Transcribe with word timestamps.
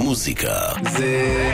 מוזיקה 0.00 0.58
זה 0.90 1.52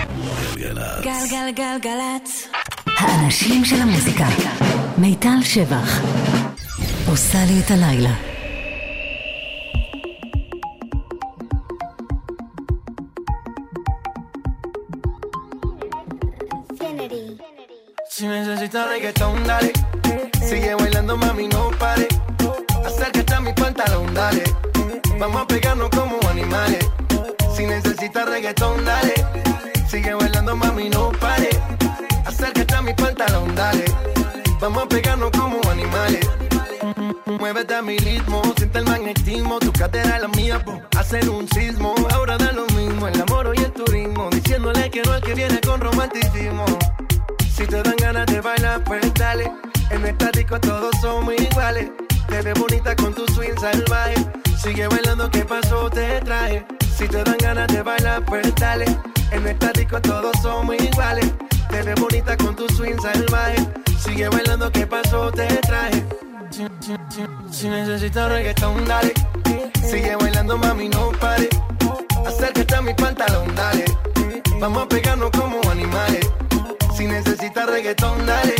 גלגלצ. 0.54 1.04
גלגלגלגלצ. 1.04 2.48
האנשים 2.87 3.65
של 3.65 3.76
המוזיקה. 3.82 4.26
מיטל 4.98 5.42
שבח. 5.42 6.00
עושה 7.09 7.38
לי 7.46 7.61
את 7.61 7.71
הלילה. 7.71 8.14
Si 18.18 18.24
necesitas 18.26 18.84
reggaetón, 18.92 19.36
dale. 19.50 19.72
Sigue 20.48 20.72
bailando, 20.80 21.14
mami, 21.22 21.46
no 21.54 21.62
pare. 21.82 22.06
Acércate 22.88 23.34
a 23.36 23.40
mi 23.46 23.52
pantalón, 23.60 24.08
dale. 24.18 24.44
Vamos 25.20 25.42
a 25.42 25.46
pegarnos 25.52 25.90
como 25.96 26.16
animales. 26.34 26.75
Si 27.57 27.64
necesitas 27.64 28.29
reggaetón, 28.29 28.84
dale. 28.84 29.15
Sigue 29.88 30.12
bailando, 30.12 30.55
mami, 30.55 30.91
no 30.91 31.10
pare. 31.12 31.48
Acércate 32.27 32.74
a 32.74 32.82
mi 32.82 32.92
pantalón, 32.92 33.55
dale. 33.55 33.84
Vamos 34.60 34.82
a 34.82 34.88
pegarnos 34.88 35.30
como 35.30 35.59
animales. 35.70 36.29
Muévete 37.41 37.74
a 37.74 37.80
mi 37.80 37.96
ritmo, 37.96 38.42
siente 38.59 38.80
el 38.80 38.84
magnetismo. 38.84 39.59
Tu 39.59 39.73
cadera 39.73 40.16
es 40.16 40.23
la 40.23 40.29
mía, 40.29 40.62
po. 40.62 40.82
hacen 40.98 41.30
un 41.30 41.48
sismo. 41.48 41.95
Ahora 42.12 42.37
da 42.37 42.52
lo 42.52 42.66
mismo, 42.77 43.09
el 43.09 43.19
amor 43.23 43.51
y 43.57 43.62
el 43.62 43.73
turismo. 43.73 44.29
Diciéndole 44.30 44.91
que 44.91 45.02
no 45.02 45.15
es 45.15 45.23
que 45.23 45.32
viene 45.32 45.59
con 45.62 45.80
romanticismo. 45.80 46.66
Si 47.57 47.66
te 47.66 47.82
dan 47.82 47.96
ganas 47.96 48.27
de 48.27 48.43
bailar, 48.43 48.84
pues 48.84 49.15
dale. 49.15 49.51
En 49.88 50.04
esta 50.04 50.30
disco 50.30 50.60
todos 50.60 50.95
somos 51.01 51.32
iguales. 51.32 51.91
Te 52.29 52.43
ves 52.43 52.59
bonita 52.59 52.95
con 52.97 53.15
tu 53.15 53.27
swing 53.35 53.59
salvaje. 53.61 54.15
Sigue 54.62 54.87
bailando, 54.89 55.30
¿qué 55.30 55.45
pasó? 55.45 55.89
Te 55.91 56.21
traje. 56.21 56.66
Si 56.97 57.07
te 57.09 57.23
dan 57.23 57.37
ganas 57.39 57.69
de 57.69 57.83
bailar, 57.83 58.25
pues 58.25 58.55
dale. 58.57 58.87
En 59.30 59.47
esta 59.47 59.71
disco 59.73 60.01
todos 60.01 60.33
somos 60.43 60.75
iguales. 60.77 61.33
Te 61.71 61.83
ves 61.83 62.01
bonita 62.01 62.37
con 62.37 62.57
tu 62.57 62.68
swing 62.74 62.99
salvaje. 63.01 63.57
Sigue 63.99 64.29
bailando, 64.29 64.71
¿qué 64.73 64.87
pasó? 64.87 65.31
Te 65.31 65.47
traje. 65.69 66.05
Si, 66.51 66.67
si, 66.81 66.97
si, 67.11 67.23
si 67.51 67.69
necesitas 67.69 68.29
reggaetón, 68.31 68.85
dale. 68.87 69.13
Sigue 69.89 70.17
bailando, 70.17 70.59
mami, 70.59 70.89
no 70.89 71.13
pare. 71.21 71.49
Acércate 72.27 72.75
a 72.75 72.83
mi 72.83 72.95
pantalón, 72.95 73.55
dale. 73.55 73.85
Vamos 74.61 74.83
a 74.85 74.89
pegarnos 74.89 75.31
como 75.31 75.61
animales. 75.71 76.27
Si 76.97 77.07
necesitas 77.07 77.67
reggaetón, 77.67 78.27
dale. 78.27 78.55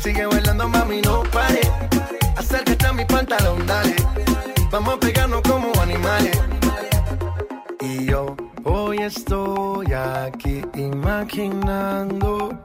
Sigue 0.00 0.24
bailando, 0.26 0.68
mami, 0.68 1.02
no 1.02 1.22
pare. 1.24 1.60
Acércate 2.36 2.86
a 2.86 2.92
mi 2.92 3.04
pantalón, 3.04 3.66
dale. 3.66 3.96
Vamos 4.70 4.94
a 4.94 5.00
pegarnos 5.00 5.42
como 5.42 5.72
animales. 5.80 6.38
Y 7.80 8.06
yo 8.06 8.36
hoy 8.64 8.98
estoy 8.98 9.92
aquí 9.92 10.62
imaginando. 10.74 12.58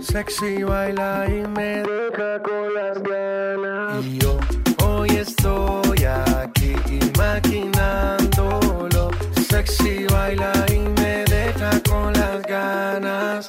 Sexy 0.00 0.62
baila 0.62 1.26
y 1.28 1.46
me 1.48 1.82
deja 1.82 2.42
con 2.42 2.74
las 2.74 3.02
ganas. 3.02 4.04
Y 4.04 4.18
yo 4.18 4.38
hoy 4.84 5.10
estoy 5.10 6.04
aquí 6.04 6.74
imaginándolo. 7.14 9.10
Sexy 9.48 10.06
baila 10.06 10.52
y 10.68 10.78
me 11.00 11.24
deja 11.24 11.80
con 11.88 12.12
las 12.12 12.42
ganas. 12.42 13.48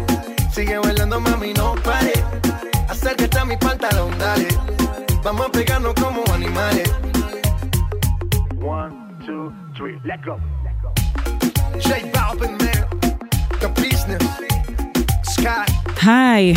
Sigue 0.53 0.77
bailando, 0.79 1.19
mami, 1.21 1.53
no 1.53 1.75
pare. 1.87 2.13
Acércate 2.89 3.37
a 3.39 3.45
mi 3.45 3.55
pantalón, 3.55 4.11
dale. 4.19 4.49
Vamos 5.23 5.45
a 5.47 5.49
pegarnos 5.49 5.93
como 5.93 6.21
animales. 6.33 6.89
One, 8.61 8.93
two, 9.25 9.53
three, 9.77 9.97
let 10.03 10.19
go. 10.25 10.35
J 11.79 11.89
Balvin, 12.13 12.53
man. 12.63 12.83
The 13.61 13.69
business. 13.81 14.23
Sky. 15.23 15.71
היי. 16.05 16.53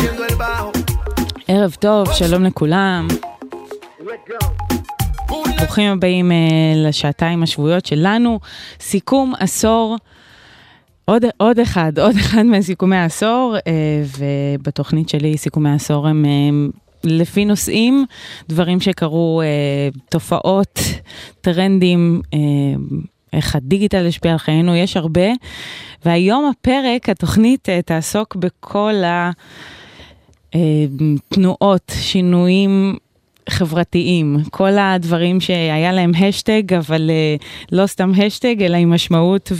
ערב 1.47 1.75
טוב, 1.79 2.13
שלום 2.13 2.43
לכולם. 2.43 3.07
Let 3.99 4.29
go. 4.29 4.45
Booty, 5.29 5.57
ברוכים 5.57 5.91
הבאים 5.91 6.31
אה, 6.31 6.37
לשעתיים 6.75 7.43
השבועיות 7.43 7.85
שלנו. 7.85 8.39
סיכום 8.79 9.33
עשור, 9.39 9.97
עוד, 11.05 11.23
עוד 11.37 11.59
אחד, 11.59 11.99
עוד 12.05 12.15
אחד 12.15 12.43
מסיכומי 12.43 12.95
העשור, 12.95 13.55
אה, 13.67 14.03
ובתוכנית 14.57 15.09
שלי 15.09 15.37
סיכומי 15.37 15.69
העשור 15.69 16.07
הם 16.07 16.25
אה, 16.25 16.69
לפי 17.03 17.45
נושאים, 17.45 18.05
דברים 18.49 18.79
שקרו, 18.79 19.41
אה, 19.41 19.89
תופעות, 20.09 20.79
טרנדים. 21.41 22.21
איך 23.33 23.55
הדיגיטל 23.55 24.07
השפיע 24.07 24.31
על 24.31 24.37
חיינו, 24.37 24.75
יש 24.75 24.97
הרבה. 24.97 25.27
והיום 26.05 26.51
הפרק, 26.51 27.09
התוכנית 27.09 27.69
תעסוק 27.85 28.35
בכל 28.35 28.93
התנועות, 30.53 31.91
שינויים 31.99 32.97
חברתיים, 33.49 34.37
כל 34.51 34.77
הדברים 34.77 35.41
שהיה 35.41 35.91
להם 35.91 36.11
השטג, 36.15 36.73
אבל 36.73 37.09
uh, 37.09 37.43
לא 37.71 37.87
סתם 37.87 38.11
השטג, 38.17 38.63
אלא 38.63 38.77
עם 38.77 38.93
משמעות 38.93 39.51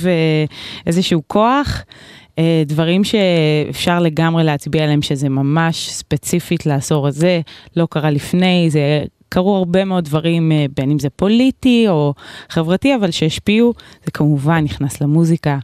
ואיזשהו 0.85 1.21
כוח. 1.27 1.83
Uh, 2.35 2.37
דברים 2.65 3.03
שאפשר 3.03 3.99
לגמרי 3.99 4.43
להצביע 4.43 4.83
עליהם 4.83 5.01
שזה 5.01 5.29
ממש 5.29 5.89
ספציפית 5.89 6.65
לעשור 6.65 7.07
הזה, 7.07 7.41
לא 7.75 7.87
קרה 7.89 8.09
לפני, 8.09 8.67
זה 8.69 9.03
קרו 9.29 9.55
הרבה 9.55 9.85
מאוד 9.85 10.05
דברים, 10.05 10.51
uh, 10.51 10.71
בין 10.75 10.91
אם 10.91 10.99
זה 10.99 11.09
פוליטי 11.09 11.85
או 11.87 12.13
חברתי, 12.49 12.95
אבל 12.95 13.11
שהשפיעו, 13.11 13.73
זה 14.05 14.11
כמובן 14.11 14.63
נכנס 14.63 15.01
למוזיקה. 15.01 15.57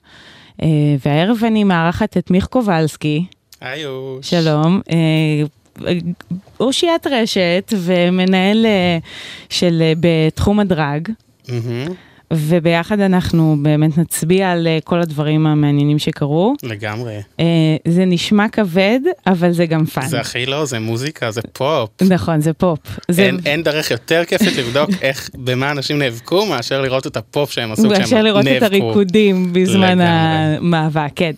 והערב 1.05 1.37
אני 1.47 1.63
מארחת 1.63 2.17
את 2.17 2.31
מיך 2.31 2.45
קובלסקי. 2.45 3.25
היוש. 3.61 4.29
שלום. 4.29 4.81
אושיית 6.59 7.07
רשת 7.07 7.73
ומנהל 7.77 8.65
אה, 8.65 8.97
של 9.49 9.81
אה, 9.81 9.93
בתחום 9.99 10.59
הדראג, 10.59 11.07
מהמם, 11.49 11.93
וביחד 12.31 12.99
אנחנו 12.99 13.55
באמת 13.61 13.97
נצביע 13.97 14.51
על 14.51 14.67
אה, 14.67 14.79
כל 14.83 15.01
הדברים 15.01 15.47
המעניינים 15.47 15.99
שקרו. 15.99 16.53
לגמרי. 16.63 17.17
אה, 17.39 17.45
זה 17.87 18.05
נשמע 18.05 18.49
כבד, 18.49 18.99
אבל 19.27 19.51
זה 19.51 19.65
גם 19.65 19.85
fun. 19.85 20.07
זה 20.07 20.19
הכי 20.19 20.45
לא, 20.45 20.65
זה 20.65 20.79
מוזיקה, 20.79 21.31
זה 21.31 21.41
פופ. 21.53 21.89
נכון, 22.01 22.41
זה 22.41 22.53
פופ. 22.53 22.79
זה 23.07 23.21
אין, 23.23 23.39
אין 23.45 23.63
דרך 23.63 23.91
יותר 23.91 24.23
כיפית 24.27 24.57
לבדוק 24.57 24.89
איך, 25.01 25.29
במה 25.35 25.71
אנשים 25.71 25.99
נאבקו, 25.99 26.45
מאשר 26.45 26.81
לראות 26.81 27.07
את 27.07 27.17
הפופ 27.17 27.51
שהם 27.51 27.71
עשו 27.71 27.81
כשהם 27.81 27.91
נאבקו. 27.91 28.01
מאשר 28.01 28.23
לראות 28.23 28.45
את 28.57 28.63
הריקודים 28.63 29.53
בזמן 29.53 29.99
לגמרי. 29.99 30.05
המאבק, 30.07 31.11
כן. 31.15 31.31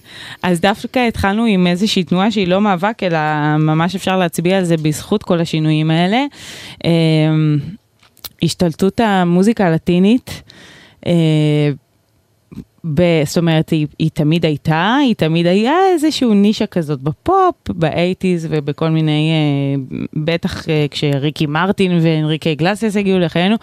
אז 0.43 0.61
דווקא 0.61 0.99
התחלנו 1.07 1.45
עם 1.45 1.67
איזושהי 1.67 2.03
תנועה 2.03 2.31
שהיא 2.31 2.47
לא 2.47 2.61
מאבק, 2.61 3.03
אלא 3.03 3.19
ממש 3.59 3.95
אפשר 3.95 4.17
להצביע 4.17 4.57
על 4.57 4.63
זה 4.63 4.77
בזכות 4.77 5.23
כל 5.23 5.39
השינויים 5.39 5.91
האלה. 5.91 6.25
אה, 6.85 6.91
השתלטות 8.43 8.99
המוזיקה 8.99 9.67
הלטינית. 9.67 10.43
אה, 11.05 11.71
ב- 12.85 13.23
זאת 13.25 13.37
אומרת, 13.37 13.69
היא, 13.69 13.87
היא 13.99 14.09
תמיד 14.13 14.45
הייתה, 14.45 14.95
היא 15.01 15.15
תמיד 15.15 15.47
היה 15.47 15.73
איזשהו 15.93 16.33
נישה 16.33 16.65
כזאת 16.65 17.01
בפופ, 17.01 17.55
ב 17.69 17.78
eighties 17.78 18.47
ובכל 18.49 18.89
מיני, 18.89 19.31
אה, 19.31 19.97
בטח 20.13 20.69
אה, 20.69 20.85
כשריקי 20.91 21.45
מרטין 21.45 21.99
ואנריקי 22.01 22.49
איגלסיאס 22.49 22.97
הגיעו 22.97 23.19
לחיינו, 23.19 23.55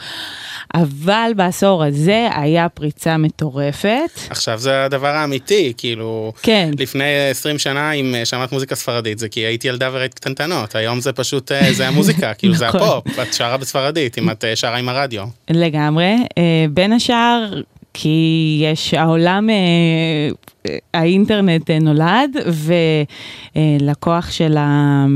אבל 0.74 1.32
בעשור 1.36 1.84
הזה 1.84 2.28
היה 2.34 2.68
פריצה 2.68 3.16
מטורפת. 3.16 4.10
עכשיו 4.30 4.58
זה 4.58 4.84
הדבר 4.84 5.08
האמיתי, 5.08 5.72
כאילו, 5.76 6.32
כן. 6.42 6.70
לפני 6.78 7.28
20 7.30 7.58
שנה 7.58 7.92
אם 7.92 8.14
אה, 8.14 8.24
שמעת 8.24 8.52
מוזיקה 8.52 8.74
ספרדית 8.74 9.18
זה 9.18 9.28
כי 9.28 9.40
הייתי 9.40 9.68
ילדה 9.68 9.88
וראית 9.92 10.14
קטנטנות, 10.14 10.74
היום 10.74 11.00
זה 11.00 11.12
פשוט, 11.12 11.52
אה, 11.52 11.72
זה 11.72 11.88
המוזיקה, 11.88 12.34
כאילו 12.38 12.54
זה 12.54 12.66
נכון. 12.68 12.80
הפופ, 12.80 13.18
את 13.18 13.34
שרה 13.34 13.56
בספרדית, 13.56 14.18
אם 14.18 14.30
את 14.30 14.44
אה, 14.44 14.56
שרה 14.56 14.76
עם 14.76 14.88
הרדיו. 14.88 15.24
לגמרי. 15.50 16.16
אה, 16.38 16.64
בין 16.70 16.92
השאר, 16.92 17.60
כי 17.94 18.58
יש, 18.62 18.94
העולם, 18.94 19.50
אה, 19.50 20.74
האינטרנט 20.94 21.70
אה, 21.70 21.78
נולד, 21.78 22.36
ולקוח 23.56 24.30
של 24.30 24.56
ה... 24.56 25.06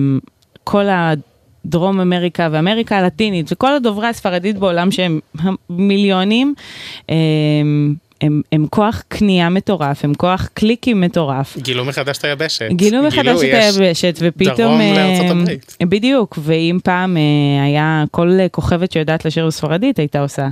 כל 0.64 0.84
הדרום 0.88 2.00
אמריקה 2.00 2.48
ואמריקה 2.52 2.98
הלטינית 2.98 3.52
וכל 3.52 3.74
הדוברי 3.74 4.06
הספרדית 4.06 4.58
בעולם 4.58 4.90
שהם 4.90 5.20
מיליונים, 5.70 6.54
אה, 7.10 7.14
הם, 8.20 8.42
הם 8.52 8.66
כוח 8.70 9.02
קנייה 9.08 9.48
מטורף, 9.48 10.04
הם 10.04 10.14
כוח 10.14 10.48
קליקים 10.54 11.00
מטורף. 11.00 11.56
גילו 11.58 11.84
מחדש 11.84 12.18
את 12.18 12.24
היבשת. 12.24 12.68
גילו 12.70 13.02
מחדש 13.02 13.38
את 13.38 13.54
היבשת, 13.54 14.18
ופתאום... 14.20 14.56
דרום 14.56 14.80
אה, 14.80 14.92
לארצות 14.96 15.30
הברית. 15.30 15.76
בדיוק, 15.82 16.38
ואם 16.42 16.78
פעם 16.84 17.16
אה, 17.16 17.64
היה 17.64 18.04
כל 18.10 18.38
כוכבת 18.50 18.92
שיודעת 18.92 19.24
לשיר 19.24 19.46
בספרדית, 19.46 19.98
הייתה 19.98 20.20
עושה 20.20 20.48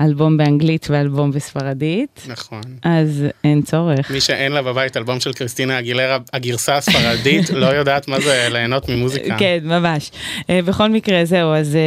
אלבום 0.00 0.36
באנגלית 0.36 0.86
ואלבום 0.90 1.30
בספרדית, 1.30 2.26
נכון. 2.28 2.60
אז 2.82 3.24
אין 3.44 3.62
צורך. 3.62 4.10
מי 4.10 4.20
שאין 4.20 4.52
לה 4.52 4.62
בבית 4.62 4.96
אלבום 4.96 5.20
של 5.20 5.32
קריסטינה 5.32 5.78
אגילרה, 5.78 6.18
הגרסה 6.32 6.76
הספרדית, 6.76 7.50
לא 7.50 7.66
יודעת 7.66 8.08
מה 8.08 8.20
זה 8.20 8.48
ליהנות 8.50 8.88
ממוזיקה. 8.88 9.36
כן, 9.38 9.58
ממש. 9.62 10.10
אה, 10.50 10.60
בכל 10.62 10.88
מקרה, 10.88 11.24
זהו, 11.24 11.54
אז, 11.54 11.78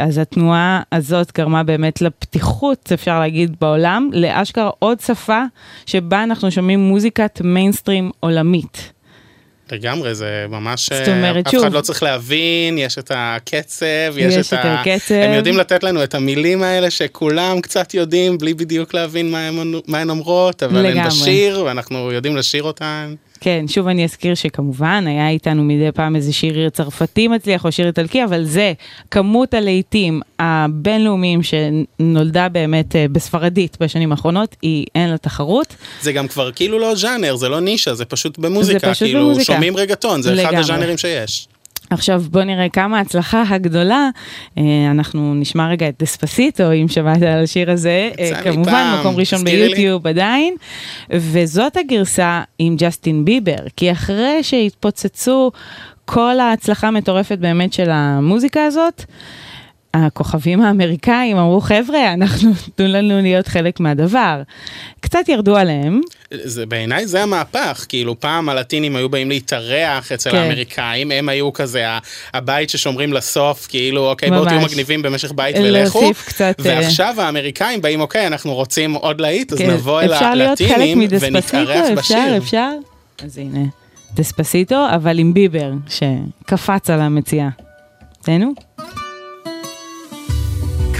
אז 0.00 0.18
התנועה 0.18 0.82
הזאת 0.92 1.32
גרמה 1.38 1.62
באמת 1.62 2.00
לפתיחות, 2.00 2.90
אפשר 2.94 3.20
להגיד, 3.20 3.56
בעולם, 3.60 4.10
לאשכרה 4.12 4.57
עוד 4.78 5.00
שפה 5.00 5.42
שבה 5.86 6.22
אנחנו 6.22 6.50
שומעים 6.50 6.80
מוזיקת 6.80 7.40
מיינסטרים 7.44 8.10
עולמית. 8.20 8.92
לגמרי, 9.72 10.14
זה 10.14 10.46
ממש... 10.48 10.92
זאת 10.92 11.08
אומרת, 11.08 11.46
אף 11.46 11.52
שוב- 11.52 11.62
אחד 11.62 11.72
לא 11.72 11.80
צריך 11.80 12.02
להבין, 12.02 12.78
יש 12.78 12.98
את 12.98 13.10
הקצב, 13.14 13.86
יש, 14.16 14.34
יש 14.34 14.52
את, 14.52 14.52
את. 14.54 14.64
הקצב. 14.64 15.14
הם 15.14 15.32
יודעים 15.34 15.56
לתת 15.56 15.82
לנו 15.82 16.04
את 16.04 16.14
המילים 16.14 16.62
האלה 16.62 16.90
שכולם 16.90 17.60
קצת 17.60 17.94
יודעים, 17.94 18.38
בלי 18.38 18.54
בדיוק 18.54 18.94
להבין 18.94 19.30
מה, 19.86 19.98
הן 20.00 20.10
אומרות, 20.10 20.62
אבל 20.62 20.86
הן. 20.86 21.06
בשיר, 21.06 21.62
ואנחנו 21.64 22.12
יודעים 22.12 22.36
לשיר 22.36 22.62
אותן. 22.62 23.14
כן, 23.40 23.64
שוב 23.68 23.88
אני 23.88 24.04
אזכיר 24.04 24.34
שכמובן 24.34 25.04
היה 25.06 25.28
איתנו 25.28 25.64
מדי 25.64 25.92
פעם 25.94 26.16
איזה 26.16 26.32
שיר 26.32 26.68
צרפתי 26.68 27.28
מצליח 27.28 27.64
או 27.64 27.72
שיר 27.72 27.86
איטלקי, 27.86 28.24
אבל 28.24 28.44
זה 28.44 28.72
כמות 29.10 29.54
הלהיטים 29.54 30.20
הבינלאומיים 30.38 31.40
שנולדה 31.42 32.48
באמת 32.48 32.96
אה, 32.96 33.06
בספרדית 33.12 33.76
בשנים 33.80 34.12
האחרונות, 34.12 34.56
היא 34.62 34.86
אין 34.94 35.10
לה 35.10 35.18
תחרות. 35.18 35.74
זה 36.00 36.12
גם 36.12 36.28
כבר 36.28 36.52
כאילו 36.52 36.78
לא 36.78 36.94
ז'אנר, 36.94 37.36
זה 37.36 37.48
לא 37.48 37.60
נישה, 37.60 37.94
זה 37.94 38.04
פשוט 38.04 38.38
במוזיקה, 38.38 38.90
פשוט 38.90 39.08
כאילו 39.08 39.20
במוזיקה. 39.20 39.52
שומעים 39.52 39.76
רגטון, 39.76 40.22
זה 40.22 40.32
אחד 40.32 40.40
לגמרי. 40.40 40.58
הז'אנרים 40.58 40.98
שיש. 40.98 41.48
עכשיו 41.90 42.22
בוא 42.30 42.42
נראה 42.42 42.68
כמה 42.68 42.98
ההצלחה 42.98 43.42
הגדולה, 43.48 44.08
אה, 44.58 44.62
אנחנו 44.90 45.34
נשמע 45.34 45.68
רגע 45.68 45.88
את 45.88 45.94
דספסיטו, 45.98 46.72
אם 46.72 46.88
שמעת 46.88 47.22
על 47.22 47.44
השיר 47.44 47.70
הזה, 47.70 48.10
אה, 48.18 48.42
כמובן 48.42 48.70
פעם, 48.70 49.00
מקום 49.00 49.16
ראשון 49.16 49.38
תזכירי 49.38 49.62
לי. 49.62 49.68
ביוטיוב 49.68 50.06
עדיין, 50.06 50.54
וזאת 51.10 51.76
הגרסה 51.76 52.42
עם 52.58 52.76
ג'סטין 52.78 53.24
ביבר, 53.24 53.68
כי 53.76 53.92
אחרי 53.92 54.42
שהתפוצצו 54.42 55.50
כל 56.04 56.40
ההצלחה 56.40 56.88
המטורפת 56.88 57.38
באמת 57.38 57.72
של 57.72 57.90
המוזיקה 57.90 58.64
הזאת, 58.64 59.04
הכוכבים 60.06 60.60
האמריקאים 60.60 61.36
אמרו, 61.36 61.60
חבר'ה, 61.60 62.12
אנחנו, 62.12 62.50
תנו 62.74 62.86
לנו 62.86 63.22
להיות 63.22 63.48
חלק 63.48 63.80
מהדבר. 63.80 64.42
קצת 65.00 65.28
ירדו 65.28 65.56
עליהם, 65.56 66.00
זה 66.34 66.66
בעיניי 66.66 67.06
זה 67.06 67.22
המהפך, 67.22 67.86
כאילו 67.88 68.20
פעם 68.20 68.48
הלטינים 68.48 68.96
היו 68.96 69.08
באים 69.08 69.28
להתארח 69.28 70.12
אצל 70.12 70.30
כן. 70.30 70.36
האמריקאים, 70.36 71.10
הם 71.10 71.28
היו 71.28 71.52
כזה 71.52 71.84
הבית 72.34 72.70
ששומרים 72.70 73.12
לסוף, 73.12 73.66
כאילו 73.66 74.10
אוקיי 74.10 74.30
בואו 74.30 74.44
תהיו. 74.44 74.60
מגניבים 74.60 75.02
במשך 75.02 75.32
בית 75.32 75.56
להוסיף 75.58 75.96
ולכו, 75.96 76.12
קצת, 76.26 76.54
אה, 76.66 76.74
ועכשיו 76.76 77.14
האמריקאים 77.18 77.80
באים 77.80 78.00
אוקיי 78.00 78.26
אנחנו 78.26 78.54
רוצים 78.54 78.94
עוד 78.94 79.20
להיט, 79.20 79.52
אז 79.52 79.58
כן, 79.58 79.70
נבוא 79.70 80.02
אל 80.02 80.14
אפשר 80.14 80.34
להיות 80.34 80.58
חלק 80.58 80.70
הלטינים 80.70 80.98
מדספסיטו, 80.98 81.58
ונתארח 81.58 81.98
אפשר, 81.98 82.14
בשיר. 82.14 82.36
אפשר. 82.36 82.70
אז 83.24 83.38
הנה, 83.38 83.64
דספסיטו, 84.14 84.86
אבל 84.94 85.18
עם 85.18 85.34
ביבר, 85.34 85.72
שקפץ 85.88 86.90
על 86.90 87.00
המציאה. 87.00 87.48
תהנו. 88.22 88.52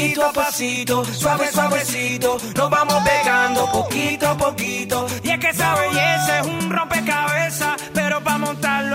Pasito 0.00 0.24
a 0.24 0.32
pasito, 0.32 1.04
suave 1.04 1.52
suavecito, 1.52 2.38
nos 2.56 2.70
vamos 2.70 3.02
pegando 3.04 3.70
poquito 3.70 4.28
a 4.28 4.34
poquito. 4.34 5.06
Y 5.22 5.28
es 5.28 5.38
que 5.38 5.48
esa 5.50 5.74
belleza 5.74 6.40
es 6.40 6.46
un 6.46 6.70
rompecabezas, 6.70 7.79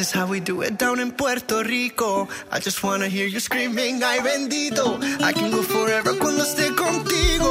is 0.00 0.10
how 0.12 0.26
we 0.26 0.40
do 0.40 0.62
it 0.62 0.78
down 0.78 0.98
in 1.00 1.12
Puerto 1.12 1.62
Rico. 1.62 2.28
I 2.50 2.58
just 2.60 2.82
wanna 2.82 3.08
hear 3.08 3.26
you 3.26 3.40
screaming, 3.40 4.02
ay 4.02 4.18
bendito. 4.20 4.98
I 5.22 5.32
can 5.32 5.50
go 5.50 5.62
forever 5.62 6.12
cuando 6.18 6.42
esté 6.44 6.66
contigo. 6.74 7.50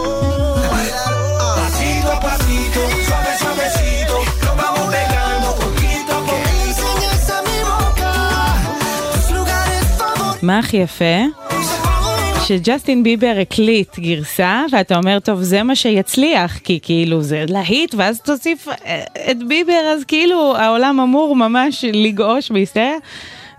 Pasito 1.57 2.11
a 2.11 2.19
pasito, 2.19 2.81
suave, 3.07 3.31
suavecito, 3.39 4.17
nos 4.45 4.55
vamos 4.61 4.85
pegando 4.95 5.47
poquito 5.61 6.11
a 6.17 6.21
Que 6.27 6.31
poquito. 6.31 6.45
me 6.45 6.63
enseñes 6.69 7.29
a 7.29 7.39
mi 7.47 7.57
boca 7.71 8.11
tus 9.13 9.31
lugares 9.37 9.85
favoritos. 9.97 10.41
מה 10.43 10.59
הכי 10.59 10.77
יפה? 10.77 11.15
שג'סטין 12.50 13.02
ביבר 13.02 13.34
הקליט 13.42 13.98
גרסה, 13.98 14.64
ואתה 14.72 14.96
אומר, 14.96 15.18
טוב, 15.18 15.42
זה 15.42 15.62
מה 15.62 15.76
שיצליח, 15.76 16.58
כי 16.58 16.78
כאילו 16.82 17.22
זה 17.22 17.44
להיט, 17.48 17.94
ואז 17.94 18.20
תוסיף 18.20 18.68
אה, 18.68 19.04
את 19.30 19.36
ביבר, 19.48 19.92
אז 19.94 20.04
כאילו 20.04 20.56
העולם 20.56 21.00
אמור 21.00 21.36
ממש 21.36 21.84
לגעוש 21.92 22.50
בהיסטריה, 22.50 22.96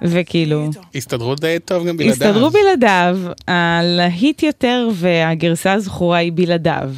וכאילו, 0.02 0.70
הסתדרו 0.96 1.36
די 1.36 1.58
טוב 1.66 1.88
גם 1.88 1.98
בלעדיו. 1.98 2.28
הסתדרו 2.28 2.50
בלעדיו, 2.50 3.18
הלהיט 3.48 4.44
יותר 4.44 4.90
והגרסה 4.94 5.74
הזכורה 5.74 6.18
היא 6.18 6.32
בלעדיו. 6.36 6.90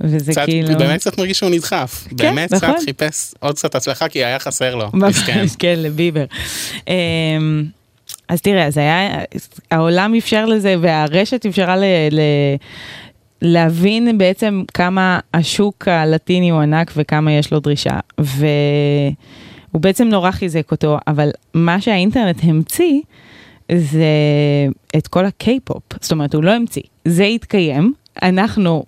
וזה 0.00 0.32
קצת, 0.32 0.44
כאילו... 0.44 0.78
באמת 0.78 1.00
קצת 1.00 1.18
מרגיש 1.18 1.38
שהוא 1.38 1.50
נדחף. 1.50 2.04
באמת 2.12 2.54
קצת 2.54 2.64
נכון. 2.64 2.84
חיפש 2.84 3.34
עוד 3.40 3.56
קצת 3.56 3.74
הצלחה 3.74 4.08
כי 4.08 4.24
היה 4.24 4.38
חסר 4.38 4.74
לו. 4.74 4.90
מסכן. 4.92 5.44
כן, 5.58 5.74
לביבר. 5.78 6.24
אז 8.28 8.40
תראה, 8.42 8.66
אז 8.66 8.78
היה, 8.78 9.18
העולם 9.70 10.14
אפשר 10.18 10.46
לזה 10.46 10.74
והרשת 10.80 11.46
אפשרה 11.46 11.76
ל, 11.76 11.84
ל, 12.10 12.20
להבין 13.42 14.18
בעצם 14.18 14.62
כמה 14.74 15.20
השוק 15.34 15.88
הלטיני 15.88 16.50
הוא 16.50 16.60
ענק 16.60 16.92
וכמה 16.96 17.32
יש 17.32 17.52
לו 17.52 17.60
דרישה. 17.60 17.98
והוא 18.18 19.12
בעצם 19.72 20.08
נורא 20.08 20.30
חיזק 20.30 20.70
אותו, 20.70 20.98
אבל 21.06 21.30
מה 21.54 21.80
שהאינטרנט 21.80 22.38
המציא 22.42 23.00
זה 23.72 24.04
את 24.96 25.08
כל 25.08 25.24
הקיי-פופ. 25.24 25.82
זאת 26.00 26.12
אומרת, 26.12 26.34
הוא 26.34 26.44
לא 26.44 26.50
המציא, 26.50 26.82
זה 27.04 27.24
התקיים. 27.24 27.94
אנחנו 28.22 28.84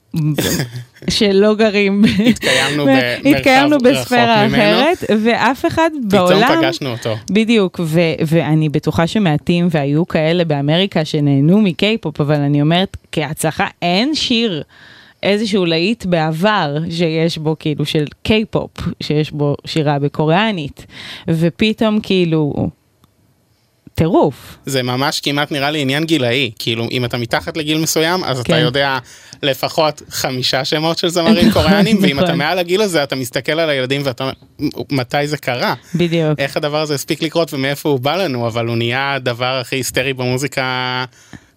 שלא 1.11 1.55
גרים, 1.55 2.05
התקיימנו 3.25 3.79
בספירה. 3.85 4.47
אחרת, 4.47 5.05
ואף 5.23 5.67
אחד 5.67 5.91
פתאום 6.09 6.29
בעולם, 6.29 6.59
פגשנו 6.63 6.91
אותו. 6.91 7.17
בדיוק, 7.31 7.81
ו- 7.85 8.01
ואני 8.27 8.69
בטוחה 8.69 9.07
שמעטים 9.07 9.69
והיו 9.71 10.09
כאלה 10.09 10.45
באמריקה 10.45 11.05
שנהנו 11.05 11.61
מקיי-פופ, 11.61 12.21
אבל 12.21 12.41
אני 12.41 12.63
אומרת, 12.63 12.97
כהצלחה, 13.13 13.67
אין 13.83 14.15
שיר, 14.15 14.63
איזשהו 15.23 15.65
להיט 15.65 16.05
בעבר 16.05 16.77
שיש 16.91 17.39
בו 17.39 17.57
כאילו 17.59 17.85
של 17.85 18.05
קיי-פופ, 18.23 18.71
שיש 19.03 19.31
בו 19.31 19.57
שירה 19.65 19.99
בקוריאנית, 19.99 20.87
ופתאום 21.29 22.01
כאילו, 22.03 22.69
טירוף. 23.97 24.59
זה 24.67 24.83
ממש 24.83 25.21
כמעט 25.21 25.53
נראה 25.53 25.71
לי 25.71 25.81
עניין 25.81 26.05
גילאי, 26.05 26.51
כאילו 26.59 26.87
אם 26.91 27.05
אתה 27.05 27.17
מתחת 27.17 27.57
לגיל 27.57 27.79
מסוים 27.79 28.25
אז 28.25 28.41
אתה 28.41 28.53
כן. 28.53 28.59
יודע 28.59 28.99
לפחות 29.43 30.03
חמישה 30.11 30.65
שמות 30.65 30.99
של 30.99 31.09
זמרים 31.09 31.53
קוריאנים, 31.53 31.99
ואם 32.03 32.19
אתה 32.19 32.27
נכון. 32.27 32.39
מעל 32.39 32.59
הגיל 32.59 32.83
הזה 32.83 33.03
אתה 33.03 33.17
מסתכל 33.17 33.53
על 33.53 33.71
הילדים 33.71 34.03
ואתה 34.05 34.25
אומר 34.25 34.35
מתי 34.91 35.27
זה 35.27 35.37
קרה, 35.37 35.75
בדיוק. 35.95 36.39
איך 36.39 36.57
הדבר 36.57 36.81
הזה 36.81 36.95
הספיק 36.95 37.23
לקרות 37.23 37.55
ומאיפה 37.55 37.89
הוא 37.89 38.01
בא 38.01 38.17
לנו, 38.17 38.47
אבל 38.47 38.67
הוא 38.67 38.77
נהיה 38.77 39.15
הדבר 39.15 39.59
הכי 39.61 39.77
היסטרי 39.77 40.13
במוזיקה 40.13 41.05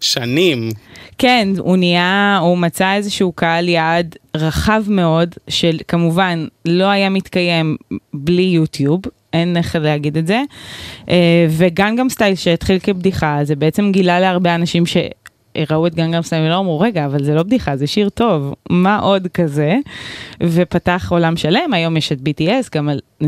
שנים, 0.01 0.69
כן, 1.17 1.47
הוא 1.57 1.77
נהיה, 1.77 2.39
הוא 2.41 2.57
מצא 2.57 2.93
איזשהו 2.93 3.31
קהל 3.31 3.69
יעד 3.69 4.15
רחב 4.37 4.83
מאוד, 4.87 5.35
של 5.49 5.77
כמובן 5.87 6.45
לא 6.65 6.85
היה 6.85 7.09
מתקיים 7.09 7.77
בלי 8.13 8.41
יוטיוב, 8.41 9.01
אין 9.33 9.57
איך 9.57 9.75
להגיד 9.75 10.17
את 10.17 10.27
זה, 10.27 10.41
אה, 11.09 11.47
וגנגם 11.49 12.09
סטייל 12.09 12.35
שהתחיל 12.35 12.79
כבדיחה, 12.79 13.39
זה 13.43 13.55
בעצם 13.55 13.91
גילה 13.91 14.19
להרבה 14.19 14.55
אנשים 14.55 14.85
ש... 14.85 14.97
ראו 15.69 15.87
את 15.87 15.95
גנגם 15.95 16.21
סטייל 16.21 16.45
ולא 16.45 16.59
אמרו, 16.59 16.79
רגע, 16.79 17.05
אבל 17.05 17.23
זה 17.23 17.35
לא 17.35 17.43
בדיחה, 17.43 17.77
זה 17.77 17.87
שיר 17.87 18.09
טוב, 18.09 18.53
מה 18.69 18.99
עוד 18.99 19.27
כזה? 19.27 19.77
ופתח 20.43 21.07
עולם 21.11 21.37
שלם, 21.37 21.73
היום 21.73 21.97
יש 21.97 22.11
את 22.11 22.17
BTS, 22.19 22.69
גם 22.75 22.89
על, 22.89 22.99
אה, 23.23 23.27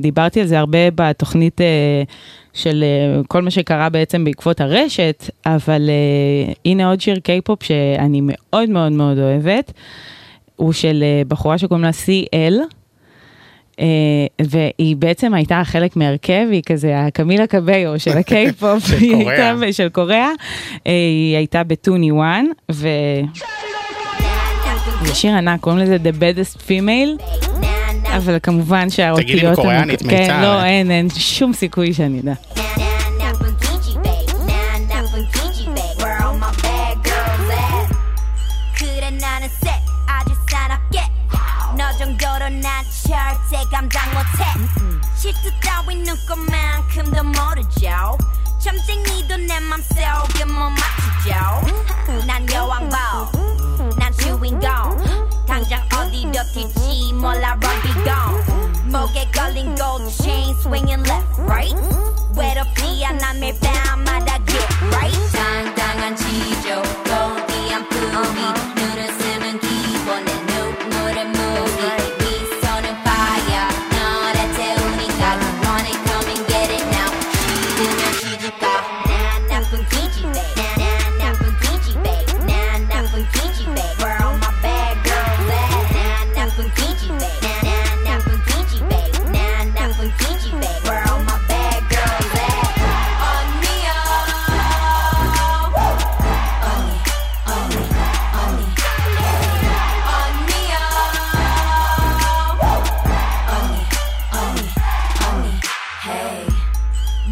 דיברתי 0.00 0.40
על 0.40 0.46
זה 0.46 0.58
הרבה 0.58 0.78
בתוכנית 0.94 1.60
אה, 1.60 2.02
של 2.52 2.84
כל 3.28 3.42
מה 3.42 3.50
שקרה 3.50 3.88
בעצם 3.88 4.24
בעקבות 4.24 4.60
הרשת, 4.60 5.30
אבל 5.46 5.90
הנה 6.64 6.90
עוד 6.90 7.00
שיר 7.00 7.18
קיי-פופ 7.18 7.62
שאני 7.62 8.20
מאוד 8.22 8.70
מאוד 8.70 8.92
מאוד 8.92 9.18
אוהבת, 9.18 9.72
הוא 10.56 10.72
של 10.72 11.04
בחורה 11.28 11.58
שקוראים 11.58 11.84
לה 11.84 11.90
CL. 11.90 12.76
Uh, 13.76 13.82
והיא 14.42 14.96
בעצם 14.96 15.34
הייתה 15.34 15.62
חלק 15.64 15.96
מהרכב, 15.96 16.46
היא 16.50 16.62
כזה 16.66 17.00
הקמילה 17.00 17.46
קאביו 17.46 17.98
של 17.98 18.18
הקיי-פופ, 18.18 18.86
של 18.86 18.96
היא 18.96 19.12
קוריאה. 19.12 19.50
הייתה, 19.50 19.72
של 19.72 19.88
קוריאה, 19.88 20.28
uh, 20.38 20.80
היא 20.84 21.36
הייתה 21.36 21.64
בטוני 21.64 22.12
וואן, 22.12 22.46
ו... 22.72 22.88
זה 25.02 25.14
שיר 25.14 25.32
ענק, 25.32 25.60
קוראים 25.60 25.80
לזה 25.80 25.96
The 25.96 26.14
Baddest 26.20 26.58
Female, 26.68 27.22
אבל 28.16 28.38
כמובן 28.42 28.90
שהאותיות... 28.90 29.26
תגידי 29.28 29.46
בקוריאנית, 29.46 30.02
כן, 30.02 30.20
מיצה. 30.20 30.42
לא, 30.42 30.64
אין, 30.64 30.90
אין 30.90 31.08
שום 31.18 31.52
סיכוי 31.52 31.92
שאני 31.92 32.20
אדע. 32.20 32.32
감당 43.75 44.09
못해 44.13 44.45
실수 45.15 45.51
따윈 45.59 46.03
눈꽃만큼도 46.03 47.23
모르죠 47.23 48.17
점쟁이도 48.59 49.37
내 49.37 49.59
맘속에 49.59 50.45
못 50.45 50.69
맞추죠 50.69 52.25
난 52.25 52.49
여왕벌 52.49 52.99
난 53.97 54.13
주인공 54.13 54.61
당장 55.45 55.85
어디로 55.93 56.31
튈지 56.53 57.13
몰라 57.13 57.57
run 57.61 57.81
be 57.81 57.93
gone 58.05 58.41
목에 58.85 59.29
걸린 59.31 59.75
gold 59.75 60.09
chain 60.23 60.55
swinging 60.59 61.03
left 61.09 61.41
right 61.41 61.75
외롭지 62.37 63.05
않아 63.05 63.33
매일 63.33 63.59
밤마다 63.59 64.37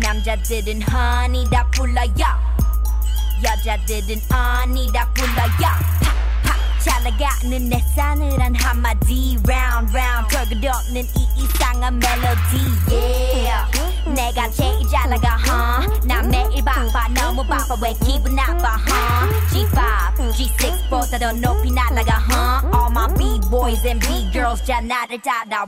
남자들은 0.02 0.82
honey 0.82 1.50
다 1.50 1.68
불러요 1.72 2.50
여자들은 3.44 4.22
언니 4.32 4.92
다 4.94 5.08
불러요 5.14 5.50
팍팍 6.44 6.80
잘 6.80 7.04
나가는 7.04 7.70
내 7.70 7.80
싸늘한 7.96 8.56
한마디 8.56 9.38
round 9.48 9.96
round 9.96 10.28
별것 10.30 10.64
없는 10.64 11.04
이 11.04 11.28
이상한 11.38 12.00
멜로디 12.00 12.94
yeah 12.94 13.90
내가 14.06 14.50
제일 14.52 14.80
잘 14.90 15.10
나가 15.10 15.38
huh 15.38 16.08
나 16.08 16.22
매일 16.22 16.64
바빠 16.64 17.08
너무 17.10 17.46
바빠 17.46 17.76
왜 17.82 17.94
기분 18.06 18.36
나빠 18.36 18.78
huh 18.78 19.30
G5 19.52 20.10
G6보다 20.34 21.20
더 21.20 21.32
높이 21.32 21.72
날아가 21.72 22.18
huh 22.30 22.68
all 22.74 22.90
my 22.90 23.08
B-boys 23.18 23.86
and 23.88 24.06
B-girls 24.08 24.64
자 24.66 24.82
나를 24.82 25.20
따라와 25.22 25.68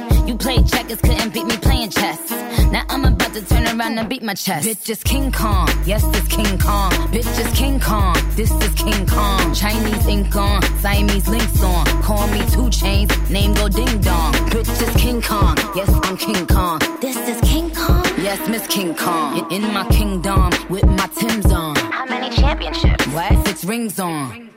You 0.25 0.37
played 0.37 0.67
checkers, 0.67 1.01
couldn't 1.01 1.33
beat 1.33 1.45
me 1.45 1.57
playing 1.57 1.89
chess. 1.89 2.31
Now 2.71 2.83
I'm 2.89 3.03
about 3.03 3.33
to 3.33 3.45
turn 3.45 3.65
around 3.65 3.97
and 3.97 4.07
beat 4.07 4.23
my 4.23 4.33
chest. 4.33 4.67
Bitch 4.67 4.89
is 4.89 5.03
King 5.03 5.31
Kong, 5.31 5.67
yes, 5.85 6.03
this 6.13 6.27
King 6.27 6.57
Kong. 6.57 6.91
Bitch 7.11 7.39
is 7.39 7.57
King 7.57 7.79
Kong, 7.79 8.15
this 8.35 8.51
is 8.51 8.73
King 8.75 9.05
Kong. 9.07 9.53
Chinese 9.53 10.07
ink 10.07 10.35
on, 10.35 10.61
Siamese 10.79 11.27
links 11.27 11.63
on. 11.63 11.85
Call 12.01 12.27
me 12.27 12.41
two 12.49 12.69
chains, 12.69 13.11
name 13.29 13.53
go 13.53 13.67
ding 13.67 13.99
dong. 14.01 14.33
Bitch 14.53 14.81
is 14.87 15.01
King 15.01 15.21
Kong, 15.21 15.57
yes, 15.75 15.89
I'm 16.03 16.15
King 16.15 16.45
Kong. 16.47 16.79
This 17.01 17.17
is 17.27 17.41
King 17.41 17.73
Kong, 17.75 18.05
yes, 18.17 18.47
Miss 18.47 18.65
King 18.67 18.95
Kong. 18.95 19.51
In, 19.51 19.63
in 19.63 19.73
my 19.73 19.85
kingdom 19.89 20.49
with 20.69 20.85
my 20.85 21.07
Tim's 21.17 21.51
on. 21.51 21.75
How 21.75 22.05
many 22.05 22.33
championships? 22.35 23.05
What? 23.07 23.47
Six 23.47 23.65
rings 23.65 23.99
on. 23.99 24.49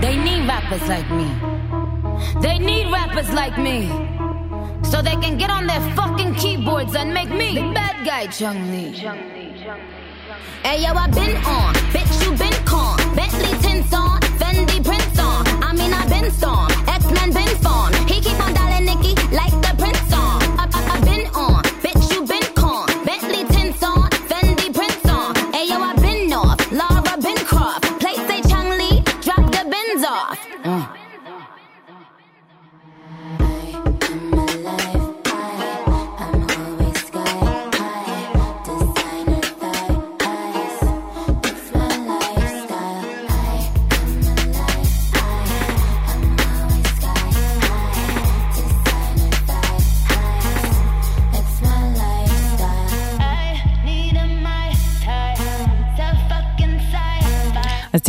They 0.00 0.16
need 0.16 0.48
rappers 0.48 0.88
like 0.88 1.08
me. 1.10 1.28
They 2.40 2.58
need 2.58 2.90
rappers 2.90 3.30
like 3.30 3.56
me. 3.58 3.88
So 4.90 5.00
they 5.00 5.16
can 5.22 5.38
get 5.38 5.50
on 5.50 5.66
their 5.68 5.80
fucking 5.94 6.34
keyboards 6.34 6.96
and 6.96 7.14
make 7.14 7.30
me 7.30 7.54
the 7.54 7.72
bad 7.72 8.04
guy, 8.04 8.26
Chung 8.26 8.72
Lee. 8.72 8.92
Hey 10.64 10.82
yo, 10.82 10.92
I 10.92 11.06
been 11.06 11.36
on, 11.44 11.74
bitch 11.94 12.12
you 12.24 12.30
been 12.36 12.64
con. 12.66 12.96
Bentley 13.14 13.56
tints 13.62 13.94
on, 13.94 14.20
Fendi 14.40 14.84
prints 14.84 15.18
on. 15.18 15.46
I 15.62 15.72
mean 15.74 15.92
I 15.92 16.06
been 16.08 16.30
storm, 16.32 16.70
X-Men 16.88 17.32
been 17.32 17.56
formed. 17.62 17.99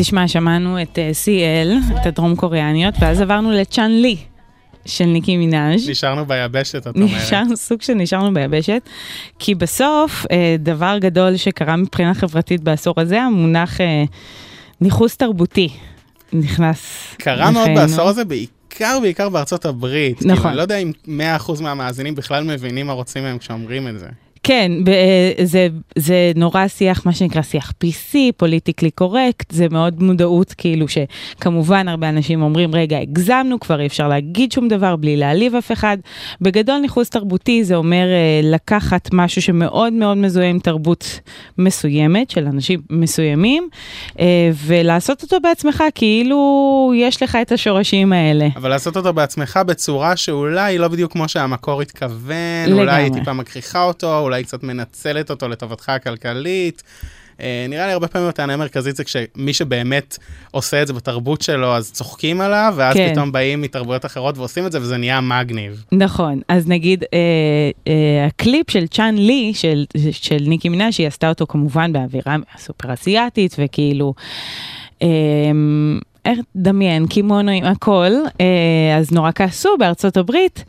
תשמע, 0.02 0.28
שמענו 0.28 0.82
את 0.82 1.00
אה, 1.00 1.12
CL, 1.26 2.02
את 2.02 2.06
הדרום 2.06 2.36
קוריאניות, 2.36 2.96
ואז 3.00 3.22
עברנו 3.22 3.52
לצ'אן 3.52 3.92
לי 3.92 4.18
של 4.86 5.06
ניקי 5.06 5.38
מנאז'. 5.38 5.90
נשארנו 5.90 6.26
ביבשת, 6.26 6.88
את 6.88 6.96
אומרת. 6.96 7.10
נשארנו, 7.22 7.58
סוג 7.58 7.82
של 7.82 7.94
נשארנו 7.94 8.34
ביבשת, 8.34 8.82
כי 9.40 9.56
בסוף 9.56 10.26
אה, 10.32 10.56
דבר 10.60 10.98
גדול 11.02 11.38
שקרה 11.38 11.76
מבחינה 11.76 12.14
חברתית 12.14 12.62
בעשור 12.62 12.94
הזה, 12.98 13.22
המונח 13.22 13.82
אה, 13.82 14.04
ניכוס 14.82 15.18
תרבותי 15.18 15.70
נכנס 16.34 17.14
קרה 17.18 17.52
מאוד 17.52 17.70
לחיינו. 17.70 17.82
בעשור 17.82 18.10
הזה, 18.10 18.26
בעיקר 18.26 18.98
בעיקר 19.02 19.30
בארצות 19.30 19.66
הברית. 19.66 20.18
כאילו, 20.18 20.34
נכון. 20.34 20.48
אני 20.48 20.58
לא 20.58 20.62
יודע 20.62 20.78
אם 20.78 20.92
100% 21.48 21.62
מהמאזינים 21.62 22.16
בכלל 22.16 22.44
מבינים 22.44 22.88
מה 22.88 22.94
רוצים 22.94 23.24
מהם 23.24 23.38
כשאומרים 23.38 23.88
את 23.88 24.00
זה. 24.00 24.08
כן, 24.44 24.72
ב- 24.84 25.44
זה, 25.44 25.68
זה 25.98 26.32
נורא 26.36 26.68
שיח, 26.68 27.06
מה 27.06 27.14
שנקרא 27.14 27.42
שיח 27.42 27.74
PC, 27.84 28.16
פוליטיקלי 28.38 28.92
קורקט, 28.92 29.52
זה 29.52 29.68
מאוד 29.72 30.04
מודעות, 30.04 30.54
כאילו 30.58 30.86
שכמובן 30.88 31.88
הרבה 31.88 32.10
אנשים 32.10 32.42
אומרים, 32.42 32.76
רגע, 32.76 32.98
הגזמנו, 32.98 33.60
כבר 33.60 33.82
אי 33.82 33.88
אפשר 33.88 34.08
להגיד 34.08 34.52
שום 34.52 34.68
דבר 34.68 34.96
בלי 34.96 35.18
להעליב 35.18 35.56
אף 35.56 35.72
אחד. 35.72 35.98
בגדול 36.42 36.78
ניכוס 36.80 37.10
תרבותי 37.10 37.64
זה 37.64 37.76
אומר 37.76 38.06
אה, 38.08 38.42
לקחת 38.44 39.10
משהו 39.14 39.42
שמאוד 39.42 39.94
מאוד 39.94 40.18
מזוהה 40.18 40.50
עם 40.50 40.60
תרבות 40.60 41.20
מסוימת, 41.58 42.30
של 42.30 42.46
אנשים 42.46 42.82
מסוימים, 42.90 43.70
אה, 44.20 44.26
ולעשות 44.66 45.24
אותו 45.24 45.38
בעצמך, 45.44 45.84
כאילו 45.96 46.38
יש 46.96 47.24
לך 47.24 47.38
את 47.42 47.52
השורשים 47.52 48.14
האלה. 48.14 48.48
אבל 48.56 48.70
לעשות 48.70 48.98
אותו 48.98 49.14
בעצמך 49.14 49.60
בצורה 49.66 50.16
שאולי 50.16 50.78
לא 50.78 50.88
בדיוק 50.88 51.12
כמו 51.12 51.28
שהמקור 51.28 51.82
התכוון, 51.82 52.36
לגמרי. 52.66 52.82
אולי 52.82 53.04
היא 53.04 53.14
טיפה 53.14 53.34
מכריחה 53.34 53.84
אותו, 53.84 54.31
אולי 54.32 54.44
קצת 54.44 54.64
מנצלת 54.64 55.30
אותו 55.30 55.48
לטובתך 55.48 55.90
הכלכלית. 55.90 56.84
אה, 57.42 57.66
נראה 57.70 57.88
לי 57.88 57.94
הרבה 57.94 58.08
פעמים 58.08 58.28
הטענה 58.28 58.54
המרכזית 58.54 58.96
זה 58.96 59.04
כשמי 59.04 59.54
שבאמת 59.54 60.18
עושה 60.52 60.82
את 60.82 60.88
זה 60.88 60.94
בתרבות 60.94 61.42
שלו, 61.42 61.76
אז 61.76 61.92
צוחקים 61.92 62.42
עליו, 62.42 62.74
ואז 62.78 62.96
כן. 62.96 63.10
פתאום 63.12 63.32
באים 63.32 63.62
מתרבויות 63.62 64.06
אחרות 64.06 64.38
ועושים 64.38 64.66
את 64.66 64.72
זה, 64.72 64.82
וזה 64.82 64.98
נהיה 64.98 65.22
מגניב. 65.22 65.86
נכון, 65.92 66.42
אז 66.48 66.68
נגיד 66.68 67.04
אה, 67.14 67.20
אה, 67.88 68.26
הקליפ 68.26 68.72
של 68.72 68.88
צ'אן 68.88 69.16
לי, 69.16 69.52
של, 69.54 69.86
של 70.12 70.38
ניקי 70.48 70.70
מנאז', 70.70 70.94
שהיא 70.94 71.08
עשתה 71.08 71.30
אותו 71.30 71.48
כמובן 71.48 71.94
באווירה 71.94 72.36
סופר 72.58 72.94
אסיאתית, 72.94 73.56
וכאילו, 73.60 74.14
אה, 75.02 75.08
איך 76.26 76.40
דמיין, 76.56 77.08
קימונו 77.08 77.52
עם 77.52 77.64
הכל, 77.64 78.12
אה, 78.42 78.98
אז 78.98 79.12
נורא 79.12 79.32
כעסו 79.36 79.70
בארצות 79.80 80.18
הברית. 80.18 80.64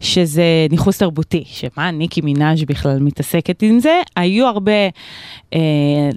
שזה 0.00 0.66
ניכוס 0.70 0.98
תרבותי, 0.98 1.44
שמה 1.46 1.90
ניקי 1.90 2.20
מנאז' 2.24 2.64
בכלל 2.64 2.98
מתעסקת 3.00 3.62
עם 3.62 3.80
זה, 3.80 4.00
היו 4.16 4.46
הרבה, 4.46 4.72
אה, 5.54 5.60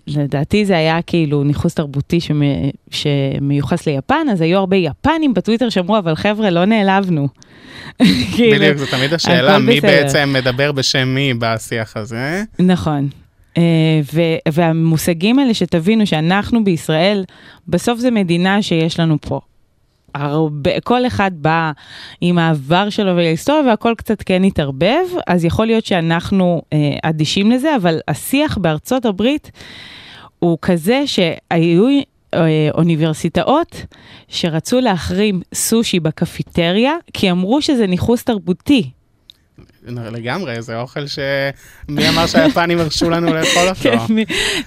לדעתי 0.07 0.65
זה 0.65 0.77
היה 0.77 1.01
כאילו 1.01 1.43
ניכוס 1.43 1.73
תרבותי 1.73 2.19
שמ, 2.19 2.41
שמיוחס 2.91 3.87
ליפן, 3.87 4.27
אז 4.31 4.41
היו 4.41 4.57
הרבה 4.57 4.77
יפנים 4.77 5.33
בטוויטר 5.33 5.69
שאמרו, 5.69 5.97
אבל 5.97 6.15
חבר'ה, 6.15 6.49
לא 6.49 6.65
נעלבנו. 6.65 7.27
כאילו, 8.35 8.55
בדיוק, 8.55 8.77
זו 8.77 8.85
תמיד 8.85 9.13
השאלה, 9.13 9.59
מי 9.59 9.77
בסדר. 9.77 9.91
בעצם 9.91 10.33
מדבר 10.33 10.71
בשם 10.71 11.07
מי 11.07 11.33
בשיח 11.39 11.97
הזה. 11.97 12.43
נכון. 12.59 13.09
Uh, 13.55 13.57
ו- 14.13 14.51
והמושגים 14.51 15.39
האלה 15.39 15.53
שתבינו 15.53 16.07
שאנחנו 16.07 16.63
בישראל, 16.63 17.23
בסוף 17.67 17.99
זה 17.99 18.11
מדינה 18.11 18.61
שיש 18.61 18.99
לנו 18.99 19.17
פה. 19.21 19.39
הרבה, 20.15 20.79
כל 20.79 21.07
אחד 21.07 21.31
בא 21.35 21.71
עם 22.21 22.37
העבר 22.37 22.89
שלו 22.89 23.15
וההיסטוריה 23.15 23.63
והכל 23.69 23.93
קצת 23.97 24.21
כן 24.21 24.43
התערבב, 24.43 25.05
אז 25.27 25.45
יכול 25.45 25.65
להיות 25.65 25.85
שאנחנו 25.85 26.61
uh, 26.63 26.77
אדישים 27.03 27.51
לזה, 27.51 27.75
אבל 27.75 27.99
השיח 28.07 28.57
בארצות 28.57 29.05
הברית 29.05 29.51
הוא 30.39 30.57
כזה 30.61 31.03
שהיו 31.05 31.87
אה, 32.33 32.69
אוניברסיטאות 32.73 33.85
שרצו 34.27 34.79
להחרים 34.81 35.41
סושי 35.53 35.99
בקפיטריה, 35.99 36.93
כי 37.13 37.31
אמרו 37.31 37.61
שזה 37.61 37.87
ניכוס 37.87 38.23
תרבותי. 38.23 38.89
לגמרי, 39.87 40.61
זה 40.61 40.79
אוכל 40.79 41.07
ש... 41.07 41.19
מי 41.89 42.09
אמר 42.09 42.27
שהיפנים 42.27 42.79
הרשו 42.79 43.09
לנו 43.09 43.33
לאכול 43.33 43.67
אותו? 43.69 43.79
כן, 43.81 43.97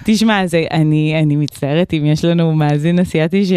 תשמע, 0.03 0.41
אני, 0.71 1.19
אני 1.23 1.35
מצטערת 1.35 1.93
אם 1.93 2.05
יש 2.05 2.25
לנו 2.25 2.53
מאזין 2.53 2.99
אסיאתי 2.99 3.45
ש, 3.45 3.51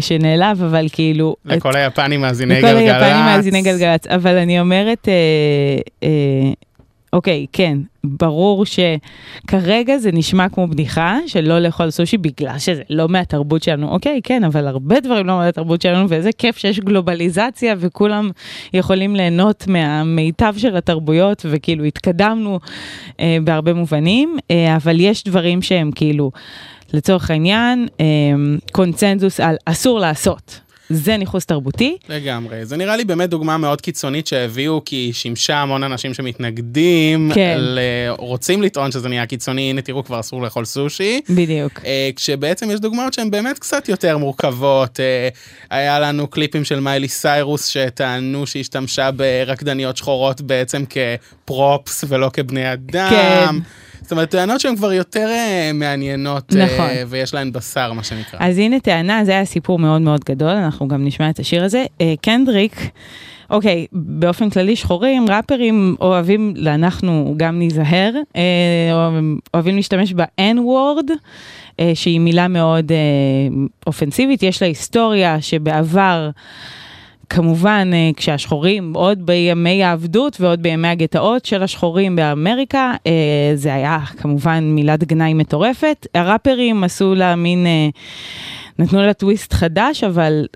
שנעלב, 0.00 0.62
אבל 0.62 0.86
כאילו... 0.92 1.36
לכל 1.44 1.76
היפנים 1.76 2.20
מאזיני 2.20 2.54
לכל 2.54 2.66
גלגלצ. 2.66 3.02
היפנים 3.02 3.24
מאזיני 3.24 3.62
גלגלצ, 3.62 4.06
אבל 4.06 4.36
אני 4.36 4.60
אומרת, 4.60 5.08
אה, 5.08 5.12
אה, 6.02 6.52
אוקיי, 7.14 7.46
כן, 7.52 7.78
ברור 8.04 8.64
שכרגע 8.66 9.98
זה 9.98 10.12
נשמע 10.12 10.48
כמו 10.48 10.66
בדיחה 10.66 11.18
של 11.26 11.48
לא 11.48 11.58
לאכול 11.58 11.90
סושי 11.90 12.18
בגלל 12.18 12.58
שזה 12.58 12.82
לא 12.90 13.08
מהתרבות 13.08 13.62
שלנו. 13.62 13.88
אוקיי, 13.88 14.20
כן, 14.24 14.44
אבל 14.44 14.66
הרבה 14.66 15.00
דברים 15.00 15.26
לא 15.26 15.36
מהתרבות 15.36 15.82
שלנו, 15.82 16.08
ואיזה 16.08 16.30
כיף 16.38 16.56
שיש 16.56 16.80
גלובליזציה 16.80 17.74
וכולם 17.78 18.30
יכולים 18.72 19.16
ליהנות 19.16 19.66
מהמיטב 19.66 20.54
של 20.56 20.76
התרבויות, 20.76 21.46
וכאילו 21.50 21.84
התקדמנו 21.84 22.60
אה, 23.20 23.38
בהרבה 23.44 23.74
מובנים, 23.74 24.36
אה, 24.50 24.76
אבל 24.76 25.00
יש 25.00 25.24
דברים 25.24 25.62
שהם 25.62 25.90
כאילו, 25.94 26.30
לצורך 26.92 27.30
העניין, 27.30 27.86
אה, 28.00 28.04
קונצנזוס 28.72 29.40
על 29.40 29.56
אסור 29.64 30.00
לעשות. 30.00 30.63
זה 30.90 31.16
ניכוס 31.16 31.46
תרבותי. 31.46 31.96
לגמרי. 32.08 32.66
זה 32.66 32.76
נראה 32.76 32.96
לי 32.96 33.04
באמת 33.04 33.30
דוגמה 33.30 33.58
מאוד 33.58 33.80
קיצונית 33.80 34.26
שהביאו, 34.26 34.82
כי 34.84 34.96
היא 34.96 35.12
שימשה 35.12 35.56
המון 35.56 35.82
אנשים 35.82 36.14
שמתנגדים, 36.14 37.30
כן. 37.34 37.56
ל... 37.58 37.78
רוצים 38.18 38.62
לטעון 38.62 38.92
שזה 38.92 39.08
נהיה 39.08 39.26
קיצוני, 39.26 39.70
הנה 39.70 39.82
תראו 39.82 40.04
כבר 40.04 40.20
אסור 40.20 40.42
לאכול 40.42 40.64
סושי. 40.64 41.20
בדיוק. 41.30 41.80
אה, 41.84 42.10
כשבעצם 42.16 42.70
יש 42.70 42.80
דוגמאות 42.80 43.14
שהן 43.14 43.30
באמת 43.30 43.58
קצת 43.58 43.88
יותר 43.88 44.18
מורכבות. 44.18 45.00
אה, 45.00 45.28
היה 45.70 46.00
לנו 46.00 46.26
קליפים 46.26 46.64
של 46.64 46.80
מיילי 46.80 47.08
סיירוס 47.08 47.66
שטענו 47.66 48.46
שהיא 48.46 48.60
השתמשה 48.60 49.10
ברקדניות 49.10 49.96
שחורות 49.96 50.40
בעצם 50.40 50.84
כפרופס 50.90 52.04
ולא 52.08 52.30
כבני 52.32 52.72
אדם. 52.72 53.10
כן. 53.10 53.83
זאת 54.04 54.12
אומרת, 54.12 54.30
טענות 54.30 54.60
שהן 54.60 54.76
כבר 54.76 54.92
יותר 54.92 55.26
אה, 55.28 55.70
מעניינות, 55.74 56.52
אה, 56.56 56.64
נכון. 56.64 56.86
ויש 57.08 57.34
להן 57.34 57.52
בשר, 57.52 57.92
מה 57.92 58.02
שנקרא. 58.04 58.38
אז 58.42 58.58
הנה 58.58 58.80
טענה, 58.80 59.24
זה 59.24 59.32
היה 59.32 59.44
סיפור 59.44 59.78
מאוד 59.78 60.00
מאוד 60.02 60.20
גדול, 60.24 60.48
אנחנו 60.50 60.88
גם 60.88 61.04
נשמע 61.04 61.30
את 61.30 61.38
השיר 61.38 61.64
הזה. 61.64 61.84
אה, 62.00 62.14
קנדריק, 62.22 62.76
אוקיי, 63.50 63.86
באופן 63.92 64.50
כללי 64.50 64.76
שחורים, 64.76 65.26
ראפרים 65.28 65.96
אוהבים, 66.00 66.54
אנחנו 66.66 67.34
גם 67.36 67.58
ניזהר, 67.58 68.10
אוהבים- 69.54 69.76
להשתמש 69.76 70.12
ב-N-word. 70.12 71.10
שהיא 71.94 72.20
מילה 72.20 72.48
מאוד 72.48 72.92
אה, 72.92 72.96
אופנסיבית, 73.86 74.42
יש 74.42 74.62
לה 74.62 74.68
היסטוריה 74.68 75.40
שבעבר, 75.40 76.30
כמובן, 77.30 77.90
אה, 77.92 78.10
כשהשחורים, 78.16 78.94
עוד 78.94 79.26
בימי 79.26 79.84
העבדות 79.84 80.40
ועוד 80.40 80.62
בימי 80.62 80.88
הגטאות 80.88 81.44
של 81.44 81.62
השחורים 81.62 82.16
באמריקה, 82.16 82.92
אה, 83.06 83.52
זה 83.54 83.74
היה 83.74 83.98
כמובן 84.16 84.64
מילת 84.64 85.04
גנאי 85.04 85.34
מטורפת. 85.34 86.06
הראפרים 86.14 86.84
עשו 86.84 87.14
לה 87.14 87.36
מין, 87.36 87.66
אה, 87.66 87.88
נתנו 88.78 89.02
לה 89.02 89.12
טוויסט 89.12 89.52
חדש, 89.52 90.04
אבל 90.04 90.46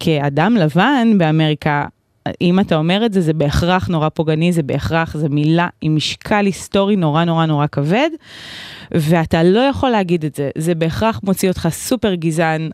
כאדם 0.00 0.56
לבן 0.56 1.18
באמריקה, 1.18 1.84
אם 2.40 2.60
אתה 2.60 2.76
אומר 2.76 3.06
את 3.06 3.12
זה, 3.12 3.20
זה 3.20 3.32
בהכרח 3.32 3.88
נורא 3.88 4.08
פוגעני, 4.08 4.52
זה 4.52 4.62
בהכרח, 4.62 5.16
זו 5.16 5.28
מילה 5.30 5.68
עם 5.80 5.96
משקל 5.96 6.46
היסטורי 6.46 6.96
נורא 6.96 7.24
נורא 7.24 7.46
נורא 7.46 7.66
כבד, 7.66 8.10
ואתה 8.90 9.42
לא 9.42 9.60
יכול 9.60 9.90
להגיד 9.90 10.24
את 10.24 10.34
זה, 10.34 10.50
זה 10.58 10.74
בהכרח 10.74 11.20
מוציא 11.24 11.48
אותך 11.48 11.68
סופר 11.70 12.14
גזען, 12.14 12.70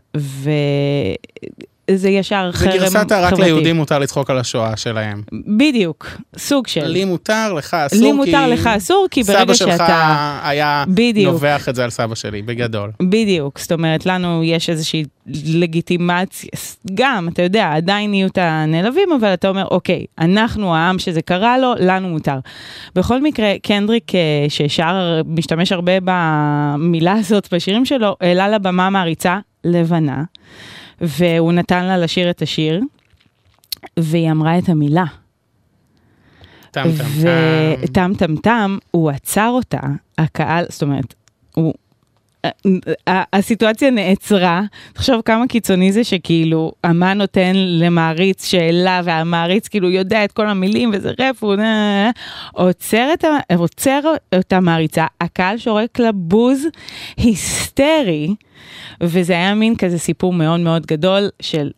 וזה 1.91 2.09
ישר 2.09 2.49
זה 2.53 2.57
חרם 2.57 2.71
גרסת 2.71 3.11
רק 3.11 3.29
חברתי. 3.29 3.41
ליהודים 3.41 3.75
מותר 3.75 3.99
לצחוק 3.99 4.29
על 4.29 4.37
השואה 4.37 4.77
שלהם. 4.77 5.21
בדיוק, 5.57 6.07
סוג 6.37 6.67
של. 6.67 6.85
לי 6.85 7.05
מותר, 7.05 7.53
לך 7.53 7.73
אסור, 7.73 7.99
לי 7.99 8.05
כי... 8.05 8.11
מותר, 8.11 8.47
לך 8.47 8.67
אסור, 8.67 9.07
כי 9.11 9.23
סבא 9.23 9.33
ברגע 9.35 9.55
שלך 9.55 9.71
שאתה... 9.71 10.39
היה 10.43 10.83
בדיוק. 10.87 11.33
נובח 11.33 11.69
את 11.69 11.75
זה 11.75 11.83
על 11.83 11.89
סבא 11.89 12.15
שלי, 12.15 12.41
בגדול. 12.41 12.91
בדיוק, 13.01 13.59
זאת 13.59 13.71
אומרת, 13.71 14.05
לנו 14.05 14.43
יש 14.43 14.69
איזושהי 14.69 15.03
לגיטימציה, 15.45 16.49
גם, 16.93 17.27
אתה 17.33 17.41
יודע, 17.41 17.71
עדיין 17.75 18.13
יהיו 18.13 18.27
את 18.27 18.37
הנעלבים, 18.41 19.09
אבל 19.19 19.33
אתה 19.33 19.49
אומר, 19.49 19.65
אוקיי, 19.71 20.05
אנחנו 20.19 20.75
העם 20.75 20.99
שזה 20.99 21.21
קרה 21.21 21.57
לו, 21.57 21.73
לנו 21.79 22.09
מותר. 22.09 22.39
בכל 22.95 23.21
מקרה, 23.21 23.53
קנדריק, 23.63 24.15
אה, 24.15 24.45
ששר, 24.49 25.21
משתמש 25.25 25.71
הרבה 25.71 25.91
במילה 26.03 27.13
הזאת 27.13 27.53
בשירים 27.53 27.85
שלו, 27.85 28.15
העלה 28.21 28.49
לבמה 28.49 28.89
מעריצה 28.89 29.37
לבנה, 29.63 30.23
והוא 31.01 31.53
נתן 31.53 31.85
לה 31.85 31.97
לשיר 31.97 32.29
את 32.29 32.41
השיר, 32.41 32.81
והיא 33.99 34.31
אמרה 34.31 34.57
את 34.57 34.69
המילה. 34.69 35.05
טם 36.71 36.83
טם 36.83 36.97
טם. 36.97 37.03
וטם 37.83 38.11
טם 38.17 38.35
טם, 38.35 38.77
הוא 38.91 39.09
עצר 39.09 39.49
אותה, 39.49 39.79
הקהל, 40.17 40.65
זאת 40.69 40.81
אומרת, 40.83 41.13
הוא... 41.55 41.73
הסיטואציה 43.33 43.91
נעצרה, 43.91 44.61
תחשוב 44.93 45.21
כמה 45.21 45.47
קיצוני 45.47 45.91
זה 45.91 46.03
שכאילו 46.03 46.71
אמן 46.85 47.17
נותן 47.17 47.53
למעריץ 47.55 48.45
שאלה 48.45 49.01
והמעריץ 49.03 49.67
כאילו 49.67 49.89
יודע 49.89 50.25
את 50.25 50.31
כל 50.31 50.47
המילים 50.47 50.91
וזה 50.93 51.11
רף, 51.19 51.43
הוא 51.43 51.55
עוצר 52.53 53.09
את, 53.13 53.25
עוצר 53.57 53.99
את 54.39 54.53
המעריצה, 54.53 55.05
הקהל 55.21 55.57
שורק 55.57 55.99
לה 55.99 56.11
בוז 56.11 56.67
היסטרי, 57.17 58.35
וזה 59.01 59.33
היה 59.33 59.53
מין 59.53 59.75
כזה 59.75 59.99
סיפור 59.99 60.33
מאוד 60.33 60.59
מאוד 60.59 60.85
גדול 60.85 61.29
של 61.41 61.71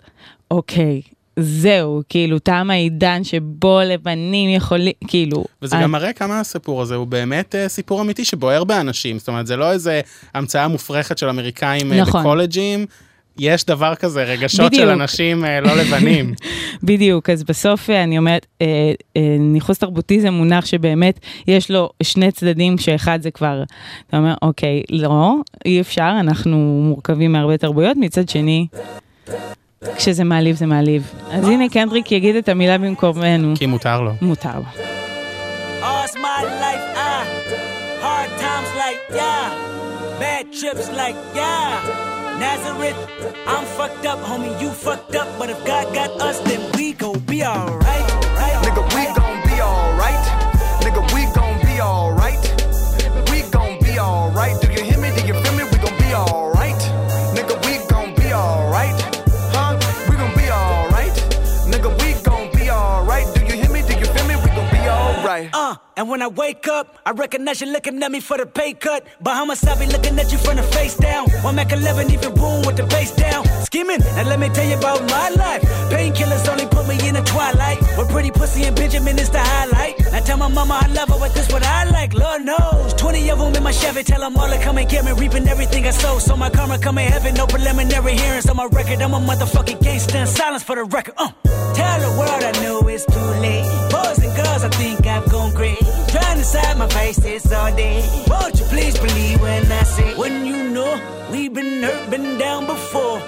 אוקיי. 0.51 1.01
זהו, 1.39 2.01
כאילו, 2.09 2.39
תם 2.39 2.67
העידן 2.71 3.23
שבו 3.23 3.79
לבנים 3.85 4.49
יכולים, 4.49 4.93
כאילו... 5.07 5.45
וזה 5.61 5.77
ה- 5.77 5.81
גם 5.83 5.91
מראה 5.91 6.13
כמה 6.13 6.39
הסיפור 6.39 6.81
הזה 6.81 6.95
הוא 6.95 7.07
באמת 7.07 7.55
אה, 7.55 7.67
סיפור 7.69 8.01
אמיתי 8.01 8.25
שבוער 8.25 8.63
באנשים. 8.63 9.19
זאת 9.19 9.27
אומרת, 9.27 9.47
זה 9.47 9.55
לא 9.55 9.71
איזה 9.71 10.01
המצאה 10.33 10.67
מופרכת 10.67 11.17
של 11.17 11.29
אמריקאים 11.29 11.93
אה, 11.93 12.01
נכון. 12.01 12.21
בקולג'ים. 12.21 12.85
יש 13.39 13.65
דבר 13.65 13.95
כזה, 13.95 14.23
רגשות 14.23 14.73
של 14.73 14.81
בדיוק. 14.81 15.01
אנשים 15.01 15.45
אה, 15.45 15.61
לא 15.61 15.75
לבנים. 15.77 16.33
בדיוק, 16.83 17.29
אז 17.29 17.43
בסוף 17.43 17.89
אני 17.89 18.17
אומרת, 18.17 18.45
אה, 18.61 18.65
אה, 19.17 19.35
ניכוס 19.39 19.77
תרבותי 19.77 20.21
זה 20.21 20.31
מונח 20.31 20.65
שבאמת 20.65 21.19
יש 21.47 21.71
לו 21.71 21.89
שני 22.03 22.31
צדדים, 22.31 22.77
שאחד 22.77 23.19
זה 23.21 23.31
כבר, 23.31 23.63
אתה 24.07 24.17
אומר, 24.17 24.33
אוקיי, 24.41 24.83
לא, 24.89 25.35
אי 25.65 25.81
אפשר, 25.81 26.13
אנחנו 26.19 26.57
מורכבים 26.83 27.31
מהרבה 27.31 27.57
תרבויות, 27.57 27.97
מצד 27.97 28.29
שני, 28.29 28.67
כשזה 29.96 30.24
מעליב 30.24 30.56
זה 30.56 30.66
מעליב. 30.66 31.12
אז 31.30 31.48
הנה 31.48 31.68
קנדריק 31.68 32.12
יגיד 32.12 32.36
את 32.36 32.48
המילה 32.48 32.78
במקומנו. 32.78 33.54
כי 33.56 33.66
מותר 33.66 34.00
לו. 34.00 34.12
מותר 34.22 34.56
לו. 34.56 34.64
All's 35.82 36.14
my 36.14 36.42
life, 36.64 36.86
ah. 36.96 37.24
Hard 38.04 38.30
times 38.44 38.70
like, 38.82 39.00
yeah. 39.20 39.46
Bad 40.20 40.44
trips 40.58 40.88
like, 41.00 41.16
yeah. 41.34 42.12
Nazareth, 42.38 42.96
I'm 43.46 43.64
fucked 43.76 44.06
up, 44.06 44.20
homie, 44.20 44.54
you 44.62 44.70
fucked 44.70 45.14
up. 45.16 45.28
But 45.38 45.50
if 45.50 45.58
God 45.64 45.86
got 45.94 46.10
us, 46.28 46.38
then 46.48 46.60
we 46.76 46.92
gon' 46.92 47.18
be 47.20 47.44
alright. 47.44 48.08
Right? 48.40 48.56
Nigga, 48.64 48.82
we 48.96 49.04
gon' 49.18 49.38
be 49.48 49.56
alright. 49.60 50.24
Nigga, 50.84 51.02
we 51.14 51.22
gon' 51.38 51.58
be 51.66 51.80
alright. 51.80 52.45
Uh, 65.53 65.75
and 65.95 66.09
when 66.09 66.21
I 66.21 66.27
wake 66.27 66.67
up, 66.67 66.97
I 67.05 67.11
recognize 67.11 67.61
you 67.61 67.67
looking 67.67 68.01
at 68.01 68.11
me 68.11 68.19
for 68.19 68.37
the 68.37 68.45
pay 68.45 68.73
cut. 68.73 69.05
Bahamas, 69.21 69.63
I 69.63 69.77
be 69.79 69.85
looking 69.85 70.17
at 70.19 70.31
you 70.31 70.37
from 70.37 70.57
the 70.57 70.63
face 70.63 70.95
down. 70.95 71.29
One 71.41 71.55
Mac 71.55 71.71
11, 71.71 72.11
even 72.11 72.33
boom 72.33 72.65
with 72.65 72.77
the 72.77 72.85
bass 72.87 73.15
down. 73.15 73.45
Skimming, 73.65 74.01
and 74.01 74.27
let 74.29 74.39
me 74.39 74.49
tell 74.49 74.67
you 74.67 74.77
about 74.77 75.01
my 75.09 75.29
life. 75.29 75.61
Painkillers 75.91 76.47
only 76.47 76.65
put 76.67 76.87
me 76.87 76.95
in 77.07 77.15
the 77.15 77.21
twilight. 77.21 77.79
With 77.97 78.09
pretty 78.09 78.31
pussy 78.31 78.63
and 78.63 78.75
Benjamin 78.75 79.17
is 79.19 79.29
the 79.29 79.39
highlight. 79.39 79.95
Now 80.17 80.23
tell 80.23 80.37
my 80.37 80.47
mama 80.47 80.79
I 80.81 80.87
love 80.87 81.09
her, 81.09 81.19
but 81.19 81.31
this 81.35 81.47
what 81.51 81.63
I 81.63 81.83
like. 81.91 82.15
Lord 82.15 82.43
knows. 82.43 82.95
20 82.95 83.29
of 83.29 83.37
them 83.37 83.53
in 83.53 83.61
my 83.61 83.69
Chevy, 83.69 84.01
tell 84.01 84.19
them 84.19 84.35
all 84.35 84.49
to 84.49 84.57
come 84.63 84.79
and 84.79 84.89
get 84.89 85.05
me. 85.05 85.11
Reaping 85.11 85.47
everything 85.47 85.85
I 85.85 85.91
sow. 85.91 86.17
So 86.17 86.35
my 86.35 86.49
karma 86.49 86.79
come 86.79 86.97
in 86.97 87.11
heaven, 87.11 87.35
no 87.35 87.45
preliminary 87.45 88.17
hearings 88.17 88.49
on 88.49 88.55
my 88.55 88.65
record. 88.65 88.99
I'm 88.99 89.13
a 89.13 89.19
motherfucking 89.19 89.79
gangster 89.79 90.17
in 90.17 90.25
silence 90.25 90.63
for 90.63 90.75
the 90.75 90.85
record. 90.85 91.13
Uh. 91.19 91.29
Tell 91.75 91.99
the 91.99 92.09
world 92.17 92.43
I 92.43 92.51
know 92.63 92.79
it's 92.87 93.05
too 93.05 93.29
late. 93.45 93.61
Boys 93.91 94.17
and 94.25 94.35
girls, 94.35 94.63
I 94.63 94.69
think 94.69 95.05
I've 95.05 95.29
gone 95.29 95.53
crazy. 95.53 95.85
Trying 96.09 96.37
to 96.39 96.43
side 96.43 96.77
my 96.79 96.87
faces 96.87 97.53
all 97.53 97.75
day. 97.75 98.03
Won't 98.27 98.59
you 98.59 98.65
please 98.65 98.97
believe 98.97 99.39
when 99.39 99.71
I 99.71 99.83
say, 99.83 100.17
when 100.17 100.47
you 100.47 100.71
know 100.71 100.99
we've 101.29 101.53
been 101.53 101.83
hurt, 101.83 102.09
been 102.09 102.39
down 102.39 102.65
before. 102.65 103.19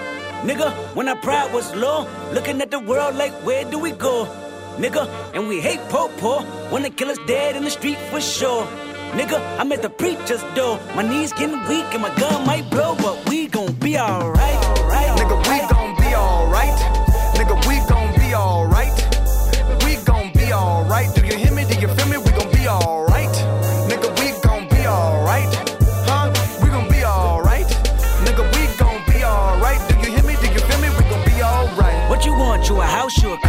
Nigga, 0.42 0.72
when 0.96 1.08
our 1.08 1.18
pride 1.18 1.54
was 1.54 1.72
low, 1.76 2.08
looking 2.34 2.60
at 2.62 2.72
the 2.72 2.80
world 2.80 3.16
like, 3.16 3.34
where 3.46 3.64
do 3.70 3.78
we 3.78 3.92
go? 3.92 4.49
nigga. 4.80 5.08
And 5.34 5.48
we 5.48 5.60
hate 5.60 5.82
po 5.90 6.08
po. 6.18 6.44
Wanna 6.72 6.90
kill 6.90 7.10
us 7.10 7.20
dead 7.28 7.56
in 7.56 7.64
the 7.64 7.70
street 7.70 7.98
for 8.10 8.22
sure. 8.22 8.66
Nigga, 9.14 9.38
I'm 9.60 9.72
at 9.72 9.82
the 9.82 9.90
preacher's 9.90 10.44
door. 10.56 10.80
My 10.96 11.02
knees 11.02 11.34
getting 11.34 11.60
weak 11.68 11.86
and 11.94 12.02
my 12.02 12.14
gun 12.16 12.46
might 12.46 12.70
blow, 12.70 12.96
but 12.96 13.28
we 13.30 13.48
gon' 13.48 13.74
be 13.74 13.98
alright. 13.98 14.60
Right, 14.86 15.12
nigga, 15.18 15.38
we 15.50 15.58
gon' 15.74 15.96
be 15.98 16.16
alright. 16.16 16.80
Nigga, 17.38 17.56
we 17.68 17.76
gon' 17.90 18.12
be 18.20 18.36
alright. 18.36 18.98
We 19.84 19.96
gon' 20.06 20.32
be 20.34 20.54
alright. 20.54 21.10
Do 21.16 21.26
you 21.26 21.38
hear 21.38 21.54
me? 21.54 21.66
Do 21.66 21.76
you 21.80 21.88
feel 21.88 22.08
me? 22.08 22.18
We 22.18 22.32
gon' 22.38 22.52
be 22.52 22.68
alright. 22.68 23.36
Nigga, 23.90 24.10
we 24.20 24.28
gon' 24.46 24.68
be 24.70 24.86
alright. 24.86 25.54
Huh? 26.08 26.30
We 26.62 26.70
gon' 26.70 26.88
be 26.90 27.04
alright. 27.04 27.70
Nigga, 28.26 28.44
we 28.54 28.62
gon' 28.78 29.02
be 29.10 29.24
alright. 29.24 29.82
Do 29.90 29.96
you 30.06 30.16
hear 30.16 30.24
me? 30.24 30.36
Do 30.38 30.48
you 30.54 30.62
feel 30.70 30.80
me? 30.80 30.90
We 30.98 31.04
gon' 31.10 31.26
be 31.26 31.42
alright. 31.42 32.10
What 32.10 32.26
you 32.26 32.34
want? 32.34 32.70
You 32.70 32.80
a 32.80 32.86
house? 32.86 33.18
You 33.24 33.34
a 33.34 33.49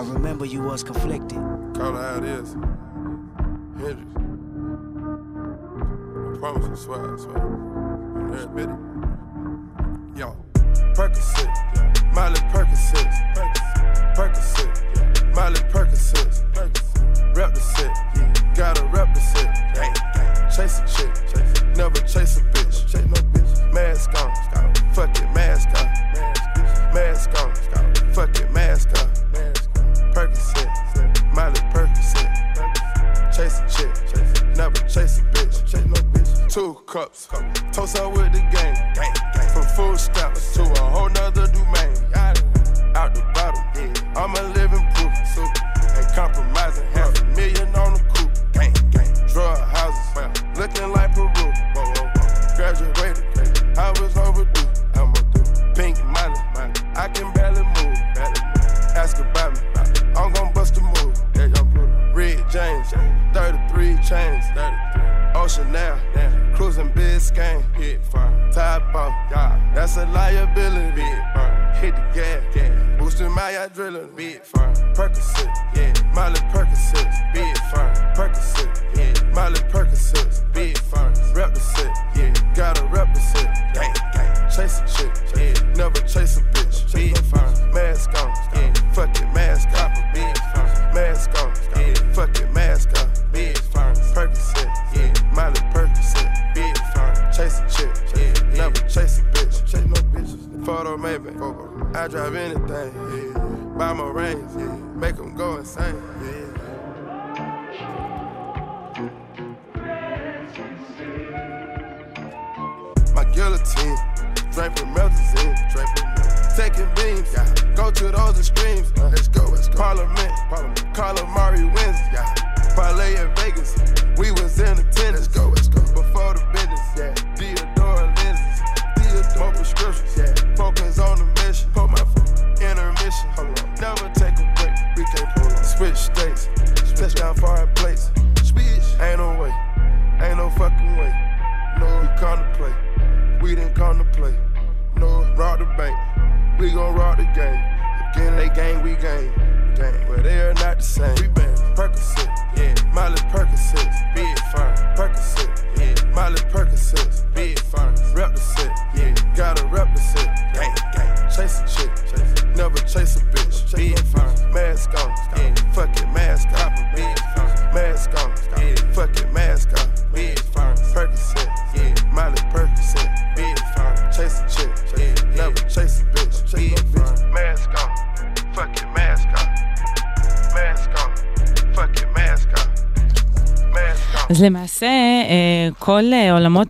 I 0.00 0.02
remember 0.02 0.46
you 0.46 0.62
was 0.62 0.82
conflicted. 0.82 1.36
Call 1.74 1.94
it 1.94 2.00
how 2.00 2.16
it 2.16 2.24
is. 2.24 2.54
Hendrix. 3.76 4.10
I 6.16 6.38
promise 6.38 6.66
I 6.70 6.74
swear, 6.82 7.14
I 7.14 7.18
swear. 7.18 7.36
You 8.30 8.34
admit 8.42 8.70
it. 8.70 10.18
Yo, 10.18 10.36
Percocet. 10.94 11.79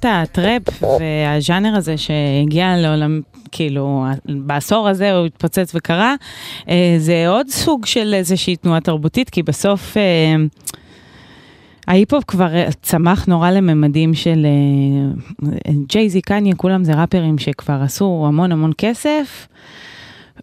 הזכרת 0.04 0.28
הטראפ 0.28 0.82
והז'אנר 0.82 1.76
הזה 1.76 1.96
שהגיע 1.96 2.76
לעולם, 2.76 3.20
כאילו, 3.52 4.04
בעשור 4.24 4.88
הזה 4.88 5.12
הוא 5.12 5.26
התפוצץ 5.26 5.72
וקרה, 5.74 6.14
אה, 6.68 6.94
זה 6.98 7.28
עוד 7.28 7.48
סוג 7.48 7.86
של 7.86 8.14
איזושהי 8.14 8.56
תנועה 8.56 8.80
תרבותית, 8.80 9.30
כי 9.30 9.42
בסוף... 9.42 9.96
אה, 9.96 10.36
ההיפ-הופ 11.86 12.24
כבר 12.24 12.48
צמח 12.82 13.26
נורא 13.26 13.50
לממדים 13.50 14.14
של 14.14 14.46
אה, 14.46 15.72
ג'ייזי, 15.88 16.20
קניה, 16.20 16.54
כולם 16.54 16.84
זה 16.84 16.94
ראפרים 16.94 17.38
שכבר 17.38 17.80
עשו 17.82 18.24
המון 18.28 18.52
המון 18.52 18.72
כסף, 18.78 19.48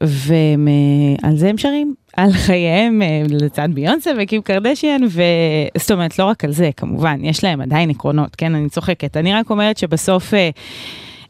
ועל 0.01 1.35
זה 1.35 1.49
הם 1.49 1.57
שרים. 1.57 1.95
על 2.17 2.33
חייהם 2.33 3.01
אה, 3.01 3.21
לצד 3.29 3.69
ביונסה 3.73 4.11
וקים 4.17 4.41
קרדשיאן, 4.41 5.01
וזאת 5.03 5.91
אומרת, 5.91 6.19
לא 6.19 6.25
רק 6.25 6.43
על 6.43 6.51
זה, 6.51 6.69
כמובן, 6.77 7.19
יש 7.23 7.43
להם 7.43 7.61
עדיין 7.61 7.89
עקרונות, 7.89 8.35
כן, 8.35 8.55
אני 8.55 8.69
צוחקת. 8.69 9.17
אני 9.17 9.33
רק 9.33 9.49
אומרת 9.49 9.77
שבסוף... 9.77 10.33
אה, 10.33 10.49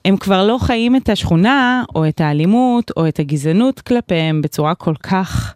הם 0.05 0.17
כבר 0.17 0.47
לא 0.47 0.57
חיים 0.61 0.95
את 0.95 1.09
השכונה, 1.09 1.83
או 1.95 2.07
את 2.07 2.21
האלימות, 2.21 2.91
או 2.97 3.07
את 3.07 3.19
הגזענות 3.19 3.79
כלפיהם 3.79 4.41
בצורה 4.41 4.75
כל 4.75 4.95
כך 5.03 5.55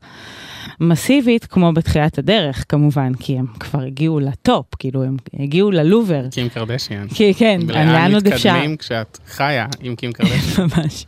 מסיבית 0.79 1.45
כמו 1.45 1.73
בתחילת 1.73 2.17
הדרך, 2.17 2.65
כמובן, 2.69 3.13
כי 3.13 3.37
הם 3.37 3.45
כבר 3.59 3.81
הגיעו 3.81 4.19
לטופ, 4.19 4.65
כאילו 4.79 5.03
הם 5.03 5.17
הגיעו 5.39 5.71
ללובר. 5.71 6.29
קים 6.31 6.49
קרדשיאן. 6.49 7.07
כי, 7.07 7.33
כן, 7.33 7.59
לאן 7.67 8.13
עוד 8.13 8.27
אפשר. 8.27 8.49
לאן 8.49 8.57
מתקדמים 8.57 8.77
כשאת 8.77 9.19
חיה 9.27 9.65
עם 9.81 9.95
קים 9.95 10.11
קרדשיאן. 10.11 10.67
ממש. 10.77 11.05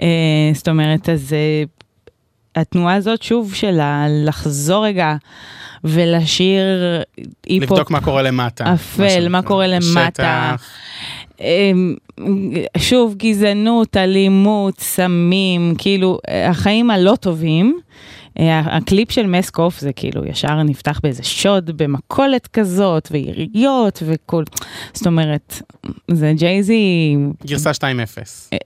אה, 0.00 0.50
זאת 0.54 0.68
אומרת, 0.68 1.08
אז 1.08 1.34
התנועה 2.56 2.94
הזאת 2.94 3.22
שוב 3.22 3.54
של 3.54 3.80
לחזור 4.24 4.86
רגע 4.86 5.16
ולשיר 5.84 6.64
היפ-הופ. 7.46 7.70
לבדוק 7.70 7.90
מה 7.90 8.00
קורה 8.00 8.22
למטה. 8.22 8.74
אפל, 8.74 9.28
מה 9.28 9.42
קורה 9.42 9.66
למטה. 9.66 10.54
אמ, 11.40 11.94
שוב, 12.78 13.14
גזענות, 13.16 13.96
אלימות, 13.96 14.80
סמים, 14.80 15.74
כאילו, 15.78 16.18
החיים 16.28 16.90
הלא 16.90 17.16
טובים. 17.20 17.80
אה, 18.38 18.60
הקליפ 18.60 19.10
של 19.10 19.26
מסקוף 19.26 19.80
זה 19.80 19.92
כאילו 19.92 20.26
ישר 20.26 20.62
נפתח 20.62 21.00
באיזה 21.02 21.22
שוד 21.22 21.70
במכולת 21.76 22.46
כזאת, 22.46 23.08
ויריות 23.10 24.02
וכל, 24.06 24.44
זאת 24.92 25.06
אומרת, 25.06 25.62
זה 26.10 26.32
ג'ייזי... 26.36 27.16
גרסה 27.46 27.70
2.0. 27.70 28.56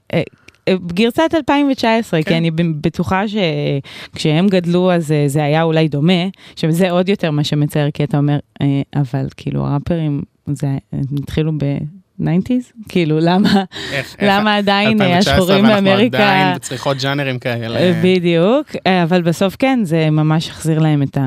גרסת 0.87 1.29
2019, 1.33 2.23
כי 2.23 2.37
אני 2.37 2.51
בטוחה 2.81 3.23
שכשהם 3.27 4.47
גדלו 4.47 4.91
אז 4.91 5.11
אה, 5.11 5.23
זה 5.27 5.43
היה 5.43 5.63
אולי 5.63 5.87
דומה, 5.87 6.23
שזה 6.55 6.91
עוד 6.91 7.09
יותר 7.09 7.31
מה 7.31 7.43
שמצער, 7.43 7.91
כי 7.91 8.03
אתה 8.03 8.17
אומר, 8.17 8.39
אה, 8.61 8.67
אבל 8.95 9.27
כאילו 9.37 9.67
הראפרים, 9.67 10.21
זה, 10.47 10.67
הם 10.91 11.01
התחילו 11.23 11.51
ב-90's? 11.57 12.83
כאילו, 12.89 13.19
למה, 13.21 13.63
איך- 13.91 14.15
למה 14.21 14.57
איך- 14.57 14.63
עדיין 14.63 15.01
2019 15.01 15.33
השחורים 15.33 15.65
באמריקה... 15.65 16.17
עדיין 16.17 16.57
צריכות 16.59 16.97
ג'אנרים 17.01 17.39
כאלה. 17.39 17.79
אה, 17.79 18.01
בדיוק, 18.03 18.67
אבל 19.03 19.21
בסוף 19.21 19.55
כן, 19.59 19.79
זה 19.83 20.09
ממש 20.09 20.49
החזיר 20.49 20.79
להם 20.79 21.03
את 21.03 21.17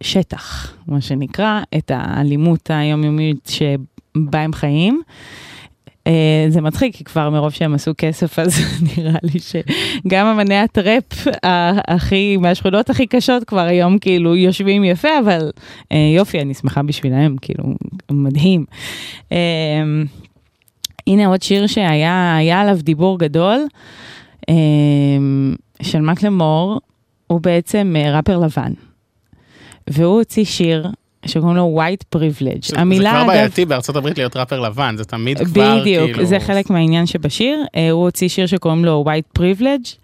השטח, 0.00 0.74
מה 0.88 1.00
שנקרא, 1.00 1.60
את 1.78 1.90
האלימות 1.94 2.70
היומיומית 2.70 3.50
שבה 3.50 4.40
הם 4.40 4.52
חיים. 4.52 5.02
אה, 6.06 6.46
זה 6.48 6.60
מצחיק, 6.60 6.96
כי 6.96 7.04
כבר 7.04 7.30
מרוב 7.30 7.50
שהם 7.50 7.74
עשו 7.74 7.92
כסף, 7.98 8.38
אז 8.38 8.58
נראה 8.96 9.18
לי 9.22 9.38
שגם 9.40 10.26
אמני 10.26 10.56
הטראפ 10.56 11.26
הכי, 11.88 12.36
מהשכונות 12.36 12.90
הכי 12.90 13.06
קשות 13.06 13.44
כבר 13.44 13.60
היום 13.60 13.98
כאילו 13.98 14.36
יושבים 14.36 14.84
יפה, 14.84 15.18
אבל 15.18 15.50
אה, 15.92 16.12
יופי, 16.16 16.40
אני 16.40 16.54
שמחה 16.54 16.82
בשבילם, 16.82 17.36
כאילו, 17.36 17.64
מדהים. 18.10 18.64
אה, 19.32 19.38
הנה 21.06 21.26
עוד 21.26 21.42
שיר 21.42 21.66
שהיה 21.66 22.36
היה 22.36 22.60
עליו 22.60 22.78
דיבור 22.82 23.18
גדול, 23.18 23.66
אה, 24.48 24.54
של 25.82 26.00
מקלמור, 26.00 26.80
הוא 27.26 27.40
בעצם 27.40 27.94
אה, 27.96 28.16
ראפר 28.16 28.38
לבן. 28.38 28.72
והוא 29.90 30.18
הוציא 30.18 30.44
שיר 30.44 30.86
שקוראים 31.26 31.56
לו 31.56 31.80
white 31.80 32.16
privilege. 32.18 32.66
זה 32.68 32.78
המילה, 32.80 33.10
כבר 33.10 33.20
אגב, 33.20 33.26
בעייתי 33.26 33.64
בארצות 33.64 33.96
הברית 33.96 34.18
להיות 34.18 34.36
ראפר 34.36 34.60
לבן, 34.60 34.94
זה 34.98 35.04
תמיד 35.04 35.38
כבר 35.38 35.78
בדיוק, 35.80 36.04
כאילו... 36.04 36.24
זה 36.24 36.40
חלק 36.40 36.70
מהעניין 36.70 37.06
שבשיר. 37.06 37.64
אה, 37.76 37.90
הוא 37.90 38.04
הוציא 38.04 38.28
שיר 38.28 38.46
שקוראים 38.46 38.84
לו 38.84 39.04
white 39.08 39.38
privilege. 39.40 39.96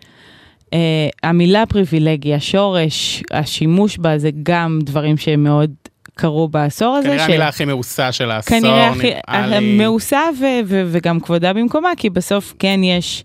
אה, 0.75 0.79
המילה 1.23 1.65
פריבילגיה, 1.69 2.37
השורש, 2.37 3.23
השימוש 3.31 3.99
בה 3.99 4.19
זה 4.19 4.31
גם 4.43 4.79
דברים 4.83 5.17
שמאוד 5.17 5.71
קרו 6.15 6.49
בעשור 6.49 6.97
הזה. 6.97 7.09
כנראה 7.09 7.25
ש- 7.25 7.29
המילה 7.29 7.49
הכי 7.49 7.65
מאוסה 7.65 8.13
של 8.13 8.31
העשור, 8.31 8.59
כנראה 8.61 8.89
הכי. 8.89 9.77
מאוסה 9.79 10.21
ו- 10.41 10.45
ו- 10.67 10.83
וגם 10.87 11.21
כבודה 11.21 11.53
במקומה, 11.53 11.89
כי 11.97 12.11
בסוף 12.11 12.55
כן 12.59 12.81
יש... 12.85 13.25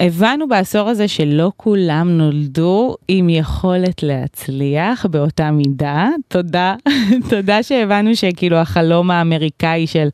הבנו 0.00 0.48
בעשור 0.48 0.88
הזה 0.88 1.08
שלא 1.08 1.52
כולם 1.56 2.08
נולדו 2.08 2.96
עם 3.08 3.28
יכולת 3.28 4.02
להצליח 4.02 5.06
באותה 5.06 5.50
מידה. 5.50 6.08
תודה, 6.28 6.74
תודה 7.30 7.62
שהבנו 7.62 8.16
שכאילו 8.16 8.56
החלום 8.56 9.10
האמריקאי 9.10 9.86
של 9.86 10.08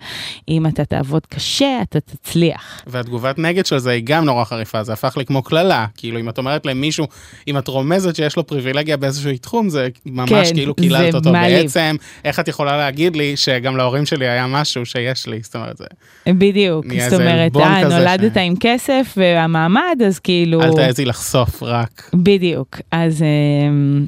אם 0.48 0.66
אתה 0.66 0.84
תעבוד 0.84 1.26
קשה, 1.26 1.78
אתה 1.82 2.00
תצליח. 2.00 2.82
והתגובת 2.86 3.38
נגד 3.38 3.66
של 3.66 3.78
זה 3.78 3.90
היא 3.90 4.02
גם 4.04 4.24
נורא 4.24 4.44
חריפה, 4.44 4.84
זה 4.84 4.92
הפך 4.92 5.16
לי 5.16 5.24
כמו 5.24 5.42
קללה. 5.42 5.86
כאילו, 5.96 6.20
אם 6.20 6.28
את 6.28 6.38
אומרת 6.38 6.66
למישהו, 6.66 7.06
אם 7.48 7.58
את 7.58 7.68
רומזת 7.68 8.16
שיש 8.16 8.36
לו 8.36 8.46
פריבילגיה 8.46 8.96
באיזשהו 8.96 9.30
תחום, 9.40 9.68
זה 9.68 9.88
ממש 10.06 10.30
כן, 10.30 10.54
כאילו 10.54 10.74
קיללת 10.74 11.14
אותו. 11.14 11.32
מעליב. 11.32 11.62
בעצם, 11.62 11.96
איך 12.24 12.40
את 12.40 12.48
יכולה 12.48 12.76
להגיד 12.76 13.16
לי 13.16 13.36
שגם 13.36 13.76
להורים 13.76 14.06
שלי 14.06 14.28
היה 14.28 14.46
משהו 14.46 14.86
שיש 14.86 15.26
לי? 15.26 15.40
זאת 15.42 15.56
אומרת, 15.56 15.76
זה... 15.76 15.84
בדיוק, 16.28 16.86
זאת 17.10 17.20
אומרת, 17.20 17.56
אה, 17.56 17.88
נולדת 17.88 18.34
ש- 18.34 18.36
עם 18.36 18.54
כסף 18.60 19.14
והמעמד, 19.16 19.69
אז 20.06 20.18
כאילו... 20.18 20.62
אל 20.62 20.72
תעזי 20.72 21.04
לחשוף 21.04 21.62
רק. 21.62 22.10
בדיוק, 22.14 22.80
אז, 22.90 23.22
אמ, 23.22 24.06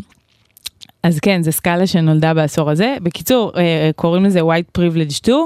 אז 1.03 1.21
כן, 1.21 1.43
זו 1.43 1.53
סקאלה 1.53 1.87
שנולדה 1.87 2.35
בעשור 2.35 2.71
הזה. 2.71 2.97
בקיצור, 3.03 3.53
אה, 3.57 3.91
קוראים 3.97 4.25
לזה 4.25 4.41
white 4.41 4.79
privilege 4.79 5.13
2. 5.13 5.37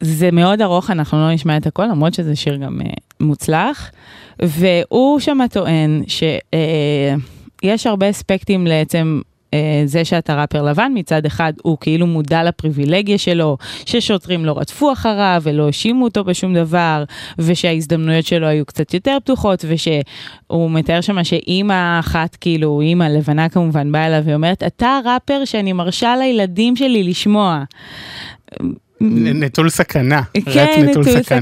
זה 0.00 0.30
מאוד 0.30 0.62
ארוך, 0.62 0.90
אנחנו 0.90 1.18
לא 1.18 1.32
נשמע 1.32 1.56
את 1.56 1.66
הכל, 1.66 1.86
למרות 1.86 2.14
שזה 2.14 2.36
שיר 2.36 2.56
גם 2.56 2.80
אה, 2.80 2.86
מוצלח. 3.20 3.90
והוא 4.42 5.20
שם 5.20 5.38
טוען 5.50 6.02
שיש 6.06 7.86
הרבה 7.86 8.10
אספקטים 8.10 8.66
לעצם 8.66 9.20
אה, 9.26 9.33
זה 9.84 10.04
שאתה 10.04 10.40
ראפר 10.40 10.62
לבן, 10.62 10.92
מצד 10.94 11.26
אחד 11.26 11.52
הוא 11.62 11.76
כאילו 11.80 12.06
מודע 12.06 12.42
לפריבילגיה 12.42 13.18
שלו, 13.18 13.56
ששוטרים 13.86 14.44
לא 14.44 14.58
רדפו 14.58 14.92
אחריו 14.92 15.42
ולא 15.44 15.66
האשימו 15.66 16.04
אותו 16.04 16.24
בשום 16.24 16.54
דבר, 16.54 17.04
ושההזדמנויות 17.38 18.26
שלו 18.26 18.46
היו 18.46 18.66
קצת 18.66 18.94
יותר 18.94 19.16
פתוחות, 19.24 19.64
ושהוא 19.68 20.70
מתאר 20.70 21.00
שם 21.00 21.24
שאימא 21.24 22.00
אחת, 22.00 22.36
כאילו, 22.36 22.80
אימא 22.80 23.04
לבנה 23.04 23.48
כמובן, 23.48 23.92
באה 23.92 24.06
אליו 24.06 24.22
ואומרת, 24.24 24.62
אתה 24.62 24.98
ראפר 25.04 25.44
שאני 25.44 25.72
מרשה 25.72 26.16
לילדים 26.16 26.76
שלי 26.76 27.04
לשמוע. 27.04 27.64
נטול 29.00 29.68
סכנה. 29.68 30.22
כן, 30.32 30.40
רap 30.50 30.80
נטול 30.80 31.04
סכנה, 31.04 31.40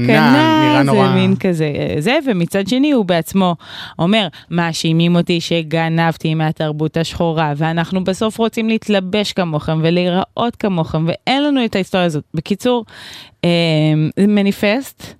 נראה 0.63 0.77
זה 0.77 0.83
נורא... 0.83 1.13
מין 1.15 1.35
כזה, 1.35 1.65
אה, 1.75 1.95
זה, 2.01 2.17
ומצד 2.25 2.67
שני 2.67 2.91
הוא 2.91 3.05
בעצמו 3.05 3.55
אומר, 3.99 4.27
מאשימים 4.51 5.15
אותי 5.15 5.41
שגנבתי 5.41 6.35
מהתרבות 6.35 6.97
השחורה, 6.97 7.53
ואנחנו 7.57 8.03
בסוף 8.03 8.37
רוצים 8.37 8.69
להתלבש 8.69 9.33
כמוכם 9.33 9.79
ולהיראות 9.83 10.55
כמוכם, 10.59 11.05
ואין 11.07 11.43
לנו 11.43 11.65
את 11.65 11.75
ההיסטוריה 11.75 12.05
הזאת. 12.05 12.23
בקיצור, 12.33 12.85
אה, 13.45 13.49
מניפסט. 14.17 15.13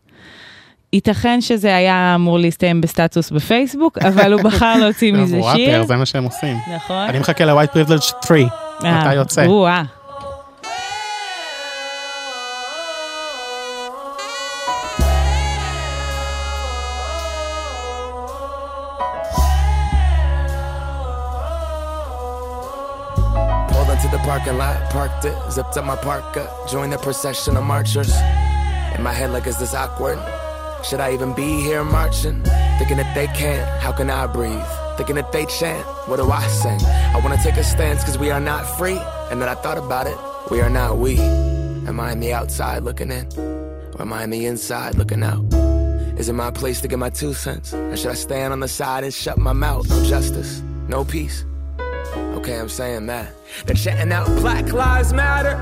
ייתכן 0.94 1.42
שזה 1.42 1.76
היה 1.76 2.16
אמור 2.16 2.40
להסתיים 2.40 2.82
בסטטוס 2.82 3.32
בפייסבוק, 3.32 3.98
אבל 3.98 4.34
הוא 4.34 4.42
בחר 4.42 4.76
להוציא 4.80 5.14
מזה 5.18 5.38
הוא 5.38 5.52
שיר. 5.56 5.76
ראפר, 5.76 5.88
זה 5.88 5.96
מה 5.96 6.06
שהם 6.06 6.24
עושים. 6.24 6.58
נכון. 6.76 7.06
אני 7.10 7.20
מחכה 7.20 7.46
ל-white 7.46 7.76
privilege 7.76 8.28
3. 8.28 8.42
אה, 8.84 9.00
מתי 9.00 9.14
יוצא? 9.14 9.46
Parking 24.54 24.82
lot, 24.82 24.91
parked 24.91 25.26
it, 25.26 25.51
zipped 25.51 25.78
up 25.78 25.86
my 25.86 25.95
parka, 25.95 26.49
joined 26.70 26.93
the 26.93 26.97
procession 26.97 27.58
of 27.58 27.64
marchers. 27.64 28.14
In 28.95 29.01
my 29.01 29.14
head, 29.14 29.32
like, 29.32 29.47
is 29.47 29.58
this 29.58 29.74
awkward? 29.74 30.20
Should 30.84 30.99
I 30.99 31.14
even 31.14 31.34
be 31.34 31.62
here 31.62 31.84
marching? 31.84 32.43
Thinking 32.78 32.99
if 32.99 33.08
they 33.16 33.28
can't, 33.28 33.68
how 33.82 33.91
can 33.91 34.10
I 34.10 34.28
breathe? 34.28 34.62
Thinking 34.97 35.18
if 35.18 35.32
they 35.32 35.45
chant, 35.45 35.86
what 36.08 36.18
do 36.18 36.30
I 36.30 36.45
sing? 36.47 36.80
I 36.86 37.20
wanna 37.24 37.41
take 37.41 37.58
a 37.58 37.64
stance 37.64 38.04
cause 38.04 38.18
we 38.18 38.32
are 38.32 38.39
not 38.39 38.64
free. 38.78 38.99
And 39.32 39.41
then 39.41 39.49
I 39.49 39.56
thought 39.56 39.78
about 39.78 40.08
it, 40.08 40.18
we 40.51 40.62
are 40.62 40.70
not 40.70 40.97
we. 40.97 41.20
Am 41.88 41.99
I 41.99 42.12
on 42.12 42.20
the 42.20 42.34
outside 42.34 42.84
looking 42.84 43.12
in? 43.12 43.26
Or 43.95 44.01
am 44.01 44.14
I 44.14 44.24
on 44.24 44.30
the 44.30 44.45
inside 44.45 44.95
looking 44.95 45.24
out? 45.24 45.45
Is 46.20 46.30
it 46.30 46.34
my 46.34 46.51
place 46.51 46.82
to 46.82 46.88
get 46.88 46.99
my 46.99 47.10
two 47.10 47.34
cents? 47.34 47.74
Or 47.74 47.97
should 47.97 48.12
I 48.12 48.16
stand 48.16 48.54
on 48.54 48.60
the 48.60 48.68
side 48.68 49.04
and 49.04 49.14
shut 49.14 49.38
my 49.38 49.54
mouth? 49.54 49.89
No 49.89 50.04
justice, 50.04 50.62
no 50.88 51.04
peace. 51.04 51.45
Okay, 52.16 52.59
I'm 52.59 52.70
saying 52.70 53.05
that. 53.07 53.34
They're 53.66 53.76
chanting 53.76 54.11
out 54.11 54.28
Black 54.39 54.72
Lives 54.72 55.14
Matter, 55.14 55.55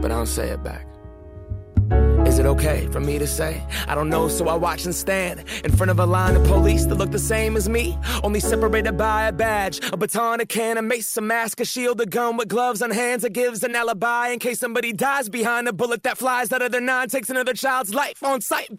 but 0.00 0.10
I 0.10 0.14
don't 0.14 0.26
say 0.26 0.50
it 0.50 0.62
back. 0.62 0.86
Is 2.26 2.38
it 2.38 2.46
okay 2.46 2.86
for 2.92 3.00
me 3.00 3.18
to 3.18 3.26
say? 3.26 3.62
I 3.86 3.94
don't 3.94 4.08
know, 4.08 4.28
so 4.28 4.48
I 4.48 4.54
watch 4.54 4.84
and 4.84 4.94
stand 4.94 5.44
in 5.64 5.72
front 5.72 5.90
of 5.90 5.98
a 5.98 6.06
line 6.06 6.36
of 6.36 6.44
police 6.44 6.86
that 6.86 6.94
look 6.94 7.10
the 7.10 7.18
same 7.18 7.56
as 7.56 7.68
me, 7.68 7.98
only 8.22 8.40
separated 8.40 8.96
by 8.96 9.24
a 9.24 9.32
badge, 9.32 9.80
a 9.92 9.96
baton, 9.96 10.40
a 10.40 10.46
can, 10.46 10.78
a 10.78 10.82
mace, 10.82 11.16
a 11.16 11.20
mask, 11.20 11.60
a 11.60 11.64
shield, 11.64 12.00
a 12.00 12.06
gun 12.06 12.36
with 12.36 12.48
gloves 12.48 12.80
on 12.80 12.90
hands 12.90 13.22
that 13.22 13.34
gives 13.34 13.62
an 13.62 13.76
alibi 13.76 14.28
in 14.28 14.38
case 14.38 14.60
somebody 14.60 14.92
dies 14.92 15.28
behind 15.28 15.68
a 15.68 15.72
bullet 15.72 16.04
that 16.04 16.16
flies 16.16 16.52
out 16.52 16.62
of 16.62 16.72
their 16.72 16.80
nine, 16.80 17.08
takes 17.08 17.28
another 17.28 17.52
child's 17.52 17.92
life 17.92 18.22
on 18.22 18.40
sight. 18.40 18.70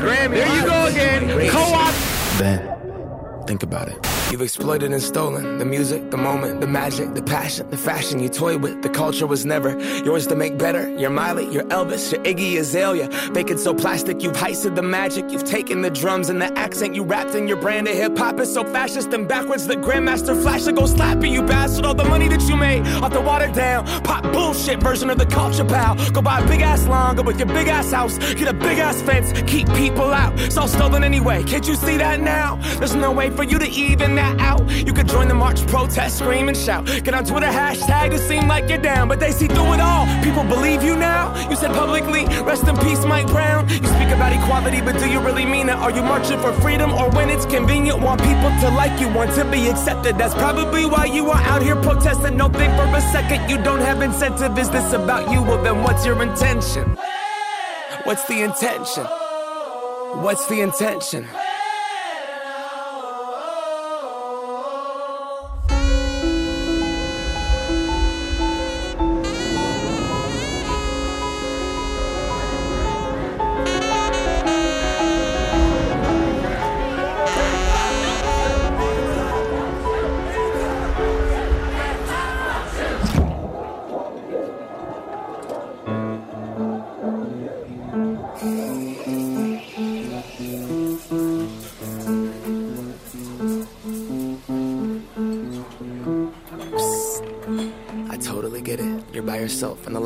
About 0.00 0.24
it. 0.24 0.30
There 0.30 0.56
you 0.56 0.64
go 0.66 0.86
again. 0.86 1.50
Co-op. 1.50 1.94
Ben, 2.38 3.44
think 3.46 3.62
about 3.62 3.88
it. 3.88 4.21
You've 4.32 4.40
exploited 4.40 4.92
and 4.92 5.02
stolen 5.02 5.58
the 5.58 5.66
music, 5.66 6.10
the 6.10 6.16
moment, 6.16 6.62
the 6.62 6.66
magic, 6.66 7.12
the 7.12 7.22
passion, 7.22 7.68
the 7.68 7.76
fashion 7.76 8.18
you 8.18 8.30
toy 8.30 8.56
with. 8.56 8.80
The 8.80 8.88
culture 8.88 9.26
was 9.26 9.44
never 9.44 9.78
yours 10.04 10.26
to 10.28 10.34
make 10.34 10.56
better. 10.56 10.88
You're 10.96 11.10
Miley, 11.10 11.52
you're 11.52 11.64
Elvis, 11.64 12.10
you're 12.10 12.22
Iggy 12.22 12.56
Azalea. 12.56 13.10
Bacon 13.34 13.58
so 13.58 13.74
plastic, 13.74 14.22
you've 14.22 14.34
heisted 14.34 14.74
the 14.74 14.80
magic. 14.80 15.30
You've 15.30 15.44
taken 15.44 15.82
the 15.82 15.90
drums 15.90 16.30
and 16.30 16.40
the 16.40 16.50
accent 16.58 16.94
you 16.94 17.02
wrapped 17.02 17.34
in 17.34 17.46
your 17.46 17.58
brand 17.58 17.88
of 17.88 17.94
hip 17.94 18.16
hop 18.16 18.40
is 18.40 18.50
so 18.50 18.64
fascist 18.64 19.12
and 19.12 19.28
backwards. 19.28 19.66
The 19.66 19.74
Grandmaster 19.74 20.40
Flash 20.40 20.62
to 20.62 20.72
go 20.72 20.86
slapping 20.86 21.30
you 21.30 21.42
bastard. 21.42 21.84
All 21.84 21.92
the 21.94 22.04
money 22.04 22.28
that 22.28 22.40
you 22.48 22.56
made 22.56 22.86
off 23.02 23.12
the 23.12 23.20
watered 23.20 23.52
down 23.52 23.84
pop 24.02 24.22
bullshit 24.32 24.80
version 24.80 25.10
of 25.10 25.18
the 25.18 25.26
culture 25.26 25.66
pal. 25.66 25.94
Go 26.10 26.22
buy 26.22 26.40
a 26.40 26.48
big 26.48 26.62
ass 26.62 26.86
lawn, 26.86 27.16
go 27.16 27.22
with 27.22 27.38
your 27.38 27.48
big 27.48 27.68
ass 27.68 27.92
house, 27.92 28.16
get 28.16 28.48
a 28.48 28.54
big 28.54 28.78
ass 28.78 29.02
fence, 29.02 29.30
keep 29.42 29.68
people 29.74 30.10
out. 30.10 30.32
It's 30.40 30.56
all 30.56 30.68
stolen 30.68 31.04
anyway. 31.04 31.44
Can't 31.44 31.68
you 31.68 31.74
see 31.74 31.98
that 31.98 32.18
now? 32.18 32.56
There's 32.78 32.94
no 32.94 33.12
way 33.12 33.28
for 33.28 33.42
you 33.42 33.58
to 33.58 33.68
even 33.68 34.21
that 34.22 34.38
out. 34.40 34.62
You 34.86 34.92
could 34.92 35.08
join 35.08 35.26
the 35.28 35.34
march, 35.34 35.66
protest, 35.66 36.18
scream 36.18 36.48
and 36.48 36.56
shout. 36.56 36.86
Get 37.04 37.14
on 37.14 37.24
Twitter, 37.24 37.52
hashtag 37.62 38.14
it 38.14 38.22
seem 38.30 38.46
like 38.46 38.68
you're 38.70 38.84
down, 38.92 39.08
but 39.08 39.18
they 39.18 39.32
see 39.32 39.48
through 39.48 39.72
it 39.74 39.80
all. 39.80 40.04
People 40.22 40.44
believe 40.44 40.82
you 40.82 40.94
now. 40.96 41.24
You 41.50 41.56
said 41.56 41.72
publicly, 41.72 42.24
rest 42.50 42.66
in 42.68 42.76
peace, 42.78 43.04
Mike 43.04 43.26
Brown. 43.26 43.68
You 43.68 43.88
speak 43.96 44.10
about 44.18 44.32
equality, 44.32 44.80
but 44.80 44.94
do 44.98 45.06
you 45.10 45.20
really 45.20 45.44
mean 45.44 45.68
it? 45.68 45.78
Are 45.84 45.90
you 45.90 46.02
marching 46.02 46.38
for 46.40 46.52
freedom 46.64 46.90
or 46.92 47.10
when 47.10 47.28
it's 47.34 47.46
convenient? 47.46 48.00
Want 48.00 48.20
people 48.22 48.50
to 48.62 48.68
like 48.70 49.00
you, 49.00 49.08
want 49.08 49.32
to 49.34 49.44
be 49.50 49.68
accepted. 49.68 50.16
That's 50.18 50.34
probably 50.34 50.86
why 50.86 51.06
you 51.06 51.30
are 51.30 51.42
out 51.52 51.62
here 51.62 51.76
protesting. 51.76 52.36
Don't 52.36 52.54
think 52.54 52.72
for 52.78 52.86
a 53.00 53.02
second 53.16 53.50
you 53.50 53.58
don't 53.68 53.80
have 53.80 54.02
incentive. 54.02 54.56
Is 54.58 54.70
this 54.70 54.92
about 54.92 55.30
you? 55.32 55.42
Well, 55.42 55.62
then 55.62 55.82
what's 55.82 56.06
your 56.06 56.22
intention? 56.22 56.84
What's 58.04 58.24
the 58.24 58.42
intention? 58.42 59.04
What's 60.24 60.46
the 60.46 60.60
intention? 60.60 61.26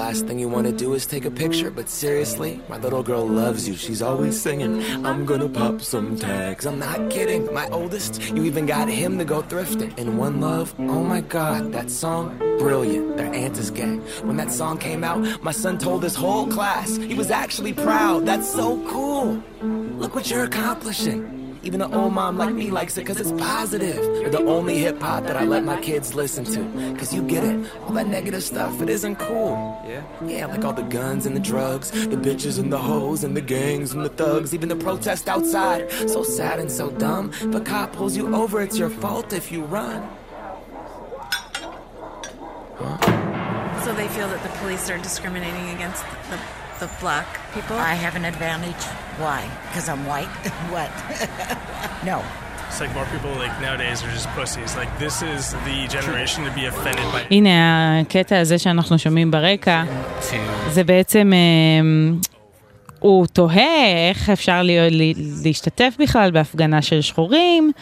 Last 0.07 0.27
thing 0.29 0.39
you 0.39 0.49
want 0.49 0.65
to 0.69 0.73
do 0.73 0.95
is 0.95 1.05
take 1.05 1.25
a 1.25 1.31
picture. 1.33 1.69
But 1.69 1.89
seriously, 1.89 2.61
my 2.69 2.79
little 2.79 3.03
girl 3.03 3.27
loves 3.27 3.67
you. 3.67 3.75
She's 3.75 4.03
always 4.03 4.41
singing, 4.41 4.73
I'm 5.05 5.27
gonna 5.27 5.49
pop 5.49 5.81
some 5.81 6.17
tags. 6.17 6.65
I'm 6.65 6.79
not 6.79 7.11
kidding. 7.11 7.53
My 7.53 7.69
oldest, 7.71 8.23
you 8.35 8.45
even 8.45 8.67
got 8.67 8.89
him 8.89 9.19
to 9.19 9.25
go 9.25 9.43
thrifting. 9.43 9.99
In 9.99 10.17
One 10.17 10.41
Love, 10.41 10.73
oh 10.79 11.03
my 11.03 11.23
god, 11.23 11.73
that 11.73 11.91
song, 11.91 12.39
brilliant. 12.59 13.17
Their 13.17 13.35
aunt 13.35 13.59
is 13.59 13.73
gay. 13.73 13.97
When 14.23 14.37
that 14.37 14.53
song 14.53 14.79
came 14.79 15.03
out, 15.03 15.43
my 15.43 15.53
son 15.53 15.77
told 15.77 16.05
his 16.05 16.15
whole 16.15 16.47
class 16.47 16.97
he 16.97 17.15
was 17.15 17.33
actually 17.33 17.73
proud. 17.73 18.27
That's 18.27 18.49
so 18.49 18.81
cool. 18.87 19.43
Look 20.01 20.15
what 20.15 20.31
you're 20.31 20.45
accomplishing. 20.45 21.36
Even 21.67 21.83
an 21.83 21.93
old 21.93 22.13
mom 22.13 22.39
like 22.39 22.55
me 22.55 22.71
likes 22.71 22.97
it 22.97 23.01
because 23.01 23.19
it's 23.21 23.33
positive. 23.33 23.97
You're 23.97 24.31
the 24.31 24.45
only 24.45 24.79
hip 24.79 25.01
hop 25.03 25.25
that 25.25 25.37
I 25.37 25.43
let 25.43 25.65
my 25.65 25.81
kids 25.81 26.15
listen 26.15 26.45
to. 26.45 26.93
Because 26.93 27.13
you 27.13 27.23
get 27.23 27.43
it. 27.43 27.69
All 27.83 27.93
that 27.95 28.07
negative 28.07 28.45
stuff, 28.45 28.81
it 28.81 28.89
isn't 28.89 29.17
cool. 29.17 29.83
Yeah? 29.85 30.05
Yeah, 30.25 30.47
like 30.47 30.65
all 30.65 30.73
the 30.73 30.83
guns 30.83 31.27
and 31.27 31.35
the 31.35 31.41
drugs, 31.41 31.91
the 31.91 32.17
bitches 32.17 32.61
and 32.61 32.73
the 32.73 32.79
hoes 32.79 33.25
and 33.25 33.37
the 33.37 33.41
gangs 33.41 33.95
and 33.95 34.05
the 34.05 34.11
thugs, 34.11 34.55
even 34.55 34.69
the 34.69 34.77
protest 34.77 35.29
outside. 35.29 35.91
So 36.09 36.23
sad 36.23 36.61
and 36.61 36.71
so 36.71 36.89
dumb. 36.89 37.33
If 37.41 37.53
a 37.57 37.61
cop 37.61 37.93
pulls 37.93 38.17
you 38.17 38.33
over, 38.33 38.63
it's 38.63 38.79
your 38.79 38.89
fault 38.89 39.33
if 39.33 39.51
you 39.51 39.65
run. 39.65 40.09
So 43.83 43.93
they 43.93 44.07
feel 44.07 44.29
that 44.29 44.43
the 44.45 44.57
police 44.61 44.89
are 44.89 44.99
discriminating 44.99 45.71
against 45.71 46.05
the, 46.31 46.39
the 46.85 46.91
black 47.01 47.29
people? 47.55 47.77
I 47.77 47.95
have 48.05 48.15
an 48.21 48.25
advantage. 48.33 48.85
Why? 49.25 49.41
Because 49.67 49.87
I'm 49.93 50.05
white? 50.13 50.33
what? 50.75 50.91
no. 52.11 52.19
It's 52.69 52.81
like 52.81 52.93
more 52.95 53.09
people 53.15 53.33
like 53.45 53.55
nowadays 53.67 53.99
are 54.05 54.13
just 54.19 54.29
pussies. 54.37 54.73
Like 54.77 54.91
this 54.99 55.17
is 55.33 55.43
the 55.69 55.79
generation 55.97 56.41
to 56.45 56.53
be 56.61 56.65
offended 56.67 57.07
by. 57.13 57.23
הנה 57.31 58.01
הקטע 58.01 58.39
הזה 58.39 58.59
שאנחנו 58.59 58.99
שומעים 58.99 59.31
ברקע, 59.31 59.85
זה 60.71 60.85
בעצם, 60.85 61.33
אה, 61.33 62.19
הוא 62.99 63.27
תוהה 63.27 64.09
איך 64.09 64.31
אפשר 64.31 64.63
להיות, 64.63 64.93
להשתתף 65.45 65.97
בכלל 65.99 66.31
בהפגנה 66.31 66.83
של 66.83 67.01
שחורים, 67.01 67.73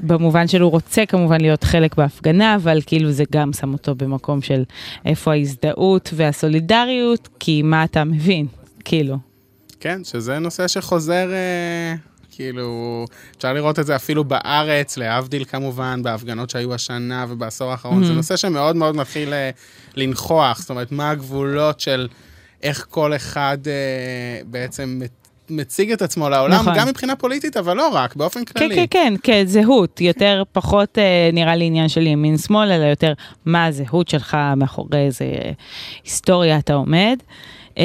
במובן 0.00 0.48
שהוא 0.48 0.70
רוצה 0.70 1.06
כמובן 1.06 1.40
להיות 1.40 1.64
חלק 1.64 1.94
בהפגנה, 1.96 2.54
אבל 2.54 2.80
כאילו 2.86 3.12
זה 3.12 3.24
גם 3.32 3.52
שם 3.52 3.72
אותו 3.72 3.94
במקום 3.94 4.42
של 4.42 4.62
איפה 5.04 5.32
ההזדהות 5.32 6.10
והסולידריות, 6.16 7.28
כי 7.40 7.62
מה 7.62 7.84
אתה 7.84 8.04
מבין, 8.04 8.46
כאילו. 8.84 9.16
כן, 9.80 10.04
שזה 10.04 10.38
נושא 10.38 10.68
שחוזר, 10.68 11.32
אה, 11.32 11.94
כאילו, 12.30 13.04
אפשר 13.36 13.52
לראות 13.52 13.78
את 13.78 13.86
זה 13.86 13.96
אפילו 13.96 14.24
בארץ, 14.24 14.96
להבדיל 14.96 15.44
כמובן, 15.44 16.02
בהפגנות 16.02 16.50
שהיו 16.50 16.74
השנה 16.74 17.26
ובעשור 17.28 17.70
האחרון. 17.70 18.04
זה 18.04 18.12
Mhm. 18.12 18.14
נושא 18.16 18.36
שמאוד 18.36 18.76
מאוד 18.76 18.96
מתחיל 18.96 19.32
אה, 19.32 19.50
לנכוח, 19.96 20.60
זאת 20.60 20.70
אומרת, 20.70 20.92
מה 20.92 21.10
הגבולות 21.10 21.80
של 21.80 22.08
איך 22.62 22.86
כל 22.90 23.14
אחד 23.16 23.58
אה, 23.66 23.72
בעצם 24.46 25.00
מציג 25.56 25.92
את 25.92 26.02
עצמו 26.02 26.28
לעולם, 26.28 26.60
נכון. 26.60 26.72
גם 26.76 26.88
מבחינה 26.88 27.16
פוליטית, 27.16 27.56
אבל 27.56 27.76
לא 27.76 27.88
רק, 27.88 28.16
באופן 28.16 28.40
כן, 28.44 28.52
כללי. 28.68 28.74
כן, 28.90 29.14
כן, 29.22 29.44
כזהות, 29.44 30.00
יותר 30.00 30.42
פחות 30.52 30.98
אה, 30.98 31.30
נראה 31.32 31.56
לי 31.56 31.64
עניין 31.64 31.88
של 31.88 32.06
ימין-שמאל, 32.06 32.72
אלא 32.72 32.84
יותר 32.84 33.12
מה 33.46 33.64
הזהות 33.64 34.08
שלך 34.08 34.36
מאחורי 34.56 34.98
איזה 35.06 35.24
אה, 35.24 35.50
היסטוריה 36.04 36.58
אתה 36.58 36.74
עומד. 36.74 37.16
אה, 37.78 37.84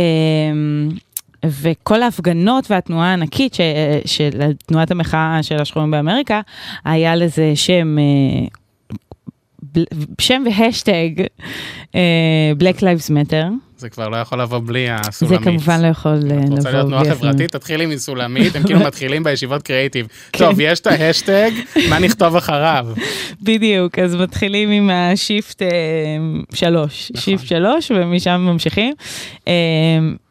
וכל 1.46 2.02
ההפגנות 2.04 2.72
והתנועה 2.72 3.10
הענקית 3.10 3.54
ש- 3.54 3.62
של 4.06 4.30
תנועת 4.66 4.92
המחאה 4.92 5.40
של 5.44 5.62
השחורים 5.62 5.92
באמריקה, 5.92 6.42
היה 6.86 7.16
לזה 7.16 7.52
שם, 7.56 7.98
אה, 8.00 9.84
שם 10.22 10.44
והאשטג 10.46 11.10
אה, 11.96 12.52
Black 12.60 12.78
Lives 12.80 13.10
Matter. 13.10 13.69
זה 13.80 13.90
כבר 13.90 14.10
לא 14.10 14.18
יכול 14.18 14.42
לבוא 14.42 14.60
בלי 14.66 14.86
זה 14.88 14.96
הסולמית. 14.96 15.44
כמובן 15.44 15.82
לא 15.82 15.88
יכול 15.88 16.12
אה, 16.12 16.18
לבוא 16.18 16.44
את 16.44 16.50
רוצה 16.50 16.72
להיות 16.72 16.88
תנועה 16.88 17.04
בלי 17.04 17.12
חברתית, 17.16 17.52
תתחילי 17.52 17.86
מסולמית, 17.86 18.56
הם 18.56 18.64
כאילו 18.64 18.80
מתחילים 18.88 19.24
בישיבות 19.24 19.64
קריאיטיב. 19.64 20.08
טוב, 20.32 20.56
כן. 20.56 20.62
יש 20.62 20.80
את 20.80 20.88
ההאשטג, 20.88 21.52
מה 21.90 22.00
נכתוב 22.00 22.36
אחריו? 22.36 22.88
בדיוק, 23.42 24.00
אז 24.00 24.16
מתחילים 24.16 24.70
עם 24.72 24.90
ה 24.94 25.05
shift 25.05 25.62
אה, 25.62 25.68
שלוש, 26.54 27.12
shift 27.18 27.46
שלוש, 27.48 27.92
ומשם 27.96 28.42
ממשיכים. 28.52 28.94
אה, 29.48 29.54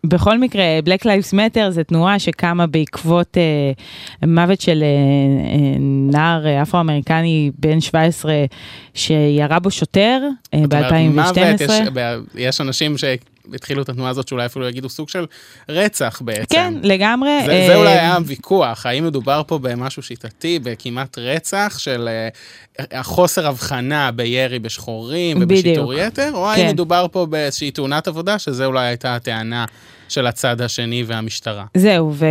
בכל 0.07 0.39
מקרה, 0.39 0.63
Black 0.85 1.05
Lives 1.05 1.33
Matter 1.35 1.71
זה 1.71 1.85
תנועה 1.85 2.19
שקמה 2.19 2.67
בעקבות 2.67 3.37
אה, 3.37 3.73
מוות 4.29 4.61
של 4.61 4.83
אה, 4.83 4.89
אה, 5.55 5.77
נער 6.13 6.63
אפרו-אמריקני 6.63 7.51
בן 7.59 7.81
17 7.81 8.33
שירה 8.95 9.59
בו 9.59 9.71
שוטר 9.71 10.21
אה, 10.55 10.61
זאת 10.65 10.73
אומרת, 10.75 10.93
מוות, 10.93 11.39
ב-2012. 11.39 11.63
יש- 11.65 11.81
יש 12.35 12.61
אנשים 12.61 12.95
שהתחילו 13.53 13.83
את 13.83 13.89
התנועה 13.89 14.11
הזאת 14.11 14.29
שאולי 14.29 14.47
אפילו 14.47 14.69
יגידו 14.69 14.89
סוג 14.89 15.09
של 15.09 15.27
רצח 15.69 16.23
בעצם. 16.25 16.55
כן, 16.55 16.75
לגמרי. 16.83 17.31
זה, 17.47 17.53
אה, 17.53 17.67
זה 17.67 17.75
אולי 17.75 17.91
היה 17.91 18.15
הוויכוח, 18.15 18.87
האם 18.87 19.07
מדובר 19.07 19.43
פה 19.47 19.59
במשהו 19.59 20.03
שיטתי, 20.03 20.59
בכמעט 20.63 21.19
רצח 21.19 21.77
של 21.79 22.09
אה, 22.09 22.29
החוסר 23.01 23.47
הבחנה 23.47 24.11
בירי 24.11 24.59
בשחורים. 24.59 25.39
ובשיטור 25.41 25.95
יתר, 25.95 26.31
או 26.35 26.51
האם 26.51 26.57
כן. 26.57 26.69
מדובר 26.69 27.07
פה 27.13 27.27
באיזושהי 27.27 27.71
תאונת 27.71 28.09
עבודה, 28.09 28.39
שזה 28.39 28.65
אולי 28.65 28.87
הייתה 28.87 29.15
הטענה 29.15 29.65
של 30.09 30.27
הצד 30.27 30.61
השני 30.61 31.05
והמשטרה. 31.07 31.65
זהו, 31.75 32.13
ו- 32.15 32.27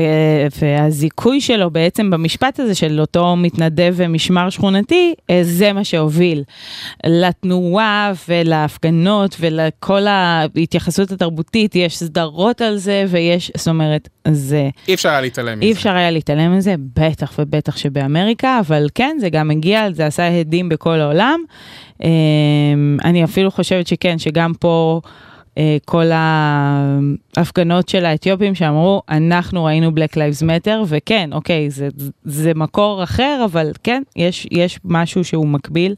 והזיכוי 0.61 1.41
שלו 1.41 1.71
בעצם 1.71 2.09
במשפט 2.09 2.59
הזה 2.59 2.75
של 2.75 3.01
אותו 3.01 3.35
מתנדב 3.35 3.93
ומשמר 3.97 4.49
שכונתי, 4.49 5.13
אה, 5.29 5.39
זה 5.43 5.73
מה 5.73 5.83
שהוביל 5.83 6.43
לתנועה 7.05 8.11
ולהפגנות 8.29 9.35
ולכל 9.39 10.07
ההתייחסות 10.07 11.11
התרבותית, 11.11 11.75
יש 11.75 11.97
סדרות 11.97 12.61
על 12.61 12.77
זה 12.77 13.05
ויש, 13.07 13.51
זאת 13.57 13.67
אומרת, 13.67 14.09
זה... 14.31 14.69
אי 14.87 14.93
אפשר 14.93 15.09
היה 15.09 15.21
להתעלם 15.21 15.61
אי 15.61 15.69
מזה. 15.69 15.79
אפשר 15.79 15.95
היה 15.95 16.11
להתעלם 16.11 16.57
מזה, 16.57 16.75
בטח 16.95 17.33
ובטח 17.39 17.77
שבאמריקה, 17.77 18.59
אבל 18.59 18.87
כן, 18.95 19.17
זה 19.19 19.29
גם 19.29 19.51
הגיע, 19.51 19.87
זה 19.91 20.05
עשה 20.05 20.39
הדים 20.39 20.69
בכל 20.69 20.99
העולם. 20.99 21.39
אמ, 22.03 22.97
אני 23.03 23.23
אפילו 23.23 23.51
חושבת 23.51 23.87
שכן, 23.87 24.19
שגם 24.19 24.53
פה... 24.59 25.01
אה, 25.57 25.77
כל 25.85 26.05
ההפגנות 27.37 27.89
של 27.89 28.05
האתיופים 28.05 28.55
שאמרו, 28.55 29.01
אנחנו 29.09 29.63
ראינו 29.65 29.89
Black 29.89 30.13
Lives 30.15 30.43
Matter, 30.43 30.77
וכן, 30.87 31.29
אוקיי, 31.33 31.69
זה, 31.69 31.87
זה 32.23 32.51
מקור 32.55 33.03
אחר, 33.03 33.41
אבל 33.45 33.71
כן, 33.83 34.03
יש, 34.15 34.47
יש 34.51 34.79
משהו 34.85 35.23
שהוא 35.23 35.47
מקביל, 35.47 35.95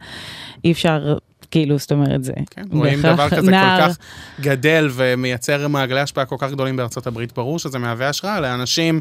אי 0.63 0.71
אפשר... 0.71 1.17
כאילו, 1.51 1.77
זאת 1.77 1.91
אומרת, 1.91 2.23
זה 2.23 2.33
כן, 2.51 2.61
רואים 2.71 3.01
דבר 3.01 3.29
כזה 3.29 3.51
נער- 3.51 3.81
כל 3.87 3.93
כך 3.93 3.97
גדל 4.41 4.89
ומייצר 4.91 5.67
מעגלי 5.67 5.99
השפעה 5.99 6.25
כל 6.25 6.35
כך 6.39 6.51
גדולים 6.51 6.75
בארצות 6.77 7.07
הברית, 7.07 7.33
ברור 7.33 7.59
שזה 7.59 7.79
מהווה 7.79 8.09
השראה 8.09 8.39
לאנשים 8.39 8.99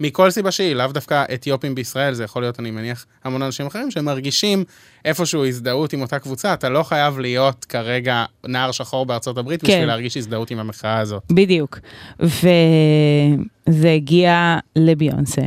מכל 0.00 0.30
סיבה 0.30 0.50
שהיא, 0.50 0.74
לאו 0.74 0.86
דווקא 0.86 1.24
אתיופים 1.34 1.74
בישראל, 1.74 2.14
זה 2.14 2.24
יכול 2.24 2.42
להיות, 2.42 2.60
אני 2.60 2.70
מניח, 2.70 3.06
המון 3.24 3.42
אנשים 3.42 3.66
אחרים 3.66 3.90
שמרגישים 3.90 4.64
איפשהו 5.04 5.46
הזדהות 5.46 5.92
עם 5.92 6.02
אותה 6.02 6.18
קבוצה. 6.18 6.54
אתה 6.54 6.68
לא 6.68 6.82
חייב 6.82 7.18
להיות 7.18 7.64
כרגע 7.64 8.24
נער 8.46 8.72
שחור 8.72 9.06
בארצות 9.06 9.38
הברית 9.38 9.60
כן. 9.60 9.66
בשביל 9.66 9.86
להרגיש 9.86 10.16
הזדהות 10.16 10.50
עם 10.50 10.58
המחאה 10.58 10.98
הזאת. 10.98 11.22
בדיוק. 11.32 11.78
וזה 12.20 13.90
הגיע 13.94 14.58
לביונסה. 14.76 15.42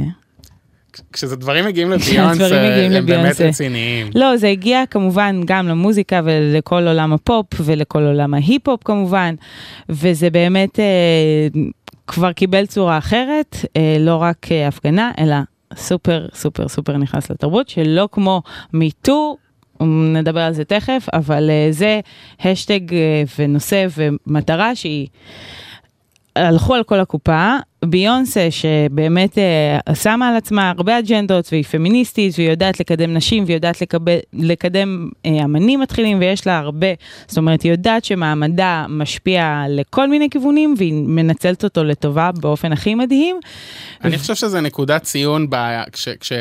כשזה 1.13 1.35
דברים 1.35 1.65
מגיעים 1.65 1.91
לביונסה, 1.91 2.57
הם 2.97 3.05
באמת. 3.05 3.41
רציניים. 3.41 4.09
לא, 4.15 4.37
זה 4.37 4.47
הגיע 4.47 4.83
כמובן 4.89 5.41
גם 5.45 5.67
למוזיקה 5.67 6.21
ולכל 6.23 6.87
עולם 6.87 7.13
הפופ 7.13 7.45
ולכל 7.59 8.03
עולם 8.03 8.33
ההיפ-הופ 8.33 8.83
כמובן, 8.83 9.35
וזה 9.89 10.29
באמת 10.29 10.79
אה, 10.79 10.85
כבר 12.13 12.31
קיבל 12.31 12.65
צורה 12.65 12.97
אחרת, 12.97 13.55
אה, 13.77 13.97
לא 13.99 14.15
רק 14.15 14.51
אה, 14.51 14.67
הפגנה, 14.67 15.11
אלא 15.19 15.35
super 15.75 16.27
super 16.33 16.67
super 16.67 16.97
נכנס 16.97 17.31
לתרבות, 17.31 17.69
שלא 17.69 18.09
כמו 18.11 18.41
מיטו. 18.73 19.37
נדבר 20.13 20.39
על 20.39 20.53
זה 20.53 20.65
תכף, 20.65 21.07
אבל 21.13 21.49
אה, 21.49 21.67
זה 21.71 21.99
השטג 22.39 22.79
ונושא 23.39 23.85
ומטרה 23.97 24.75
שהיא 24.75 25.07
הלכו 26.35 26.75
על 26.75 26.83
כל 26.83 26.99
הקופה. 26.99 27.57
ביונסה, 27.87 28.47
שבאמת 28.51 29.37
אה, 29.37 29.95
שמה 29.95 30.29
על 30.29 30.35
עצמה 30.35 30.69
הרבה 30.77 30.99
אג'נדות, 30.99 31.49
והיא 31.51 31.63
פמיניסטית, 31.63 32.33
והיא 32.37 32.49
יודעת 32.49 32.79
לקדם 32.79 33.13
נשים, 33.13 33.43
והיא 33.43 33.55
יודעת 33.55 33.81
לקבל, 33.81 34.17
לקדם 34.33 35.09
אה, 35.25 35.43
אמנים 35.43 35.79
מתחילים, 35.79 36.19
ויש 36.19 36.47
לה 36.47 36.57
הרבה, 36.59 36.87
זאת 37.27 37.37
אומרת, 37.37 37.61
היא 37.61 37.71
יודעת 37.71 38.05
שמעמדה 38.05 38.85
משפיע 38.89 39.63
לכל 39.69 40.09
מיני 40.09 40.29
כיוונים, 40.29 40.75
והיא 40.77 40.93
מנצלת 40.93 41.63
אותו 41.63 41.83
לטובה 41.83 42.29
באופן 42.31 42.71
הכי 42.71 42.95
מדהים. 42.95 43.39
אני 44.03 44.17
חושב 44.17 44.35
שזה 44.35 44.61
נקודת 44.61 45.03
ציון 45.03 45.49
ב... 45.49 45.55
כש... 45.91 46.09
כש... 46.09 46.31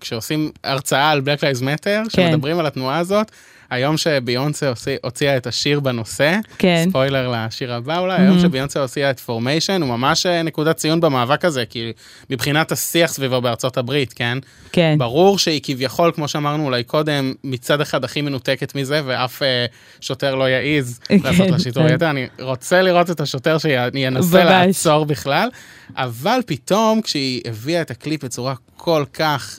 כשעושים 0.00 0.50
הרצאה 0.64 1.10
על 1.10 1.20
Black 1.20 1.40
Lives 1.40 1.62
Matter, 1.62 1.84
כן. 1.84 2.10
שמדברים 2.10 2.58
על 2.58 2.66
התנועה 2.66 2.98
הזאת. 2.98 3.30
היום 3.70 3.96
שביונסה 3.96 4.68
הוציא- 4.68 4.96
הוציאה 5.04 5.36
את 5.36 5.46
השיר 5.46 5.80
בנושא, 5.80 6.36
כן. 6.58 6.84
ספוילר 6.88 7.32
לשיר 7.46 7.72
הבא 7.74 7.98
אולי, 7.98 8.20
היום 8.22 8.38
Mhm. 8.38 8.42
שביונסה 8.42 8.80
הוציאה 8.80 9.10
את 9.10 9.20
פורמיישן, 9.20 9.82
הוא 9.82 9.90
ממש 9.90 10.26
אה, 10.26 10.42
נקודת 10.42 10.76
ציון 10.76 11.00
במאבק 11.00 11.44
הזה, 11.44 11.64
כי 11.70 11.92
מבחינת 12.30 12.72
השיח 12.72 13.12
סביבו 13.12 13.40
בארצות 13.40 13.76
הברית, 13.76 14.12
כן? 14.12 14.38
כן. 14.72 14.94
ברור 14.98 15.38
שהיא 15.38 15.60
כביכול, 15.62 16.12
כמו 16.14 16.28
שאמרנו 16.28 16.64
אולי 16.64 16.82
קודם, 16.84 17.32
מצד 17.44 17.80
אחד 17.80 18.04
הכי 18.04 18.20
מנותקת 18.20 18.74
מזה, 18.74 19.00
ואף 19.04 19.42
אה, 19.42 19.66
שוטר 20.00 20.34
לא 20.34 20.48
יעז 20.48 20.98
כן, 21.08 21.16
לעשות 21.24 21.50
לה 21.50 21.58
שיטור 21.58 21.88
כן. 21.88 21.94
יתר. 21.94 22.10
אני 22.10 22.26
רוצה 22.40 22.82
לראות 22.82 23.10
את 23.10 23.20
השוטר 23.20 23.58
שינסה 23.58 24.44
ממש. 24.44 24.66
לעצור 24.66 25.04
בכלל, 25.06 25.48
אבל 25.96 26.40
פתאום 26.46 27.02
כשהיא 27.02 27.40
הביאה 27.44 27.80
את 27.82 27.90
הקליפ 27.90 28.24
בצורה 28.24 28.54
כל 28.76 29.04
כך... 29.12 29.58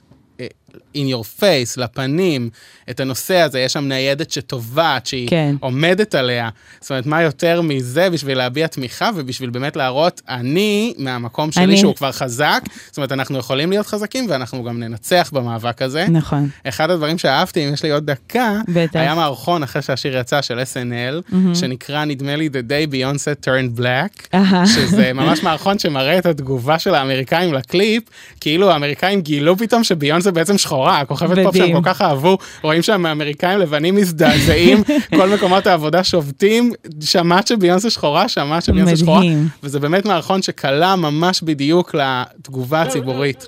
in 0.96 1.14
your 1.14 1.42
face, 1.42 1.74
לפנים, 1.78 2.50
את 2.90 3.00
הנושא 3.00 3.36
הזה, 3.38 3.60
יש 3.60 3.74
שם 3.74 3.88
ניידת 3.88 4.32
שטובעת, 4.32 5.06
שהיא 5.06 5.28
כן. 5.30 5.56
עומדת 5.60 6.16
עליה. 6.16 6.50
זאת 6.82 6.90
אומרת, 6.90 7.06
מה 7.06 7.22
יותר 7.22 7.62
מזה 7.62 8.10
בשביל 8.10 8.38
להביע 8.38 8.68
תמיכה 8.68 9.10
ובשביל 9.16 9.50
באמת 9.50 9.76
להראות, 9.76 10.22
אני, 10.30 10.94
מהמקום 10.98 11.52
שלי, 11.52 11.64
אני- 11.64 11.78
שהוא 11.78 11.96
כבר 11.96 12.12
חזק, 12.12 12.62
זאת 12.88 12.98
אומרת, 12.98 13.12
אנחנו 13.12 13.38
יכולים 13.38 13.70
להיות 13.70 13.88
חזקים 13.88 14.26
ואנחנו 14.30 14.64
גם 14.64 14.80
ננצח 14.80 15.30
במאבק 15.34 15.82
הזה. 15.82 16.06
נכון. 16.10 16.50
אחד 16.68 16.90
הדברים 16.90 17.18
שאהבתי, 17.18 17.68
אם 17.68 17.74
יש 17.74 17.84
לי 17.84 17.92
עוד 17.92 18.06
דקה, 18.12 18.60
בטח. 18.68 19.00
היה 19.00 19.16
מערכון 19.16 19.64
אחרי 19.64 19.82
שהשיר 19.82 20.18
יצא 20.18 20.42
של 20.42 20.60
SNL, 20.60 21.22
מהמם. 21.30 21.56
שנקרא, 21.56 22.06
נדמה 22.06 22.36
לי, 22.36 22.50
The 22.50 22.70
Day 22.72 22.94
Beyonce 22.94 23.46
Turned 23.46 23.80
Black. 23.80 24.38
שזה 24.68 25.14
ממש 25.14 25.44
מערכון 25.44 25.80
שמראה 25.80 26.18
את 26.18 26.26
התגובה 26.26 26.80
של 26.80 26.96
האמריקאים 26.96 27.54
לקליפ, 27.54 28.04
כאילו 28.40 28.72
האמריקאים 28.72 29.22
גילו 29.22 29.58
פתאום 29.58 29.84
שביונסה 29.84 30.32
בעצם 30.32 30.58
שחורה, 30.58 30.81
הכוכבת 30.90 31.38
פופ 31.44 31.56
שהם. 31.58 31.74
כל 31.74 31.80
כך 31.84 32.02
אהבו, 32.02 32.38
רואים 32.62 32.82
שם 32.82 33.06
האמריקאים 33.06 33.60
לבנים 33.60 33.96
מזדעזעים, 33.96 34.84
כל 35.18 35.30
מקומות 35.30 35.68
העבודה 35.68 36.04
שובתים, 36.04 36.72
שמעת 37.02 37.48
שביונסה 37.48 37.90
שחורה, 37.90 38.30
שמעת 38.30 38.64
שביונסה 38.64 38.98
שחורה. 38.98 39.22
וזה 39.64 39.80
באמת 39.80 40.06
מערכון 40.06 40.42
שקלע 40.42 40.96
ממש 40.96 41.42
בדיוק 41.42 41.96
לתגובה 41.96 42.82
הציבורית, 42.82 43.46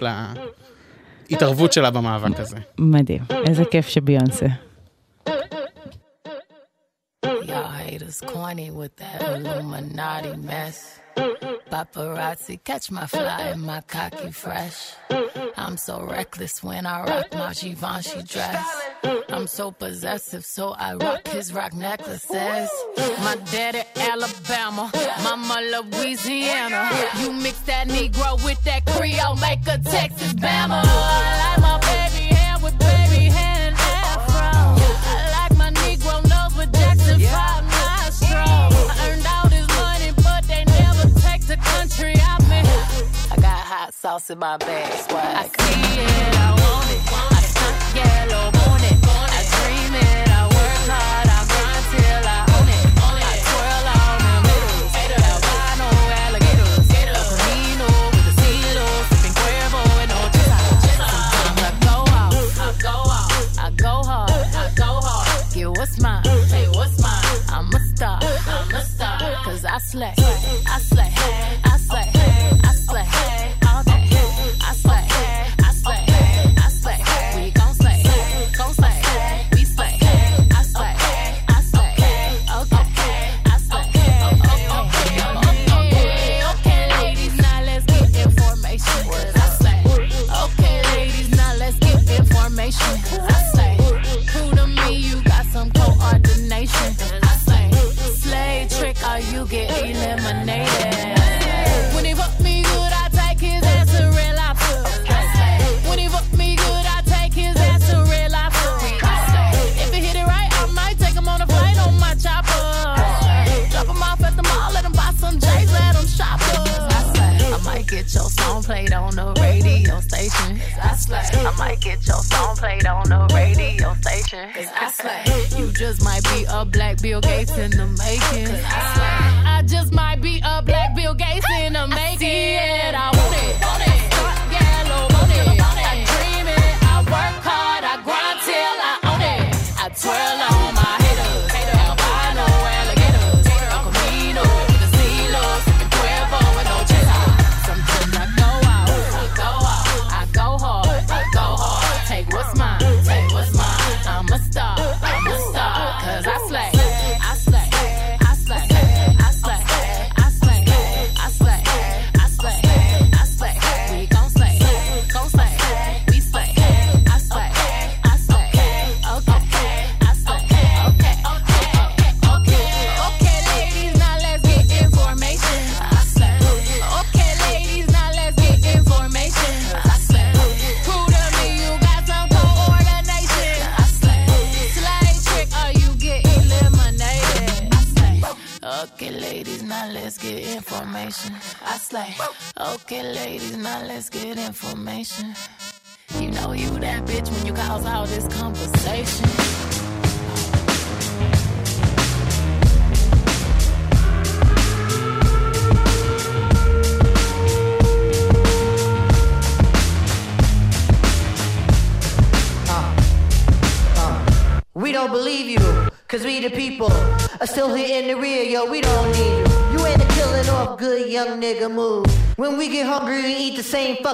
להתערבות 1.29 1.73
שלה 1.73 1.89
במאבק 1.89 2.39
הזה. 2.39 2.57
מדהים, 2.77 3.21
איזה 3.47 3.63
כיף 3.65 3.87
שביונסה. 3.87 4.45
Y'all 7.25 7.71
haters 7.87 8.19
corny 8.21 8.69
with 8.71 8.95
that 8.97 9.21
Illuminati 9.35 10.35
mess. 10.49 11.02
Paparazzi 11.15 12.63
catch 12.63 12.91
my 12.91 13.05
fly 13.07 13.41
and 13.51 13.61
my 13.61 13.81
cocky 13.81 14.31
fresh. 14.31 14.93
I'm 15.57 15.77
so 15.77 16.03
reckless 16.03 16.63
when 16.63 16.85
I 16.85 17.03
rock 17.03 17.33
my 17.33 17.53
Givenchy 17.53 18.23
dress. 18.23 18.65
I'm 19.29 19.47
so 19.47 19.71
possessive, 19.71 20.45
so 20.45 20.75
I 20.77 20.95
rock 20.95 21.27
his 21.27 21.53
rock 21.53 21.73
necklaces. 21.73 22.69
My 23.19 23.37
daddy 23.51 23.83
Alabama, 23.95 24.91
mama 25.23 25.61
Louisiana. 25.73 26.89
You 27.19 27.33
mix 27.33 27.59
that 27.61 27.87
Negro 27.87 28.43
with 28.45 28.63
that 28.65 28.85
Creole, 28.85 29.35
make 29.37 29.61
a 29.67 29.77
Texas 29.79 30.33
Bama. 30.33 30.81
I 30.83 31.37
like 31.43 31.61
my 31.61 31.79
baby 31.79 32.35
hair 32.35 32.55
with 32.63 32.77
baby 32.77 33.25
hair 33.29 33.69
and 33.69 33.75
afro. 33.75 34.51
I 35.09 35.49
like 35.49 35.57
my 35.57 35.71
Negro 35.71 36.21
nose 36.29 36.57
with 36.57 36.71
Jackson 36.73 37.19
5 37.19 37.52
hot 43.73 43.93
sauce 43.93 44.29
in 44.29 44.37
my 44.37 44.55
bag, 44.57 44.91
swag. 45.01 45.35
I 45.35 45.45
see 45.49 45.81
it, 46.05 46.35
I 46.37 46.49
want 46.61 46.89
it. 46.93 47.01
I 47.09 47.41
stunt 47.51 47.79
yellow, 47.97 48.45
want 48.53 48.85
it. 48.85 48.97
I 49.01 49.41
dream 49.53 49.93
it, 49.97 50.29
I 50.29 50.41
work 50.53 50.81
hard, 50.93 51.27
I 51.33 51.41
grind 51.49 51.85
till 51.89 52.25
I 52.37 52.39
own 52.53 52.69
it. 52.77 52.85
I 53.01 53.35
twirl 53.49 53.85
on 53.97 54.17
them 54.25 54.43
hitters, 54.93 55.25
albino 55.31 55.89
alligators. 56.21 56.85
El 57.01 57.17
Camino 57.33 57.89
with 58.13 58.25
the 58.29 58.33
CeeLo, 58.41 58.85
sipping 59.09 59.35
Cuervo 59.41 59.81
and 60.03 60.09
no 60.13 60.21
Sometimes 60.93 61.61
I 61.65 61.73
go 61.81 61.97
out, 62.21 62.33
I 62.61 62.77
go 62.85 62.95
out, 63.17 63.31
I 63.57 63.67
go 63.73 63.93
hard, 64.05 64.29
I 64.53 64.69
go 64.77 64.89
hard. 65.01 65.53
Get 65.53 65.69
what's 65.77 65.97
mine, 65.99 66.21
hey, 66.53 66.67
what's 66.77 67.01
mine? 67.01 67.25
I'm 67.49 67.73
a 67.73 67.79
star, 67.89 68.19
I'm 68.21 68.69
a 68.69 68.81
star. 68.85 69.17
Cause 69.45 69.65
I 69.65 69.77
slay, 69.79 70.13
I 70.17 70.77
slay, 70.77 71.11
I 71.65 71.77
slay, 71.77 72.03
I 72.61 72.69
slay. 72.69 72.82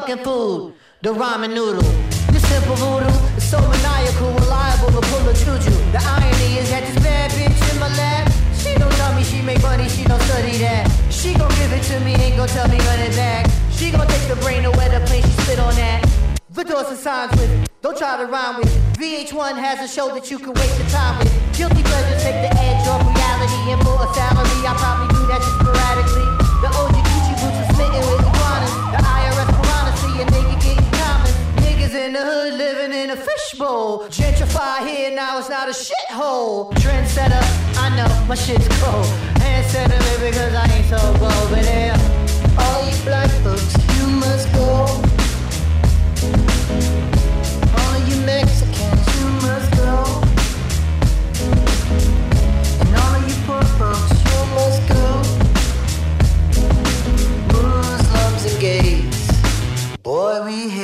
Fucking 0.10 0.24
food. 0.24 0.74
The 1.02 1.14
ramen 1.14 1.54
noodle. 1.54 1.82
This 2.32 2.48
simple 2.48 2.76
voodoo 2.76 3.10
is 3.38 3.50
so 3.50 3.60
maniacal, 3.60 4.32
reliable 4.34 4.88
to 4.88 5.08
pull 5.08 5.28
a 5.28 5.34
choo-choo. 5.34 5.92
The 5.92 6.02
irony 6.04 6.58
is 6.58 6.70
that 6.70 6.84
this 6.84 7.04
bad 7.04 7.32
bitch 7.32 7.74
in 7.74 7.80
my 7.80 7.88
lap, 7.96 8.32
she 8.56 8.78
don't 8.78 8.92
tell 8.94 9.14
me 9.16 9.24
she 9.24 9.42
make 9.42 9.62
money, 9.62 9.88
she 9.88 10.04
don't 10.04 10.22
study 10.24 10.58
that. 10.58 10.90
She 11.10 11.34
gon' 11.34 11.50
give 11.50 11.72
it 11.72 11.84
to 11.84 12.00
me, 12.02 12.16
ain't 12.16 12.38
gon' 12.38 12.48
tell 12.48 12.68
me 12.68 12.78
run 12.80 13.00
it 13.00 13.16
back. 13.16 13.50
She 13.72 13.92
gon' 13.92 14.08
take 14.08 14.28
the 14.28 14.36
brain 14.38 14.64
to 14.64 14.72
where 14.72 14.90
the 14.90 15.06
plane, 15.06 15.24
she 15.24 15.32
spit 15.44 15.60
on 15.60 15.76
that. 15.76 16.06
The 16.52 16.64
doors 16.64 16.90
and 16.90 16.98
signs 16.98 17.32
with 17.32 17.50
it. 17.50 17.70
Don't 17.82 17.98
try 17.98 18.18
to 18.18 18.26
rhyme 18.26 18.58
with 18.58 18.68
it. 18.68 19.00
VH1 19.00 19.56
has 19.56 19.80
a 19.80 19.88
show 19.88 20.14
that 20.14 20.30
you 20.30 20.38
can 20.38 20.54
waste 20.54 20.69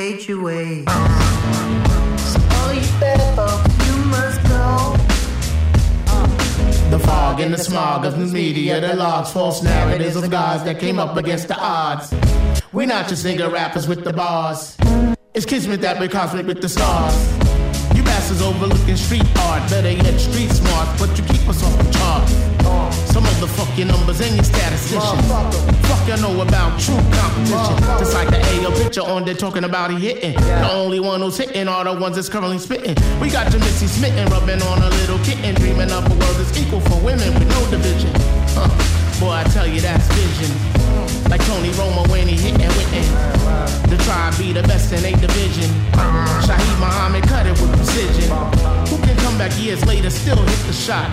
we 0.06 0.12
all 0.12 0.22
you 0.22 0.40
go. 4.48 4.96
The 6.90 7.00
fog 7.00 7.40
and 7.40 7.52
the 7.52 7.58
smog 7.58 8.04
of 8.04 8.16
the 8.18 8.26
media 8.26 8.80
that 8.80 8.98
logs 8.98 9.32
false 9.32 9.64
narratives 9.64 10.14
of 10.14 10.30
gods 10.30 10.62
that 10.64 10.78
came 10.78 11.00
up 11.00 11.16
against 11.16 11.48
the 11.48 11.58
odds. 11.58 12.14
We're 12.72 12.86
not 12.86 13.08
just 13.08 13.26
nigga 13.26 13.52
rappers 13.52 13.88
with 13.88 14.04
the 14.04 14.12
bars. 14.12 14.76
It's 15.34 15.44
kismet 15.44 15.80
that 15.80 15.98
we're 15.98 16.08
cosmic 16.08 16.46
with 16.46 16.62
the 16.62 16.68
stars. 16.68 17.16
You 17.96 18.04
bastards 18.04 18.42
overlooking 18.42 18.96
street 18.96 19.26
art, 19.40 19.68
better 19.68 19.90
yet 19.90 20.18
street 20.20 20.50
smart, 20.50 20.88
but 21.00 21.18
you 21.18 21.24
keep 21.24 21.48
us 21.48 21.64
off 21.64 21.76
the 21.78 21.90
Some 23.12 23.24
of 23.24 23.40
the 23.40 23.46
numbers 23.84 24.20
and 24.20 24.34
your 24.34 24.44
statisticians. 24.44 25.26
Fuck 25.86 26.08
you 26.08 26.16
know 26.22 26.40
about 26.40 26.80
true 26.80 26.96
competition. 27.12 27.76
Just 27.98 28.14
like 28.14 28.28
the 28.30 28.40
AO 28.40 28.70
picture 28.82 29.02
on 29.02 29.24
there 29.24 29.34
talking 29.34 29.64
about 29.64 29.90
he 29.90 29.98
hitting. 29.98 30.34
The 30.34 30.72
only 30.72 31.00
one 31.00 31.20
who's 31.20 31.36
hitting 31.36 31.68
are 31.68 31.84
the 31.84 31.92
ones 31.92 32.16
that's 32.16 32.28
currently 32.28 32.58
spitting. 32.58 32.96
We 33.20 33.28
got 33.28 33.52
your 33.52 33.60
Missy 33.60 33.86
smitten, 33.86 34.28
rubbing 34.30 34.62
on 34.62 34.82
a 34.82 34.88
little 34.88 35.18
kitten, 35.18 35.54
dreaming 35.56 35.90
up 35.90 36.06
a 36.06 36.14
world 36.14 36.36
that's 36.36 36.56
equal 36.58 36.80
for 36.80 37.00
women 37.04 37.32
with 37.34 37.48
no 37.48 37.70
division. 37.70 38.12
Huh. 38.54 39.20
Boy, 39.20 39.30
I 39.30 39.44
tell 39.44 39.66
you 39.66 39.80
that's 39.80 40.06
vision. 40.14 40.75
Like 41.30 41.44
Tony 41.46 41.70
Romo 41.70 42.08
when 42.08 42.28
he 42.28 42.36
hitting 42.36 42.68
Whitney. 42.76 43.02
The 43.90 43.96
tribe 44.04 44.36
be 44.38 44.52
the 44.52 44.62
best 44.62 44.92
in 44.92 45.04
eight 45.04 45.20
division. 45.20 45.70
Shaheed 46.46 46.78
Muhammad 46.78 47.24
cut 47.24 47.46
it 47.46 47.58
with 47.60 47.72
precision. 47.76 48.30
Who 48.88 48.96
can 49.04 49.16
come 49.18 49.36
back 49.38 49.52
years 49.58 49.84
later, 49.86 50.10
still 50.10 50.36
hit 50.36 50.66
the 50.66 50.72
shot? 50.72 51.12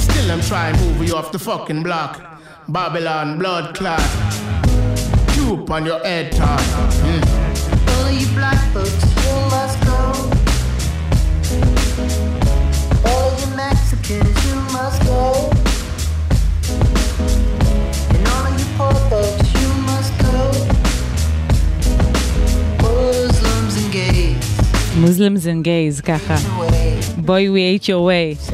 Still 0.00 0.30
I'm 0.30 0.40
trying 0.40 0.76
to 0.76 0.80
move 0.84 1.08
you 1.08 1.14
off 1.16 1.32
the 1.32 1.38
fucking 1.38 1.82
block. 1.82 2.20
Babylon 2.68 3.38
blood 3.38 3.74
clot. 3.74 4.00
Cube 5.32 5.70
on 5.70 5.86
your 5.86 6.00
head 6.00 6.32
top. 6.32 6.60
Mm. 7.06 7.22
All 7.96 8.10
you 8.10 8.26
black 8.34 8.58
folks, 8.72 9.04
you 9.24 9.34
must 9.54 9.78
go. 9.86 9.98
All 13.08 13.30
you 13.40 13.46
Mexicans, 13.56 14.46
you 14.46 14.54
must 14.76 15.02
go. 15.04 15.50
And 18.14 18.28
all 18.28 18.46
of 18.46 18.58
you 18.58 18.66
poor 18.76 18.94
Muslims 25.04 25.44
and 25.46 25.64
gays, 25.64 26.02
ככה. 26.02 26.34
בואי 27.16 27.48
we 27.48 27.80
ate 27.80 27.84
your 27.84 27.88
way. 27.88 28.52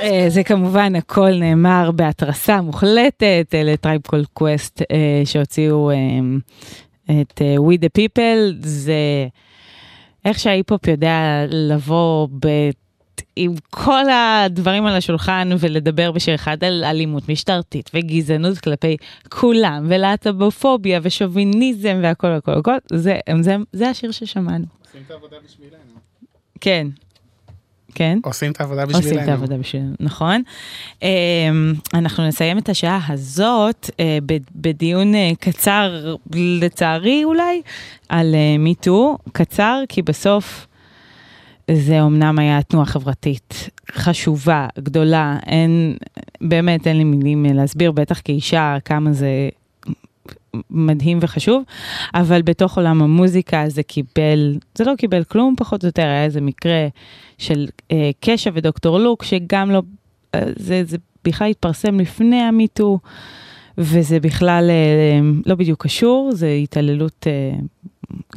אה, 0.00 0.24
זה 0.28 0.44
כמובן 0.44 0.96
הכל 0.96 1.30
נאמר 1.34 1.90
בהתרסה 1.90 2.60
מוחלטת 2.60 3.54
אה, 3.54 3.62
לטרייב 3.62 4.00
קול 4.06 4.24
קווסט 4.32 4.82
שהוציאו 5.24 5.90
אה, 5.90 5.96
את 7.20 7.42
אה, 7.42 7.56
We 7.56 7.78
the 7.78 8.00
People, 8.00 8.54
זה 8.60 9.26
איך 10.24 10.38
שההיפ-הופ 10.38 10.88
יודע 10.88 11.44
לבוא 11.48 12.28
ב... 12.40 12.46
עם 13.36 13.54
כל 13.70 14.04
הדברים 14.10 14.86
על 14.86 14.96
השולחן 14.96 15.48
ולדבר 15.58 16.12
בשיר 16.12 16.34
אחד 16.34 16.64
על 16.64 16.84
אלימות 16.84 17.28
משטרתית 17.28 17.90
וגזענות 17.94 18.58
כלפי 18.58 18.96
כולם 19.28 19.86
ולהט"בופוביה 19.88 21.00
ושוביניזם 21.02 22.00
והכל 22.02 22.26
הכל 22.26 22.52
הכל, 22.52 22.76
זה, 22.92 23.18
זה, 23.40 23.56
זה 23.72 23.88
השיר 23.88 24.10
ששמענו. 24.10 24.64
עושים 24.84 25.02
את 25.06 25.10
העבודה 25.10 25.36
בשבילנו. 25.44 25.82
כן. 26.60 26.86
כן. 27.94 28.18
עושים 28.24 28.52
את 28.52 28.60
העבודה 28.60 28.82
עושים 28.82 28.98
את 28.98 29.04
בשבילנו. 29.04 29.30
העבודה 29.30 29.56
בשבילנו, 29.56 29.94
נכון. 30.00 30.42
אמ, 31.02 31.08
אנחנו 31.94 32.26
נסיים 32.26 32.58
את 32.58 32.68
השעה 32.68 33.00
הזאת 33.08 33.90
אה, 34.00 34.18
בדיון 34.54 35.14
אה, 35.14 35.30
קצר, 35.40 36.14
לצערי 36.34 37.24
אולי, 37.24 37.62
על 38.08 38.34
מיטו, 38.58 39.18
קצר, 39.32 39.82
כי 39.88 40.02
בסוף 40.02 40.66
זה 41.70 42.02
אמנם 42.02 42.38
היה 42.38 42.62
תנועה 42.62 42.86
חברתית 42.86 43.70
חשובה, 43.92 44.68
גדולה, 44.78 45.38
אין, 45.46 45.96
באמת 46.40 46.86
אין 46.86 46.96
לי 46.96 47.04
מילים 47.04 47.44
להסביר, 47.44 47.92
בטח 47.92 48.20
כאישה, 48.24 48.76
כמה 48.84 49.12
זה 49.12 49.48
מדהים 50.70 51.18
וחשוב, 51.20 51.62
אבל 52.14 52.42
בתוך 52.42 52.76
עולם 52.76 53.02
המוזיקה 53.02 53.64
זה 53.68 53.82
קיבל, 53.82 54.58
זה 54.74 54.84
לא 54.84 54.92
קיבל 54.98 55.24
כלום 55.24 55.54
פחות 55.58 55.82
או 55.82 55.88
יותר, 55.88 56.02
היה 56.02 56.24
איזה 56.24 56.40
מקרה 56.40 56.86
של 57.38 57.66
אה, 57.92 58.10
קשע 58.20 58.50
ודוקטור 58.54 58.98
לוק, 58.98 59.22
שגם 59.22 59.70
לא, 59.70 59.82
אה, 60.34 60.42
זה, 60.56 60.82
זה 60.84 60.96
בכלל 61.24 61.50
התפרסם 61.50 62.00
לפני 62.00 62.40
המיטו, 62.40 62.98
וזה 63.78 64.20
בכלל 64.20 64.70
אה, 64.70 65.20
לא 65.46 65.54
בדיוק 65.54 65.82
קשור, 65.82 66.30
זה 66.32 66.48
התעללות, 66.48 67.26
אה, 67.26 67.58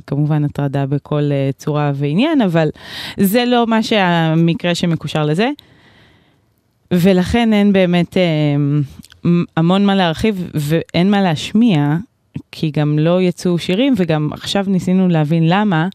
כמובן 0.07 0.43
הטרדה 0.45 0.85
בכל 0.85 1.29
אה, 1.31 1.49
צורה 1.57 1.91
ועניין, 1.95 2.41
אבל 2.41 2.69
זה 3.19 3.45
לא 3.45 3.67
מה 3.67 3.83
שהמקרה 3.83 4.75
שמקושר 4.75 5.25
לזה. 5.25 5.49
ולכן 6.93 7.53
אין 7.53 7.73
באמת 7.73 8.17
אה, 8.17 8.23
המון 9.57 9.85
מה 9.85 9.95
להרחיב 9.95 10.49
ואין 10.53 11.11
מה 11.11 11.21
להשמיע, 11.21 11.95
כי 12.51 12.71
גם 12.71 12.99
לא 12.99 13.21
יצאו 13.21 13.57
שירים, 13.59 13.93
וגם 13.97 14.29
עכשיו 14.33 14.65
ניסינו 14.67 15.07
להבין 15.07 15.43
למה. 15.49 15.87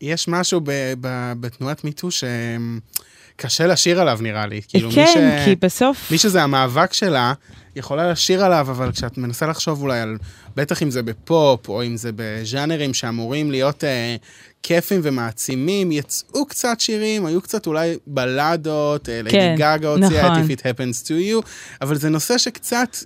יש 0.00 0.28
משהו 0.28 0.60
ב- 0.64 0.92
ב- 1.00 1.32
בתנועת 1.40 1.84
מיטו 1.84 2.08
שקשה 2.10 3.66
לשיר 3.66 4.00
עליו 4.00 4.18
נראה 4.22 4.46
לי. 4.46 4.60
כאילו, 4.68 4.90
כן, 4.90 5.06
ש- 5.06 5.44
כי 5.44 5.54
בסוף... 5.62 6.10
מי 6.12 6.18
שזה 6.18 6.42
המאבק 6.42 6.92
שלה, 6.92 7.32
יכולה 7.76 8.10
לשיר 8.10 8.44
עליו, 8.44 8.66
אבל 8.70 8.92
כשאת 8.92 9.18
מנסה 9.18 9.46
לחשוב 9.46 9.82
אולי 9.82 10.00
על, 10.00 10.16
בטח 10.56 10.82
אם 10.82 10.90
זה 10.90 11.02
בפופ, 11.02 11.68
או 11.68 11.84
אם 11.84 11.96
זה 11.96 12.10
בז'אנרים 12.16 12.94
שאמורים 12.94 13.50
להיות 13.50 13.84
אה, 13.84 14.16
כיפים 14.62 15.00
ומעצימים, 15.02 15.92
יצאו 15.92 16.46
קצת 16.46 16.80
שירים, 16.80 17.26
היו 17.26 17.40
קצת 17.40 17.66
אולי 17.66 17.96
בלדות, 18.06 19.08
אה, 19.08 19.20
כן, 19.28 19.36
ליידי 19.36 19.56
גאגה 19.56 19.88
הוציאה 19.88 20.30
נכון. 20.30 20.44
את 20.44 20.50
If 20.50 20.60
It 20.60 20.62
Happens 20.62 21.06
to 21.06 21.10
You, 21.10 21.46
אבל 21.82 21.96
זה 21.96 22.08
נושא 22.08 22.38
שקצת 22.38 22.96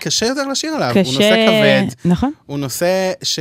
קשה 0.00 0.26
יותר 0.26 0.48
לשיר 0.48 0.74
עליו. 0.74 0.90
קשה, 0.90 1.00
הוא 1.00 1.12
נושא 1.12 1.46
כבד. 1.46 2.10
נכון. 2.10 2.32
הוא 2.46 2.58
נושא 2.58 3.12
ש... 3.22 3.38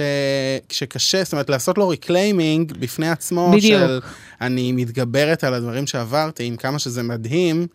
שקשה, 0.70 1.24
זאת 1.24 1.34
אומרת, 1.34 1.50
לעשות 1.50 1.78
לו 1.78 1.88
reclaiming 1.88 2.74
בפני 2.80 3.10
עצמו, 3.10 3.52
בדיוק. 3.56 3.82
של 3.82 4.00
אני 4.42 4.72
מתגברת 4.72 5.44
על 5.44 5.54
הדברים 5.54 5.88
שעברתי, 5.88 6.44
עם 6.44 6.56
כמה 6.56 6.80
שזה 6.80 7.04
מדהים. 7.04 7.68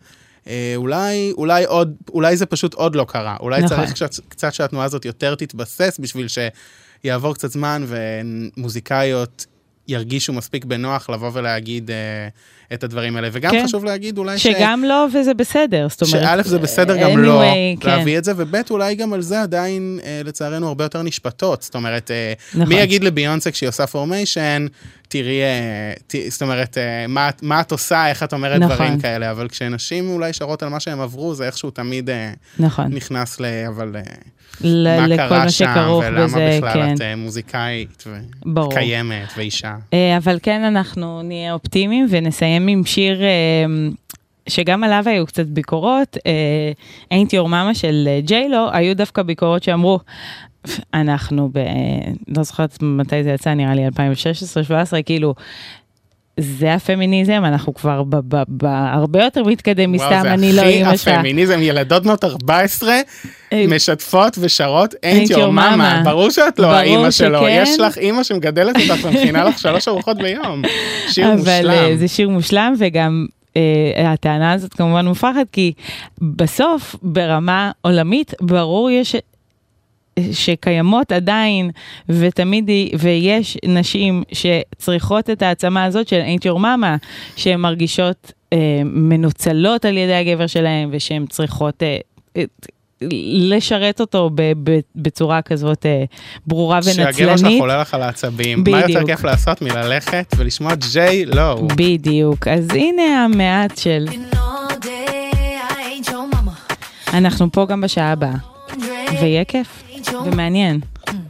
אה, 0.47 0.73
אולי, 0.75 1.31
אולי 1.37 1.65
עוד, 1.65 1.95
אולי 2.13 2.37
זה 2.37 2.45
פשוט 2.45 2.73
עוד 2.73 2.95
לא 2.95 3.05
קרה. 3.09 3.37
אולי 3.39 3.61
נכון. 3.61 3.77
צריך 3.77 3.91
קצת, 3.93 4.19
קצת 4.29 4.53
שהתנועה 4.53 4.85
הזאת 4.85 5.05
יותר 5.05 5.35
תתבסס 5.35 5.97
בשביל 5.99 6.27
שיעבור 6.27 7.33
קצת 7.33 7.51
זמן 7.51 7.85
ומוזיקאיות 7.87 9.45
ירגישו 9.87 10.33
מספיק 10.33 10.65
בנוח 10.65 11.09
לבוא 11.09 11.29
ולהגיד 11.33 11.91
אה, 11.91 12.27
את 12.73 12.83
הדברים 12.83 13.15
האלה. 13.15 13.29
וגם 13.31 13.51
כן. 13.51 13.63
חשוב 13.67 13.85
להגיד 13.85 14.17
אולי 14.17 14.37
ש... 14.37 14.43
שגם 14.43 14.83
לא 14.87 15.07
וזה 15.13 15.33
בסדר, 15.33 15.87
זאת 15.89 16.01
אומרת... 16.01 16.45
שא' 16.45 16.49
זה 16.49 16.59
בסדר 16.59 16.97
גם 16.97 17.17
לא 17.17 17.41
anyway, 17.41 17.81
כן. 17.83 17.89
להביא 17.89 18.17
את 18.17 18.23
זה, 18.23 18.33
וב' 18.37 18.55
אולי 18.69 18.95
גם 18.95 19.13
על 19.13 19.21
זה 19.21 19.41
עדיין, 19.41 19.99
אה, 20.03 20.21
לצערנו, 20.25 20.67
הרבה 20.67 20.83
יותר 20.83 21.01
נשפטות. 21.01 21.61
זאת 21.61 21.75
אומרת, 21.75 22.11
אה, 22.11 22.33
נכון. 22.53 22.67
מי 22.67 22.75
יגיד 22.81 23.03
לביונסה 23.03 23.51
כשהיא 23.51 23.69
עושה 23.69 23.87
פורמיישן, 23.87 24.65
תראי, 25.13 25.41
אה, 25.41 25.93
ת- 26.07 26.29
זאת 26.31 26.41
אומרת, 26.41 26.77
אה, 26.77 27.07
מה, 27.07 27.29
מה 27.41 27.61
את 27.61 27.71
עושה, 27.71 28.07
איך 28.09 28.23
את 28.23 28.33
אומרת 28.33 28.61
נכון. 28.61 28.75
דברים 28.75 28.99
כאלה, 28.99 29.31
אבל 29.31 29.47
כשנשים 29.49 30.09
אולי 30.09 30.33
שרות 30.33 30.63
על 30.63 30.69
מה 30.69 30.79
שהם 30.79 31.01
עברו, 31.01 31.35
זה 31.35 31.45
איכשהו 31.47 31.71
תמיד 31.71 32.09
אה, 32.09 32.31
נכון. 32.59 32.85
נכנס 32.85 33.39
ל... 33.39 33.45
אבל... 33.67 33.95
ל- 34.61 34.99
מה 35.09 35.17
קרה 35.17 35.49
שם, 35.49 35.65
ולמה 36.03 36.23
בזה, 36.25 36.59
בכלל 36.61 36.73
כן. 36.73 36.93
את 36.93 37.17
מוזיקאית. 37.17 38.03
וקיימת 38.65 39.27
ואישה. 39.37 39.75
אבל 40.17 40.39
כן, 40.43 40.63
אנחנו 40.63 41.21
נהיה 41.21 41.53
אופטימיים 41.53 42.07
ונסיים 42.09 42.67
עם 42.67 42.85
שיר 42.85 43.21
שגם 44.49 44.83
עליו 44.83 45.03
היו 45.05 45.25
קצת 45.25 45.45
ביקורות. 45.45 46.17
אה, 46.25 46.71
Ain't 47.19 47.27
Your 47.29 47.47
Mama 47.47 47.73
של 47.73 48.07
ג'יילו, 48.19 48.67
היו 48.73 48.95
דווקא 48.95 49.21
ביקורות 49.21 49.63
שאמרו, 49.63 49.99
אנחנו 50.93 51.49
ב... 51.53 51.59
לא 52.37 52.43
זוכרת 52.43 52.77
מתי 52.81 53.23
זה 53.23 53.29
יצא, 53.29 53.53
נראה 53.53 53.75
לי 53.75 53.87
2016-2017, 53.87 53.91
כאילו... 55.05 55.35
זה 56.39 56.73
הפמיניזם, 56.73 57.41
אנחנו 57.45 57.73
כבר 57.73 58.03
ב- 58.03 58.15
ב- 58.35 58.43
ב- 58.47 58.65
הרבה 58.65 59.23
יותר 59.23 59.43
מתקדם 59.43 59.91
מסתם, 59.91 60.23
אני 60.25 60.53
לא 60.53 60.61
וואו, 60.61 60.73
אימא 60.73 60.91
זה 60.91 60.97
שלה. 60.97 61.13
הכי 61.13 61.19
הפמיניזם, 61.19 61.59
ילדות 61.61 62.03
בנות 62.03 62.23
14 62.23 62.95
משתפות 63.67 64.37
ושרות 64.41 64.93
your 64.93 65.29
your 65.29 65.37
mama. 65.37 66.03
ברור 66.03 66.29
שאת 66.29 66.59
לא 66.59 66.67
האימא 66.67 67.11
שלו, 67.11 67.39
שכן. 67.39 67.61
יש 67.63 67.79
לך 67.79 67.97
אימא 67.97 68.23
שמגדלת 68.23 68.75
אותך 68.75 69.05
ומכינה 69.05 69.43
לך 69.43 69.59
שלוש 69.59 69.87
ארוחות 69.87 70.17
ביום. 70.17 70.61
שיר 71.09 71.27
אבל 71.27 71.37
מושלם. 71.37 71.69
אה, 71.69 71.97
זה 71.97 72.07
שיר 72.07 72.29
מושלם, 72.29 72.73
וגם 72.79 73.25
אה, 73.57 74.11
הטענה 74.11 74.51
הזאת 74.51 74.73
כמובן 74.73 75.05
מופרכת, 75.07 75.47
כי 75.51 75.73
בסוף, 76.21 76.95
ברמה 77.01 77.71
עולמית, 77.81 78.33
ברור 78.41 78.89
יש... 78.89 79.15
שקיימות 80.31 81.11
עדיין, 81.11 81.69
ותמיד, 82.09 82.67
היא- 82.67 82.95
ויש 82.99 83.57
נשים 83.65 84.23
שצריכות 84.31 85.29
את 85.29 85.41
העצמה 85.41 85.83
הזאת 85.83 86.07
של 86.07 86.21
ain't 86.21 86.45
your 86.45 86.57
mama, 86.59 87.07
שהן 87.35 87.59
מרגישות 87.59 88.31
אה, 88.53 88.57
מנוצלות 88.85 89.85
על 89.85 89.97
ידי 89.97 90.13
הגבר 90.13 90.47
שלהן, 90.47 90.89
ושהן 90.91 91.25
צריכות 91.29 91.83
אה, 91.83 91.97
אה, 92.37 92.43
לשרת 93.49 93.99
אותו 94.01 94.29
ב, 94.35 94.41
ב, 94.63 94.79
בצורה 94.95 95.41
כזאת 95.41 95.85
אה, 95.85 96.03
ברורה 96.47 96.79
ונצלנית. 96.85 97.15
שהגבר 97.15 97.37
שלך 97.37 97.49
עולה 97.59 97.81
לך 97.81 97.93
על 97.93 98.01
העצבים. 98.01 98.63
מה 98.67 98.77
יותר 98.79 98.85
בדיוק. 98.87 99.05
כיף 99.09 99.23
לעשות 99.23 99.61
מללכת 99.61 100.33
ולשמוע 100.37 100.71
ג'יי 100.93 101.25
לא. 101.25 101.61
בדיוק, 101.75 102.47
אז 102.47 102.67
הנה 102.73 103.01
המעט 103.25 103.77
של... 103.77 104.05
אנחנו 107.13 107.51
פה 107.51 107.65
גם 107.65 107.81
בשעה 107.81 108.11
הבאה, 108.11 108.33
ויהיה 109.21 109.45
כיף 109.45 109.83
ומעניין. 110.25 110.79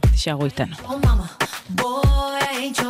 תישארו 0.00 0.44
איתנו. 0.44 0.76
Oh 0.76 1.06
mama, 1.06 1.28
boy, 1.76 2.38
I 2.40 2.58
ain't 2.58 2.84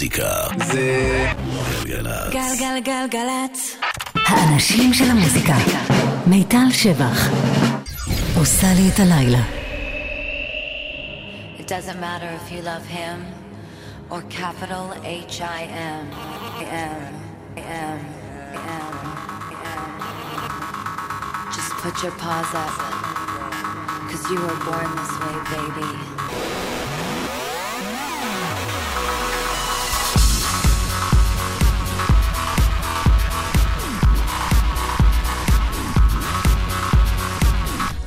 מוזיקה 0.00 0.28
זה 0.66 1.26
גלגלצ. 1.84 2.32
גלגלגלגלצ. 2.32 3.76
האנשים 4.14 4.94
של 4.94 5.10
המוזיקה. 5.10 5.54
מיטל 6.26 6.66
שבח. 6.72 7.28
עושה 8.36 8.66
לי 8.76 8.88
את 8.94 9.00
הלילה. 9.00 9.42
It 11.58 11.68
doesn't 11.68 12.00
matter 12.00 12.30
if 12.38 12.52
you 12.52 12.60
love 12.62 12.86
him 12.98 13.18
or 14.10 14.20
capital 14.40 14.84
H 15.04 15.40
I 15.40 15.62
M. 15.98 16.04
M. 16.88 17.00
M. 17.56 17.98
M. 18.78 18.92
M. 19.74 19.92
Just 21.56 21.70
put 21.82 21.94
your 22.04 22.14
paws 22.22 22.50
up. 22.64 22.74
Cause 24.10 24.24
you 24.30 24.38
were 24.46 24.58
born 24.68 24.90
this 25.00 25.12
way, 25.22 25.36
baby. 25.54 25.92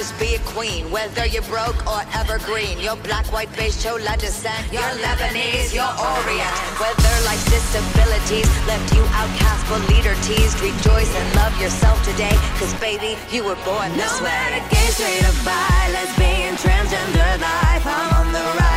just 0.00 0.18
be 0.18 0.34
a 0.34 0.42
queen. 0.56 0.90
Whether 0.90 1.26
you're 1.26 1.44
broke 1.52 1.76
or 1.84 2.00
evergreen, 2.16 2.80
you're 2.80 2.96
black, 3.04 3.26
white, 3.34 3.52
beige, 3.54 3.76
chola 3.84 4.16
descent, 4.16 4.64
you're 4.72 4.92
Lebanese, 5.04 5.76
you're 5.76 5.94
Orient. 6.16 6.56
Whether 6.80 7.14
life's 7.28 7.44
disabilities 7.52 8.48
left 8.64 8.88
you 8.96 9.04
outcast 9.12 9.62
but 9.68 9.82
leader 9.92 10.16
teased, 10.24 10.56
rejoice 10.64 11.12
and 11.20 11.28
love 11.36 11.52
yourself 11.60 12.00
today, 12.08 12.32
cause 12.56 12.72
baby, 12.80 13.12
you 13.30 13.44
were 13.44 13.60
born 13.68 13.92
this 13.92 14.08
No 14.16 14.24
way. 14.24 14.32
matter 14.32 14.64
gay, 14.72 14.88
straight 14.96 15.20
or 15.20 15.36
bi, 15.44 15.92
lesbian, 15.92 16.56
transgender 16.56 17.32
life, 17.36 17.84
I'm 17.84 18.08
on 18.24 18.32
the 18.32 18.44
right 18.56 18.69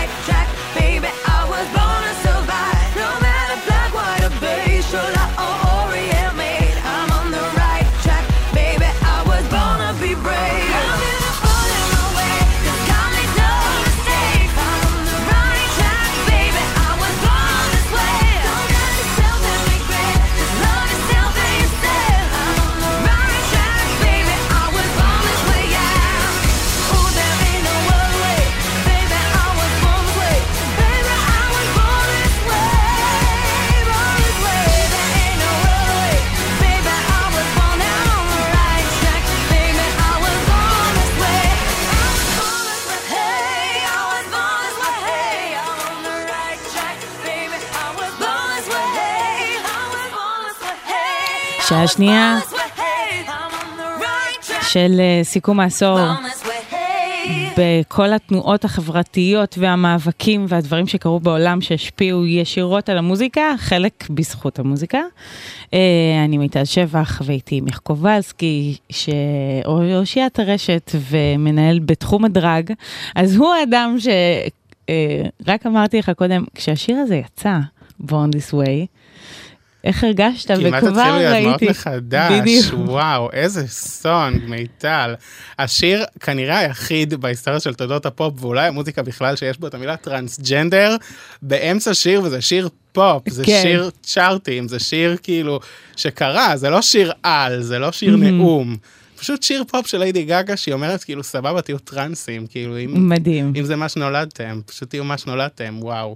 שעה 51.67 51.87
שנייה 51.87 52.39
של 54.61 54.95
אה, 54.99 55.23
סיכום 55.23 55.59
העשור 55.59 55.99
בכל 57.57 58.13
התנועות 58.13 58.65
החברתיות 58.65 59.57
והמאבקים 59.57 60.45
והדברים 60.47 60.87
שקרו 60.87 61.19
בעולם 61.19 61.61
שהשפיעו 61.61 62.25
ישירות 62.25 62.89
על 62.89 62.97
המוזיקה, 62.97 63.41
חלק 63.57 64.09
בזכות 64.09 64.59
המוזיקה. 64.59 64.99
אה, 65.73 65.79
אני 66.25 66.37
מיטל 66.37 66.65
שבח 66.65 67.21
ואיתי 67.25 67.61
מיך 67.61 67.79
קובלסקי, 67.79 68.77
את 70.27 70.39
הרשת 70.39 70.91
ומנהל 71.09 71.79
בתחום 71.79 72.25
הדרג, 72.25 72.71
אז 73.15 73.35
הוא 73.35 73.53
האדם 73.53 73.95
ש... 73.99 74.07
אה, 74.89 75.21
רק 75.47 75.65
אמרתי 75.65 75.99
לך 75.99 76.11
קודם, 76.17 76.43
כשהשיר 76.55 76.97
הזה 76.97 77.15
יצא, 77.15 77.57
Born 78.01 78.35
This 78.35 78.53
Way, 78.53 78.87
איך 79.83 80.03
הרגשת? 80.03 80.51
כמעט 80.51 80.83
וכבר 80.83 81.01
התחילו 81.01 81.17
לי 81.17 81.25
ראיתי. 81.25 81.39
הדמעות 81.39 81.61
מחדש, 81.63 82.31
בדיוק. 82.39 82.73
וואו, 82.89 83.29
איזה 83.33 83.67
song, 83.67 84.41
מיטל. 84.47 85.15
השיר 85.59 86.03
כנראה 86.19 86.57
היחיד 86.57 87.13
בהיסטוריה 87.13 87.59
של 87.59 87.73
תולדות 87.73 88.05
הפופ, 88.05 88.43
ואולי 88.43 88.67
המוזיקה 88.67 89.01
בכלל, 89.03 89.35
שיש 89.35 89.57
בו 89.57 89.67
את 89.67 89.73
המילה 89.73 89.97
טרנסג'נדר, 89.97 90.95
באמצע 91.41 91.93
שיר, 91.93 92.21
וזה 92.23 92.41
שיר 92.41 92.69
פופ, 92.91 93.29
זה 93.29 93.43
כן. 93.45 93.59
שיר 93.61 93.89
צ'ארטים, 94.03 94.67
זה 94.67 94.79
שיר 94.79 95.17
כאילו 95.23 95.59
שקרה, 95.95 96.57
זה 96.57 96.69
לא 96.69 96.81
שיר 96.81 97.11
על, 97.23 97.61
זה 97.61 97.79
לא 97.79 97.91
שיר. 97.91 98.15
נאום. 98.15 98.75
פשוט 99.23 99.43
שיר 99.43 99.63
פופ 99.67 99.87
של 99.87 99.97
ליידי 99.97 100.23
גגה 100.23 100.57
שהיא 100.57 100.73
אומרת 100.73 101.03
כאילו 101.03 101.23
סבבה 101.23 101.61
תהיו 101.61 101.79
טרנסים 101.79 102.47
כאילו 102.47 102.79
אם, 102.79 103.09
מדהים. 103.09 103.53
אם 103.55 103.65
זה 103.65 103.75
מה 103.75 103.89
שנולדתם 103.89 104.61
פשוט 104.65 104.89
תהיו 104.89 105.03
מה 105.03 105.17
שנולדתם 105.17 105.77
וואו. 105.81 106.15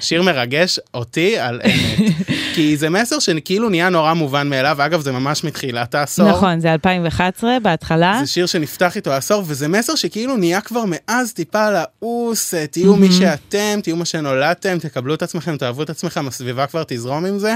שיר 0.00 0.22
מרגש 0.22 0.80
אותי 0.94 1.38
על 1.38 1.60
אמת 1.64 2.12
כי 2.54 2.76
זה 2.76 2.90
מסר 2.90 3.18
שכאילו 3.18 3.68
נהיה 3.68 3.88
נורא 3.88 4.14
מובן 4.14 4.48
מאליו 4.48 4.76
אגב 4.80 5.00
זה 5.00 5.12
ממש 5.12 5.44
מתחילת 5.44 5.94
העשור. 5.94 6.30
נכון, 6.30 6.60
זה 6.60 6.72
2011 6.72 7.56
בהתחלה. 7.62 8.18
זה 8.20 8.26
שיר 8.26 8.46
שנפתח 8.46 8.96
איתו 8.96 9.12
העשור 9.12 9.42
וזה 9.46 9.68
מסר 9.68 9.94
שכאילו 9.94 10.36
נהיה 10.36 10.60
כבר 10.60 10.84
מאז 10.86 11.32
טיפה 11.32 11.70
לעוס 11.70 12.54
אה, 12.54 12.66
תהיו 12.66 12.96
מי. 12.96 13.12
שאתם 13.12 13.80
תהיו 13.82 13.96
מה 13.96 14.04
שנולדתם 14.04 14.78
תקבלו 14.78 15.14
את 15.14 15.22
עצמכם 15.22 15.56
תאהבו 15.56 15.82
את 15.82 15.90
עצמכם 15.90 16.28
הסביבה 16.28 16.66
כבר 16.66 16.84
תזרום 16.86 17.24
עם 17.24 17.38
זה. 17.38 17.54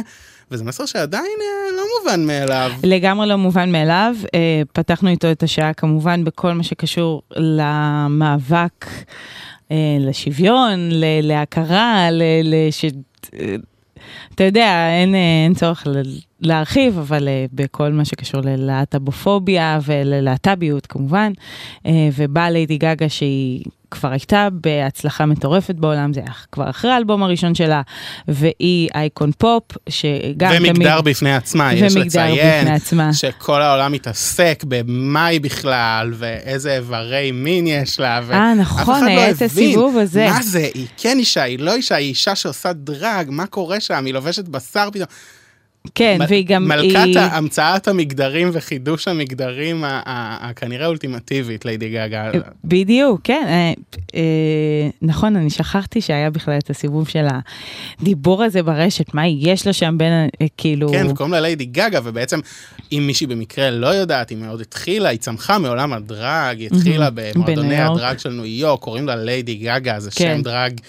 וזה 0.51 0.65
מסר 0.65 0.87
שעדיין 0.87 1.25
אה, 1.41 1.77
לא 1.77 1.83
מובן 2.01 2.27
מאליו. 2.27 2.71
לגמרי 2.85 3.27
לא 3.29 3.37
מובן 3.37 3.73
מאליו. 3.73 4.15
אה, 4.35 4.63
פתחנו 4.73 5.09
איתו 5.09 5.31
את 5.31 5.43
השעה 5.43 5.73
כמובן 5.75 6.25
בכל 6.25 6.53
מה 6.53 6.63
שקשור 6.63 7.23
למאבק, 7.37 8.87
אה, 9.71 9.77
לשוויון, 10.01 10.89
ל- 10.91 11.21
להכרה, 11.23 12.09
ל... 12.11 12.23
לש... 12.43 12.85
אה, 12.85 13.57
אתה 14.35 14.45
יודע, 14.45 14.89
אין, 14.91 15.15
אה, 15.15 15.21
אין 15.45 15.55
צורך 15.55 15.87
להרחיב, 16.41 16.99
אבל 16.99 17.29
אה, 17.29 17.45
בכל 17.53 17.93
מה 17.93 18.05
שקשור 18.05 18.41
ללהט"בופוביה 18.41 19.79
וללהט"ביות 19.85 20.87
כמובן, 20.87 21.33
אה, 21.87 22.09
ובאה 22.17 22.51
ליידי 22.51 22.79
גגה 22.79 23.09
שהיא 23.09 23.65
כבר 23.91 24.11
הייתה 24.11 24.49
בהצלחה 24.53 25.27
מטורפת 25.27 25.75
בעולם, 25.75 26.13
זה 26.13 26.21
היה 26.21 26.33
כבר 26.53 26.71
אחרי 26.71 26.91
האלבום 26.91 27.23
הראשון 27.23 27.55
שלה, 27.55 27.83
והיא 28.29 28.89
אייקון 28.95 29.31
פופ, 29.39 29.63
שגם 29.89 30.53
ומגדר 30.57 31.01
תמיד... 31.01 31.15
בפני 31.15 31.35
עצמה, 31.35 31.75
יש 31.75 31.93
ומגדר 31.93 32.07
לציין 32.07 32.61
בפני 32.61 32.75
עצמה. 32.75 33.13
שכל 33.13 33.63
העולם 33.63 33.93
מתעסק 33.93 34.65
במה 34.69 35.27
היא 35.27 35.41
בכלל, 35.41 36.13
ואיזה 36.15 36.77
איברי 36.77 37.31
מין 37.33 37.67
יש 37.67 38.01
לה, 38.01 38.21
ואף 38.27 38.35
אה, 38.35 38.55
נכון, 38.55 38.95
אחד 38.95 39.03
לא 39.03 39.07
היה 39.07 39.31
את 39.31 39.43
הסיבוב 39.43 39.97
הזה. 39.97 40.29
מה 40.31 40.43
זה, 40.43 40.69
היא 40.75 40.87
כן 40.97 41.19
אישה, 41.19 41.43
היא 41.43 41.59
לא 41.59 41.75
אישה, 41.75 41.95
היא 41.95 42.09
אישה 42.09 42.35
שעושה 42.35 42.73
דרג, 42.73 43.27
מה 43.31 43.47
קורה 43.47 43.81
שם, 43.81 44.05
היא 44.05 44.15
לובשת 44.15 44.49
בשר 44.49 44.89
פתאום. 44.93 45.07
כן, 45.95 46.19
מ- 46.21 46.25
והיא 46.29 46.47
גם... 46.47 46.69
מלכת 46.69 47.05
היא... 47.05 47.19
המצאת 47.19 47.89
המגדרים 47.89 48.51
וחידוש 48.53 49.09
המגדרים 49.09 49.85
הכנראה 49.87 50.87
אולטימטיבית, 50.87 51.65
ליידי 51.65 51.89
גגה. 51.89 52.31
בדיוק, 52.65 53.21
כן. 53.25 53.45
אה, 53.47 53.73
אה, 54.15 54.89
נכון, 55.03 55.37
אני 55.37 55.51
שכחתי 55.51 56.01
שהיה 56.01 56.31
בכלל 56.31 56.59
את 56.59 56.71
הסיבוב 56.71 57.09
של 57.09 57.27
הדיבור 58.01 58.43
הזה 58.43 58.63
ברשת, 58.63 59.15
מה 59.15 59.27
יש 59.27 59.67
לו 59.67 59.75
שם 59.75 59.95
בין, 59.99 60.13
אה, 60.13 60.47
כאילו... 60.57 60.89
כן, 60.89 61.07
וקוראים 61.07 61.33
לה 61.33 61.41
ליידי 61.41 61.65
גגה, 61.65 62.01
ובעצם, 62.05 62.41
אם 62.93 63.05
מישהי 63.07 63.27
במקרה 63.27 63.71
לא 63.71 63.87
יודעת, 63.87 64.31
היא 64.31 64.39
מאוד 64.39 64.61
התחילה, 64.61 65.09
היא 65.09 65.19
צמחה 65.19 65.59
מעולם 65.59 65.93
הדרג, 65.93 66.59
היא 66.59 66.69
התחילה. 66.73 67.11
במועדוני. 67.15 67.77
הדרג 67.77 68.19
של 68.19 68.31
ניו 68.31 68.47
יורק, 68.47 68.81
קוראים 68.81 69.07
לה 69.07 69.17
ליידי 69.17 69.55
גגה, 69.55 70.01
זה 70.01 70.11
כן. 70.11 70.35
שם 70.37 70.43
דרג 70.43 70.81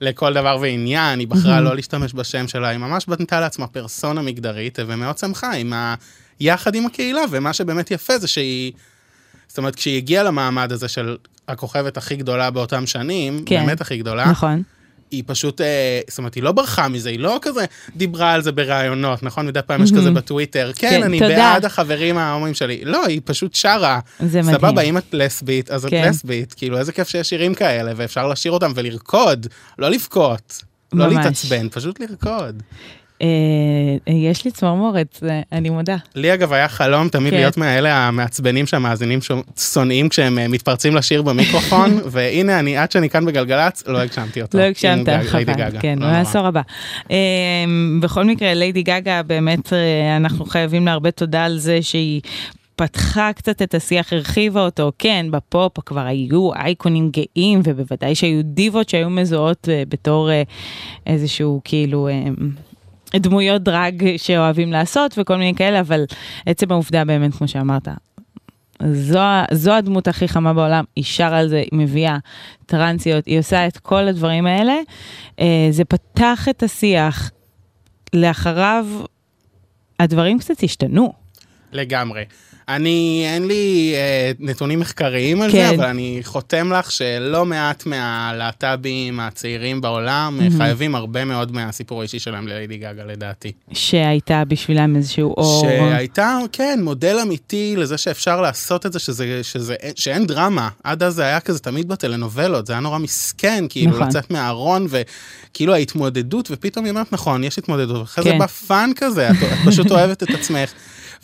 לכל 0.00 0.34
דבר 0.34 0.58
ועניין, 0.60 1.18
היא 1.18 1.28
בחרה 1.28 1.58
Mhm. 1.58 1.60
לא 1.60 1.76
להשתמש 1.76 2.14
בשם 2.14 2.48
שלה, 2.48 2.68
היא 2.68 2.78
ממש 2.78 3.06
בנתה 3.06 3.40
לעצמה 3.40 3.66
פרסונה 3.66 4.22
מגדרית, 4.22 4.78
ומאוד 4.86 5.18
שמחה 5.18 5.52
עם 5.52 5.72
ה... 5.72 5.94
יחד 6.40 6.74
עם 6.74 6.86
הקהילה, 6.86 7.20
ומה 7.30 7.52
שבאמת 7.52 7.90
יפה 7.90 8.18
זה 8.18 8.28
שהיא... 8.28 8.72
זאת 9.48 9.58
אומרת, 9.58 9.74
כשהיא 9.74 9.96
הגיעה 9.96 10.22
למעמד 10.24 10.72
הזה 10.72 10.88
של 10.88 11.16
הכוכבת 11.48 11.96
הכי 11.96 12.16
גדולה 12.16 12.50
באותם 12.50 12.86
שנים, 12.86 13.42
כן. 13.46 13.66
באמת 13.66 13.80
הכי 13.80 13.98
גדולה, 13.98 14.30
נכון. 14.30 14.62
היא 15.10 15.22
פשוט, 15.26 15.60
אה, 15.60 16.00
זאת 16.08 16.18
אומרת, 16.18 16.34
היא 16.34 16.42
לא 16.42 16.52
ברחה 16.52 16.88
מזה, 16.88 17.10
היא 17.10 17.18
לא 17.18 17.38
כזה 17.42 17.64
דיברה 17.96 18.32
על 18.32 18.42
זה 18.42 18.52
בראיונות, 18.52 19.22
נכון? 19.22 19.46
מדי 19.46 19.60
פעם 19.66 19.82
יש. 19.82 19.92
כזה 19.92 20.10
בטוויטר, 20.10 20.70
כן, 20.76 20.90
כן, 20.90 21.02
אני. 21.02 21.20
בעד 21.20 21.64
החברים 21.64 22.18
ההומואים 22.18 22.54
שלי. 22.54 22.84
לא, 22.84 23.06
היא 23.06 23.20
פשוט 23.24 23.54
שרה. 23.54 24.00
זה 24.20 24.42
מדהים. 24.42 24.58
סבבה, 24.58 24.82
אם 24.82 24.98
את 24.98 25.04
לסבית, 25.12 25.70
אז 25.70 25.84
את 25.84 25.90
כן. 25.90 26.08
לסבית. 26.08 26.54
כאילו, 26.54 26.78
איזה 26.78 26.92
כיף 26.92 27.08
שיש 27.08 27.28
שירים 27.28 27.54
כאלה, 27.54 27.92
ואפשר 27.96 28.28
לשיר 28.28 28.52
אותם 28.52 28.72
ולרקוד, 28.74 29.46
לא 29.78 29.88
לבכות. 29.90 30.62
לא. 30.92 31.08
להתעצבן, 31.08 31.68
פשוט 31.68 32.00
לרקוד. 32.00 32.62
אה, 33.22 33.26
אה, 34.08 34.12
יש 34.12 34.44
לי 34.44 34.50
צמרמורת, 34.50 35.22
אני 35.52 35.70
מודה. 35.70 35.96
לי 36.14 36.34
אגב 36.34 36.52
היה 36.52 36.68
חלום 36.68 37.08
תמיד 37.08 37.30
כן. 37.30 37.36
להיות 37.36 37.56
מאלה 37.56 38.08
המעצבנים 38.08 38.66
שהמאזינים 38.66 39.18
שונאים 39.72 40.08
כשהם 40.08 40.38
אה, 40.38 40.48
מתפרצים 40.48 40.96
לשיר 40.96 41.22
במיקרופון, 41.22 42.00
והנה 42.12 42.58
אני, 42.58 42.76
עד 42.76 42.92
שאני 42.92 43.10
כאן 43.10 43.24
בגלגלצ, 43.24 43.84
לא 43.86 43.98
הגשמתי 43.98 44.42
אותו. 44.42 44.58
לא 44.58 44.62
הגשמת, 44.62 45.08
חבל. 45.26 45.80
כן, 45.80 45.98
לא. 45.98 46.06
בעשור 46.06 46.46
הבא. 46.46 46.60
בכל 48.00 48.24
מקרה, 48.24 48.54
ליידי 48.54 48.82
גגה, 48.82 49.22
באמת 49.22 49.72
אנחנו 50.16 50.44
חייבים 50.44 50.86
לה 50.86 50.92
הרבה 50.92 51.10
תודה 51.10 51.44
על 51.44 51.58
זה 51.58 51.82
שהיא... 51.82 52.20
פתחה 52.78 53.30
קצת 53.32 53.62
את 53.62 53.74
השיח, 53.74 54.12
הרחיבה 54.12 54.64
אותו, 54.64 54.92
כן, 54.98 55.26
בפופ 55.30 55.80
כבר 55.80 56.00
היו 56.00 56.54
אייקונים 56.54 57.10
גאים, 57.10 57.60
ובוודאי 57.64 58.14
שהיו 58.14 58.42
דיבות 58.44 58.88
שהיו 58.88 59.10
מזוהות 59.10 59.68
בתור 59.88 60.30
איזשהו 61.06 61.60
כאילו 61.64 62.08
דמויות 63.14 63.62
דרג 63.62 64.16
שאוהבים 64.16 64.72
לעשות 64.72 65.14
וכל 65.18 65.36
מיני 65.36 65.54
כאלה, 65.54 65.80
אבל 65.80 66.04
עצם 66.46 66.72
העובדה 66.72 67.04
באמת, 67.04 67.34
כמו 67.34 67.48
שאמרת, 67.48 67.88
זו, 68.82 69.20
זו 69.52 69.72
הדמות 69.72 70.08
הכי 70.08 70.28
חמה 70.28 70.52
בעולם, 70.52 70.84
היא 70.96 71.04
שרה 71.04 71.38
על 71.38 71.48
זה, 71.48 71.56
היא 71.56 71.68
מביאה 71.72 72.18
טרנסיות, 72.66 73.26
היא 73.26 73.38
עושה 73.38 73.66
את 73.66 73.78
כל 73.78 74.08
הדברים 74.08 74.46
האלה. 74.46 74.74
אה, 75.40 75.68
זה 75.70 75.84
פתח 75.84 76.46
את 76.50 76.62
השיח, 76.62 77.30
לאחריו 78.12 78.86
הדברים 80.00 80.38
קצת 80.38 80.62
השתנו. 80.62 81.12
לגמרי. 81.72 82.24
אני, 82.68 83.24
אין 83.34 83.46
לי 83.46 83.92
אה, 83.94 84.32
נתונים 84.38 84.80
מחקריים 84.80 85.42
על 85.42 85.52
כן. 85.52 85.68
זה, 85.68 85.74
אבל 85.74 85.84
אני 85.84 86.20
חותם 86.22 86.72
לך 86.72 86.92
שלא 86.92 87.44
מעט 87.44 87.86
מהלהט"בים 87.86 89.20
הצעירים 89.20 89.80
בעולם 89.80 90.36
מהמם. 90.38 90.56
חייבים 90.56 90.94
הרבה 90.94 91.24
מאוד 91.24 91.52
מהסיפור 91.52 92.00
האישי 92.00 92.18
שלהם 92.18 92.48
לליידי 92.48 92.76
גגה, 92.76 93.04
לדעתי. 93.04 93.52
שהייתה 93.72 94.42
בשבילם 94.48 94.96
איזשהו 94.96 95.34
אור. 95.36 95.60
שהייתה, 95.60 96.38
כן, 96.52 96.80
מודל 96.82 97.16
אמיתי 97.22 97.74
לזה 97.76 97.98
שאפשר 97.98 98.40
לעשות 98.40 98.86
את 98.86 98.92
זה, 98.92 98.98
שזה, 98.98 99.40
שזה, 99.42 99.74
שאין 99.96 100.26
דרמה. 100.26 100.68
עד 100.84 101.02
אז 101.02 101.14
זה 101.14 101.22
היה 101.22 101.40
כזה 101.40 101.58
תמיד 101.58 101.88
בטלנובלות, 101.88 102.66
זה 102.66 102.72
היה 102.72 102.80
נורא 102.80 102.98
מסכן, 102.98 103.64
כאילו, 103.68 103.92
נכון. 103.92 104.08
לצאת 104.08 104.30
מהארון, 104.30 104.86
וכאילו 104.90 105.74
ההתמודדות, 105.74 106.48
ופתאום 106.50 106.84
היא 106.84 106.90
אומרת, 106.90 107.12
נכון, 107.12 107.44
יש 107.44 107.58
התמודדות, 107.58 108.00
ואחרי 108.00 108.24
זה 108.24 108.30
כן. 108.30 108.38
ב 108.38 108.46
fun 108.46 108.90
כזה, 108.96 109.30
את, 109.30 109.36
את 109.42 109.68
פשוט 109.68 109.90
אוהבת 109.90 110.22
את 110.22 110.30
עצמך. 110.30 110.72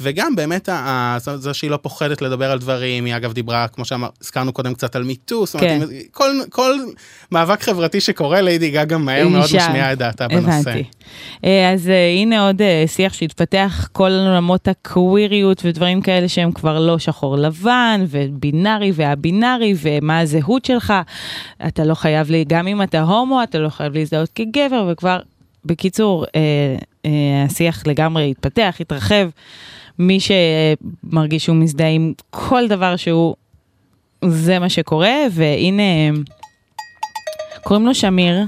וגם 0.01 0.37
באמת, 0.37 0.69
ה- 0.69 1.17
זה- 1.37 1.55
שהיא 1.55 1.71
לא 1.71 1.77
פוחדת 1.77 2.23
לדבר 2.23 2.51
על 2.51 2.59
דברים, 2.59 3.05
היא 3.05 3.17
אגב 3.17 3.33
דיברה, 3.33 3.69
כמו 3.69 3.85
שהזכרנו 3.85 4.53
קודם, 4.53 4.75
קצת 4.75 4.97
על 4.97 5.03
מיטו, 5.05 5.47
זאת 5.47 5.55
אומרת, 5.55 5.89
כן. 5.91 5.97
כל, 6.11 6.31
כל 6.51 6.75
מאבק 7.33 7.63
חברתי 7.63 8.01
שקורה, 8.01 8.41
ליידי 8.41 8.71
גגה 8.71 8.99
מהר 8.99 9.29
מאוד 9.29 9.47
שם. 9.47 9.57
משמיעה 9.57 9.93
את 9.93 9.99
דעתה 9.99 10.29
בנושא. 10.29 10.51
הבנתי. 10.71 10.85
אה, 11.45 11.71
אז 11.73 11.89
אה, 11.89 12.11
הנה 12.21 12.47
עוד 12.47 12.63
אה, 12.63 12.85
שיח 12.87 13.13
שהתפתח, 13.13 13.89
כל 13.93 14.11
עולמות 14.11 14.69
הקוויריות 14.69 15.63
ודברים 15.65 16.01
כאלה 16.01 16.29
שהם 16.29 16.53
כבר 16.53 16.79
לא 16.79 16.99
שחור 16.99 17.37
לבן, 17.37 18.05
ובינארי 18.09 18.93
והבינארי, 18.95 19.75
ומה 19.83 20.19
הזהות 20.19 20.65
שלך. 20.65 20.93
אתה 21.67 21.85
לא 21.85 21.95
חייב, 21.95 22.31
לי, 22.31 22.45
גם 22.49 22.67
אם 22.67 22.83
אתה 22.83 23.01
הומו, 23.03 23.43
אתה 23.43 23.59
לא 23.59 23.69
חייב 23.69 23.95
להזדהות 23.95 24.31
כגבר, 24.35 24.89
וכבר, 24.93 25.21
בקיצור, 25.65 26.25
אה, 26.35 26.41
אה, 27.07 27.11
השיח 27.47 27.83
לגמרי 27.87 28.31
התפתח, 28.31 28.77
התרחב. 28.81 29.29
מי 29.99 30.19
שמרגיש 30.21 31.45
שהוא 31.45 31.57
מזדהה 31.57 31.89
עם 31.89 32.13
כל 32.31 32.69
דבר 32.69 32.97
שהוא, 32.97 33.35
זה 34.25 34.59
מה 34.59 34.69
שקורה, 34.69 35.15
והנה... 35.31 35.83
קוראים 37.65 37.87
לו 37.87 37.95
שמיר. 37.95 38.45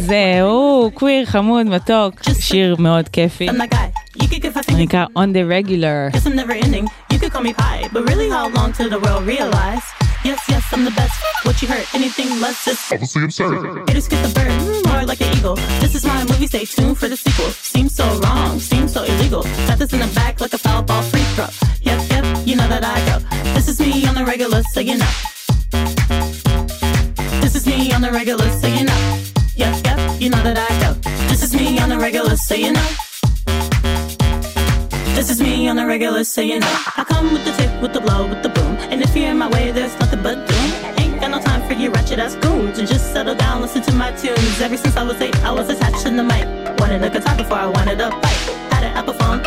זהו, 0.00 0.90
קוויר, 0.94 1.26
חמוד, 1.26 1.66
מתוק, 1.66 2.14
שיר 2.40 2.76
מאוד 2.78 3.08
כיפי. 3.08 3.48
נקרא 4.78 5.04
On 5.04 5.28
the 5.34 5.68
Regular. 5.68 6.16
Guess 10.24 10.52
I'm 10.52 10.54
never 10.54 10.62
ending. 10.62 10.62
You 10.62 10.62
could 10.62 10.62
call 10.62 10.62
me 10.62 10.62
pie, 10.62 10.62
but 10.62 10.62
really, 10.62 10.62
how 10.62 10.62
long 10.62 10.62
till 10.62 10.62
the 10.62 10.62
world 10.62 10.62
realize? 10.62 10.62
Yes, 10.62 10.62
yes, 10.62 10.72
I'm 10.72 10.84
the 10.84 10.90
best. 10.90 11.22
What 11.44 11.62
you 11.62 11.68
heard? 11.68 11.86
Anything 11.94 12.40
less 12.40 12.68
is 12.68 12.92
Obviously 12.92 13.24
absurd. 13.24 13.88
Haters 13.88 14.08
get 14.08 14.22
the 14.22 14.34
bird, 14.34 14.86
more 14.86 15.04
like 15.04 15.20
an 15.20 15.36
eagle. 15.36 15.56
This 15.80 15.94
is 15.94 16.04
my 16.04 16.24
movie. 16.24 16.46
Stay 16.46 16.64
tuned 16.64 16.98
for 16.98 17.08
the 17.08 17.16
sequel. 17.16 17.50
Seems 17.50 17.94
so 17.94 18.06
wrong, 18.20 18.60
seems 18.60 18.92
so 18.92 19.02
illegal. 19.04 19.42
Got 19.66 19.78
this 19.78 19.92
in 19.92 20.00
the 20.00 20.12
back 20.14 20.40
like 20.40 20.52
a 20.52 20.58
foul 20.58 20.82
ball 20.82 21.02
free 21.02 21.22
throw. 21.34 21.48
Yep, 21.82 22.10
yep, 22.10 22.46
you 22.46 22.56
know 22.56 22.68
that 22.68 22.84
I 22.84 22.98
go. 23.06 23.18
This 23.54 23.68
is 23.68 23.80
me 23.80 24.06
on 24.06 24.14
the 24.14 24.24
regular, 24.24 24.62
so 24.72 24.80
you 24.80 24.98
know. 24.98 25.12
This 27.40 27.54
is 27.56 27.66
me 27.66 27.92
on 27.92 28.00
the 28.02 28.10
regular, 28.12 28.48
so 28.60 28.68
you 28.68 28.84
know. 28.84 29.22
Yep, 29.56 29.84
yep, 29.84 30.20
you 30.20 30.30
know 30.30 30.42
that 30.42 30.58
I 30.58 30.70
go. 30.80 30.94
This 31.28 31.42
is 31.42 31.54
me 31.54 31.78
on 31.78 31.88
the 31.88 31.98
regular, 31.98 32.36
so 32.36 32.54
you 32.54 32.72
know. 32.72 33.11
This 35.14 35.30
is 35.30 35.40
me 35.40 35.68
on 35.68 35.76
the 35.76 35.86
regular, 35.86 36.24
know. 36.24 36.72
I 36.96 37.04
come 37.06 37.32
with 37.32 37.44
the 37.44 37.52
tip, 37.52 37.80
with 37.80 37.92
the 37.92 38.00
blow, 38.00 38.26
with 38.26 38.42
the 38.42 38.48
boom. 38.48 38.76
And 38.90 39.02
if 39.02 39.14
you're 39.14 39.30
in 39.30 39.38
my 39.38 39.48
way, 39.48 39.70
there's 39.70 39.96
nothing 40.00 40.22
but 40.22 40.48
doom. 40.48 40.72
Ain't 40.98 41.20
got 41.20 41.30
no 41.30 41.38
time 41.38 41.62
for 41.68 41.74
you 41.74 41.90
ratchet 41.90 42.18
ass 42.18 42.34
goons. 42.36 42.78
And 42.78 42.88
just 42.88 43.12
settle 43.12 43.34
down, 43.34 43.60
listen 43.60 43.82
to 43.82 43.92
my 43.92 44.10
tunes. 44.12 44.60
Ever 44.60 44.76
since 44.76 44.96
I 44.96 45.04
was 45.04 45.20
eight, 45.20 45.36
I 45.44 45.52
was 45.52 45.68
attached 45.68 46.02
to 46.06 46.10
the 46.10 46.24
mic. 46.24 46.44
Wanted 46.80 47.04
a 47.04 47.10
guitar 47.10 47.36
before 47.36 47.58
I 47.58 47.66
wanted 47.66 48.00
a 48.00 48.10
bike. 48.10 48.42
Had 48.72 48.84
an 48.84 48.96
Apple 48.96 49.14
phone, 49.14 49.40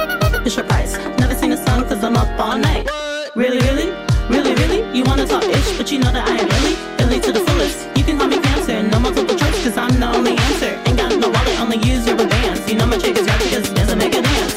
Fisher 0.43 0.63
Price. 0.63 0.97
Never 1.19 1.35
seen 1.35 1.51
a 1.51 1.57
song 1.57 1.83
cause 1.89 2.03
I'm 2.03 2.15
up 2.15 2.39
all 2.39 2.57
night. 2.57 2.87
Really, 3.35 3.59
really? 3.67 3.89
Really, 4.29 4.53
really? 4.55 4.97
You 4.97 5.03
wanna 5.03 5.25
talk 5.27 5.43
ish, 5.43 5.77
but 5.77 5.91
you 5.91 5.99
know 5.99 6.11
that 6.11 6.27
I 6.27 6.37
am 6.37 6.47
really, 6.55 6.75
really 6.99 7.19
to 7.21 7.31
the 7.31 7.41
fullest. 7.41 7.85
You 7.97 8.03
can 8.03 8.17
call 8.17 8.27
me 8.27 8.39
cancer, 8.39 8.81
no 8.83 8.99
multiple 8.99 9.35
choice, 9.35 9.63
cause 9.63 9.77
I'm 9.77 9.99
the 9.99 10.07
only 10.07 10.37
answer. 10.37 10.79
Ain't 10.85 10.97
got 10.97 11.11
no 11.19 11.29
wallet, 11.29 11.59
only 11.59 11.77
use 11.77 12.07
rubber 12.07 12.27
bands. 12.27 12.69
You 12.69 12.75
know 12.77 12.85
my 12.85 12.97
chick 12.97 13.17
is 13.17 13.27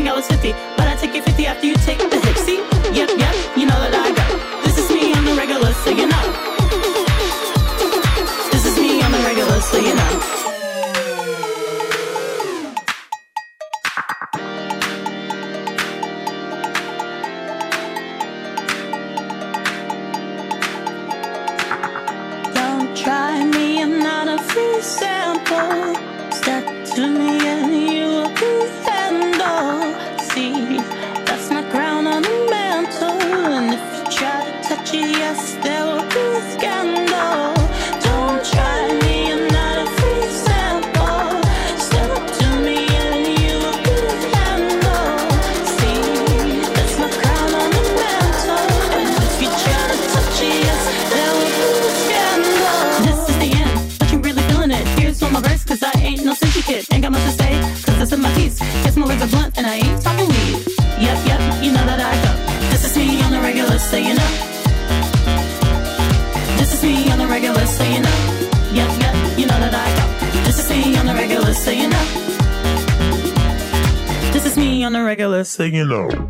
think 0.00 0.08
I 0.08 0.16
was 0.16 0.26
50, 0.28 0.69
Hello. 75.90 76.29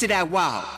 listen 0.00 0.10
that 0.10 0.30
wow. 0.30 0.77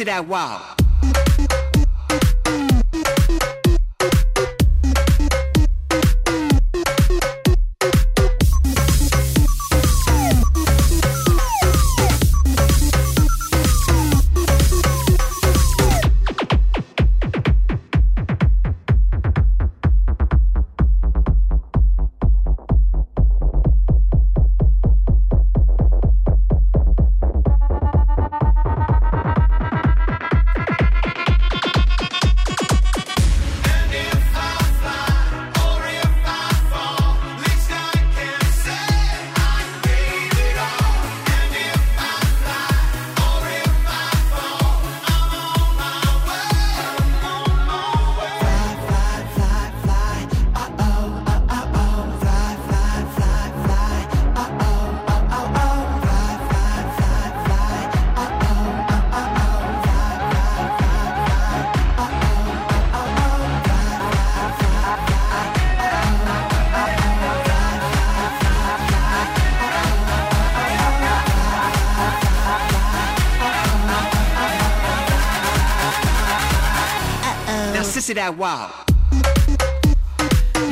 to 0.00 0.06
that 0.06 0.26
wow. 0.26 0.69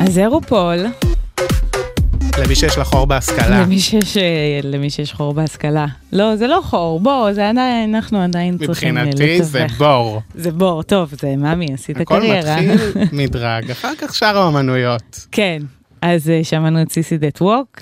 אז 0.01 0.15
זה 0.15 0.27
רופול, 0.27 0.77
למי 2.39 2.55
שיש 2.55 2.79
לה 2.79 2.85
חור 2.85 3.07
בהשכלה. 3.07 3.63
למי 3.63 3.79
שיש, 3.79 4.17
אה, 4.17 4.61
למי 4.63 4.91
שיש 4.91 5.13
חור 5.13 5.35
בהשכלה. 5.35 5.87
לא, 6.13 6.37
זה 6.37 6.47
לא 6.47 6.61
חור, 6.65 7.01
בוא, 7.01 7.33
זה 7.33 7.49
עדיין, 7.49 7.95
אנחנו 7.95 8.23
עדיין 8.23 8.59
צריכים 8.67 8.99
אה, 8.99 9.05
מבחינתי 9.05 9.43
זה 9.43 9.65
לתווך. 9.65 9.79
בור. 9.79 10.23
זה 10.35 10.51
בור, 10.51 10.83
טוב, 10.83 11.15
זה 11.21 11.37
ממי, 11.37 11.67
עשית 11.75 12.01
הכל 12.01 12.21
קריירה. 12.21 12.61
מתחיל 12.61 13.03
מדרג, 13.23 13.71
אחר 13.71 13.93
כך 13.99 14.15
שאר 14.15 14.39
האומנויות. 14.39 15.27
כן, 15.33 15.63
אז 16.03 16.31
אה, 16.31 16.45
שמענו 16.45 16.83
את 16.83 16.93
סיסי 16.93 17.19
דט 17.19 17.43
ווק 17.43 17.81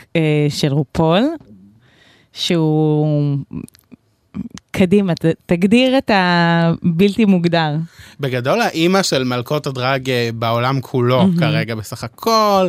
של 0.48 0.72
רופול, 0.72 1.22
שהוא... 2.32 3.36
קדימה, 4.78 5.14
ת, 5.14 5.24
תגדיר 5.46 5.98
את 5.98 6.10
הבלתי 6.14 7.24
מוגדר. 7.24 7.70
בגדול 8.20 8.60
האימא 8.60 9.02
של 9.02 9.24
מלכות 9.24 9.66
הדרג 9.66 10.10
אה, 10.10 10.30
בעולם 10.34 10.80
כולו 10.80 11.18
מהמם. 11.18 11.38
כרגע 11.38 11.74
בסך 11.74 12.04
הכל. 12.04 12.68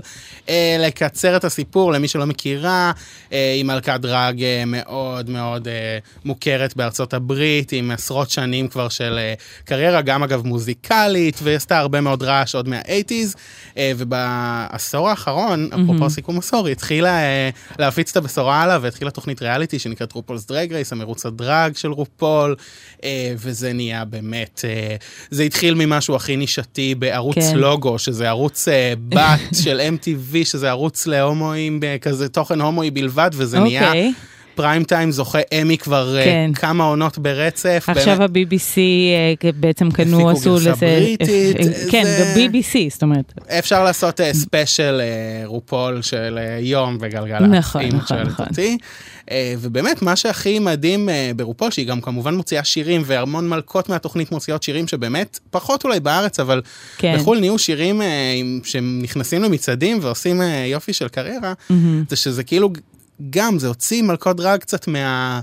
אה, 0.50 0.78
לקצר 0.80 1.38
את 1.38 1.44
הסיפור 1.44 1.92
למי 1.92 2.08
שלא 2.08 2.26
מכירה, 2.26 2.92
אה, 3.34 3.54
היא 3.56 3.64
מלכת 3.66 4.00
דרג 4.02 4.44
אה, 4.44 4.64
מאוד 4.68 5.30
מאוד 5.30 5.68
אה, 5.68 5.98
מוכרת 6.26 6.76
בארצות 6.78 7.14
הברית, 7.14 7.72
עם 7.72 7.92
עשרות 7.92 8.30
שנים 8.30 8.68
כבר 8.68 8.90
של 8.90 9.18
אה, 9.18 9.34
קריירה, 9.66 10.02
גם 10.02 10.24
אגב 10.24 10.46
מוזיקלית, 10.46 11.40
והיא 11.44 11.56
עשתה 11.56 11.78
הרבה 11.78 12.02
מאוד 12.02 12.24
רעש 12.24 12.56
עוד 12.56 12.70
מה-80's, 12.70 13.38
אה, 13.78 13.92
ובעשור 13.98 15.10
האחרון, 15.10 15.66
אפרופו 15.68 15.94
מהמם. 15.94 16.10
סיכום 16.10 16.38
עשור, 16.38 16.66
היא 16.68 16.72
התחילה 16.72 17.20
אה, 17.20 17.50
להפיץ 17.80 18.12
את 18.12 18.18
הבשורה 18.18 18.64
עליו, 18.64 18.80
והתחילה 18.84 19.12
תוכנית 19.12 19.42
ריאליטי 19.42 19.80
שנקראת 19.80 20.12
רופולס 20.12 20.46
דרג 20.46 20.74
רייס, 20.74 20.92
המרוץ 20.94 21.26
הדרג 21.26 21.76
של 21.76 21.97
רופול, 21.98 22.56
אה, 23.04 23.34
וזה 23.38 23.74
נהיה 23.74 24.06
באמת, 24.06 24.62
אה, 24.68 24.96
זה 25.32 25.44
התחיל 25.44 25.74
ממשהו 25.74 26.16
הכי 26.16 26.36
נישתי 26.36 26.96
בערוץ 26.96 27.36
כן. 27.36 27.56
לוגו, 27.56 28.00
שזה 28.00 28.28
ערוץ 28.30 28.68
אה, 28.68 28.94
בת 29.10 29.56
של 29.64 29.82
MTV, 29.98 30.36
שזה 30.46 30.70
ערוץ 30.70 31.08
להומואים, 31.08 31.80
כזה 32.02 32.30
תוכן 32.30 32.62
הומואי 32.62 32.92
בלבד, 32.92 33.30
וזה 33.34 33.60
נהיה... 33.60 33.88
אוקיי. 33.88 34.14
פריים 34.56 34.84
טיים 34.84 35.12
זוכה 35.12 35.40
אמי 35.62 35.78
כבר 35.78 36.16
כן. 36.24 36.52
כמה 36.56 36.84
עונות 36.84 37.18
ברצף. 37.18 37.86
עכשיו 37.88 38.18
באמת. 38.18 38.30
ה-BBC 38.52 38.78
בעצם 39.60 39.92
קנו, 39.92 40.18
הפיקו 40.18 40.30
עשו 40.30 40.54
גרסה 40.54 40.70
לזה... 40.72 40.86
בריטית, 41.00 41.58
אה, 41.60 41.92
כן, 41.92 42.04
זה- 42.04 42.34
ב-BBC, 42.38 42.78
זאת 42.90 43.04
אומרת. 43.04 43.34
אפשר 43.60 43.84
לעשות 43.84 44.20
ספיישל 44.32 45.02
רופול 45.46 46.02
של 46.02 46.38
אה, 46.42 46.58
יום 46.60 46.98
וגלגלצ, 47.00 47.42
נכון, 47.52 47.82
אם 47.82 47.96
נכון, 47.96 48.18
נכון. 48.18 48.46
אותי. 48.50 48.78
אה, 49.32 49.54
ובאמת, 49.60 50.02
מה 50.02 50.16
שהכי 50.16 50.60
מדהים 50.60 51.10
אה, 51.10 51.32
ברופול, 51.36 51.72
שהיא 51.72 51.88
גם 51.88 52.02
כמובן 52.02 52.36
מוציאה 52.36 52.64
שירים, 52.64 53.02
והמון 53.06 53.50
מלכות 53.50 53.90
מהתוכנית 53.90 54.32
מוציאות 54.32 54.64
שירים 54.64 54.88
שבאמת, 54.88 55.40
פחות 55.50 55.84
אולי 55.84 56.00
בארץ, 56.00 56.40
אבל 56.40 56.62
כן. 56.98 57.16
בחו"ל 57.18 57.40
נהיו 57.40 57.60
שירים 57.60 58.02
אה, 58.02 58.08
שנכנסים 58.64 59.44
למצעדים 59.44 60.00
ועושים 60.02 60.42
יופי 60.66 60.94
של 60.94 61.08
קריירה, 61.08 61.54
מהמם. 61.70 62.04
זה 62.10 62.16
שזה 62.16 62.44
כאילו, 62.44 62.70
גם, 63.30 63.60
זה 63.60 63.68
הוציא 63.68 64.02
מלכות 64.02 64.38
דרג 64.38 64.60
קצת 64.60 64.88
מה... 64.88 65.40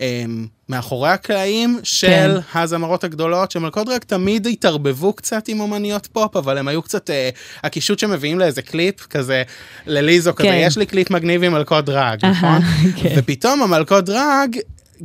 אה, 0.00 0.24
מאחורי 0.68 1.10
הקלעים 1.10 1.80
של 1.82 2.06
כן. 2.06 2.58
הזמרות 2.58 3.04
הגדולות, 3.04 3.50
שמלכות 3.50 3.86
דרג 3.86 4.00
תמיד 4.00 4.46
התערבבו 4.46 5.12
קצת 5.12 5.48
עם 5.48 5.60
אומניות 5.60 6.06
פופ, 6.06 6.36
אבל 6.36 6.58
הם 6.58 6.68
היו 6.68 6.82
קצת, 6.82 7.10
אה, 7.10 7.30
הקישוט 7.64 7.98
שמביאים 7.98 8.38
לאיזה 8.38 8.62
קליפ, 8.62 9.06
כזה, 9.06 9.42
לליזו, 9.86 10.34
כזה, 10.34 10.48
כן. 10.48 10.58
יש 10.60 10.78
לי 10.78 10.86
קליפ 10.86 11.10
מגניב 11.10 11.42
עם 11.42 11.52
מלכות 11.52 11.84
דרג, 11.84 12.26
נכון? 12.26 12.60
כן. 13.02 13.14
ופתאום 13.16 13.62
המלכות 13.62 14.04
דרג 14.04 14.56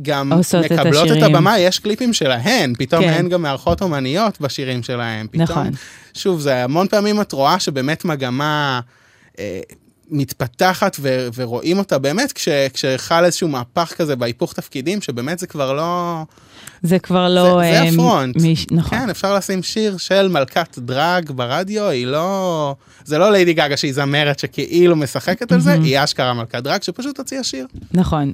גם 0.02 0.32
את 0.32 0.54
מקבלות 0.54 1.06
את, 1.06 1.10
השירים. 1.10 1.24
הבמה, 1.24 1.58
יש 1.58 1.78
קליפים 1.78 2.12
שלהן, 2.12 2.72
פתאום 2.78 3.02
כן. 3.02 3.08
הן 3.08 3.28
גם 3.28 3.42
מארחות 3.42 3.82
אומניות 3.82 4.40
בשירים 4.40 4.82
שלהן. 4.82 5.26
פתאום, 5.26 5.42
נכון. 5.42 5.70
שוב, 6.14 6.40
זה 6.40 6.64
המון 6.64 6.88
פעמים 6.88 7.20
את 7.20 7.32
רואה 7.32 7.60
שבאמת 7.60 8.04
מגמה 8.04 8.80
אה, 9.38 9.60
מתפתחת 10.10 10.96
ו- 11.00 11.28
ורואים 11.34 11.78
אותה 11.78 11.98
באמת 11.98 12.32
כש- 12.32 12.48
כשחל 12.72 13.24
איזשהו 13.24 13.48
מהפך 13.48 13.92
כזה 13.96 14.16
בהיפוך 14.16 14.52
תפקידים, 14.52 15.00
שבאמת 15.00 15.38
זה 15.38 15.46
כבר 15.46 15.72
לא... 15.72 16.22
זה 16.82 16.98
כבר 16.98 17.28
זה, 17.28 17.34
לא... 17.34 17.60
זה 17.62 17.80
אה, 17.82 17.88
הפרונט. 17.88 18.36
מיש- 18.36 18.66
נכון. 18.70 18.98
כן, 18.98 19.10
אפשר 19.10 19.34
לשים 19.34 19.62
שיר 19.62 19.96
של 19.96 20.28
מלכת 20.28 20.78
דרג 20.78 21.30
ברדיו, 21.30 21.88
היא 21.88 22.06
לא... 22.06 22.74
זה 23.04 23.18
לא 23.18 23.32
ליידי 23.32 23.52
גגה 23.52 23.76
שהיא 23.76 23.92
זמרת 23.94 24.38
שכאילו 24.38 24.96
משחקת 24.96 25.52
על 25.52 25.60
זה. 25.60 25.72
היא 25.72 26.04
אשכרה 26.04 26.34
מלכת 26.34 26.54
דרג 26.62 26.82
שפשוט 26.82 27.18
הוציאה 27.18 27.44
שיר. 27.44 27.66
נכון, 27.92 28.32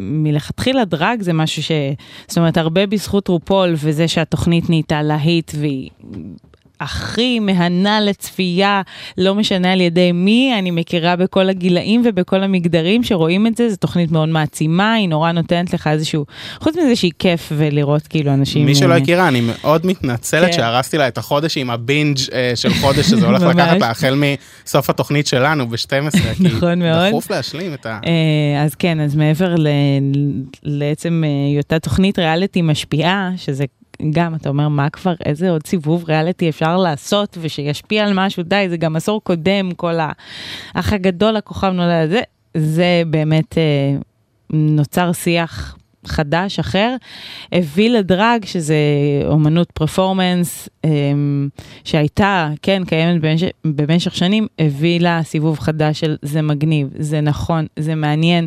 ומלכתחילה 0.00 0.84
דרג 0.84 1.22
זה 1.22 1.32
משהו 1.32 1.62
ש... 1.62 1.70
זאת 2.28 2.38
אומרת, 2.38 2.56
הרבה 2.56 2.86
בזכות 2.86 3.28
רופול 3.28 3.74
וזה 3.76 4.08
שהתוכנית 4.08 4.70
נהייתה 4.70 5.02
להיט 5.02 5.52
והיא 5.60 5.90
הכי 6.80 7.40
מהנה 7.40 8.00
לצפייה, 8.00 8.82
לא 9.18 9.34
משנה 9.34 9.72
על 9.72 9.80
ידי 9.80 10.12
מי, 10.12 10.54
אני 10.58 10.70
מכירה 10.70 11.16
בכל 11.16 11.48
הגילאים 11.48 12.02
ובכל 12.04 12.42
המגדרים 12.42 13.04
שרואים 13.04 13.46
את 13.46 13.56
זה, 13.56 13.70
זו 13.70 13.76
תוכנית 13.76 14.10
מאוד 14.10 14.28
מעצימה, 14.28 14.92
היא 14.92 15.08
נורא 15.08 15.32
נותנת 15.32 15.72
לך 15.72 15.86
איזשהו... 15.86 16.24
חוץ 16.60 16.76
מזה 16.76 16.96
שהיא 16.96 17.12
כיף 17.18 17.52
ולראות 17.56 18.06
כאילו 18.06 18.34
אנשים... 18.34 18.66
מי 18.66 18.74
שלא 18.74 18.94
הכירה, 18.94 19.28
אני 19.28 19.40
מאוד 19.40 19.86
מתנצלת 19.86 20.46
כן. 20.46 20.52
שהרסתי 20.52 20.98
לה 20.98 21.08
את 21.08 21.18
החודש 21.18 21.56
עם 21.56 21.70
הבינג' 21.70 22.18
אה, 22.32 22.52
של 22.54 22.74
חודש 22.74 23.06
שזה 23.06 23.26
הולך. 23.26 23.42
לקחת 23.54 23.80
לה 23.80 23.90
החל 23.90 24.22
מסוף 24.64 24.90
התוכנית 24.90 25.26
שלנו 25.26 25.68
ב-12, 25.68 26.34
כי 26.36 26.42
נכון 26.48 26.78
מאוד. 26.78 27.08
דחוף 27.08 27.30
להשלים 27.30 27.74
את 27.74 27.86
ה... 27.86 28.00
אה, 28.06 28.62
אז 28.64 28.74
כן, 28.74 29.00
אז 29.00 29.16
מעבר 29.16 29.54
ל- 29.54 29.68
לעצם 30.62 31.24
אה, 31.26 31.52
היותה 31.52 31.78
תוכנית 31.78 32.18
ריאליטי 32.18 32.62
משפיעה, 32.62 33.30
שזה 33.36 33.64
גם, 34.10 34.34
אתה 34.34 34.48
אומר, 34.48 34.68
מה 34.68 34.90
כבר, 34.90 35.14
איזה 35.24 35.50
עוד 35.50 35.66
סיבוב 35.66 36.04
ריאליטי 36.08 36.48
אפשר 36.48 36.76
לעשות 36.76 37.38
ושישפיע 37.40 38.04
על 38.04 38.12
משהו, 38.14 38.42
די, 38.42 38.66
זה 38.68 38.76
גם 38.76 38.96
עשור 38.96 39.20
קודם, 39.24 39.70
כל 39.76 39.94
האח 40.00 40.92
הגדול, 40.92 41.36
הכוכב 41.36 41.68
נולד, 41.68 42.10
זה, 42.10 42.20
זה 42.54 43.02
באמת 43.06 43.58
אה, 43.58 43.96
נוצר 44.50 45.12
שיח 45.12 45.77
חדש, 46.08 46.58
אחר, 46.58 46.96
הביא 47.52 47.90
לדרג, 47.90 48.44
שזה 48.44 48.76
אומנות 49.26 49.70
פרפורמנס, 49.70 50.68
אמ, 50.84 51.48
שהייתה, 51.84 52.50
כן, 52.62 52.82
קיימת 52.84 53.20
במשך, 53.20 53.48
במשך 53.64 54.16
שנים, 54.16 54.46
הביא 54.58 55.00
לה 55.00 55.20
סיבוב 55.22 55.58
חדש 55.58 56.00
של 56.00 56.16
זה 56.22 56.42
מגניב, 56.42 56.88
זה 56.98 57.20
נכון, 57.20 57.66
זה 57.78 57.94
מעניין, 57.94 58.46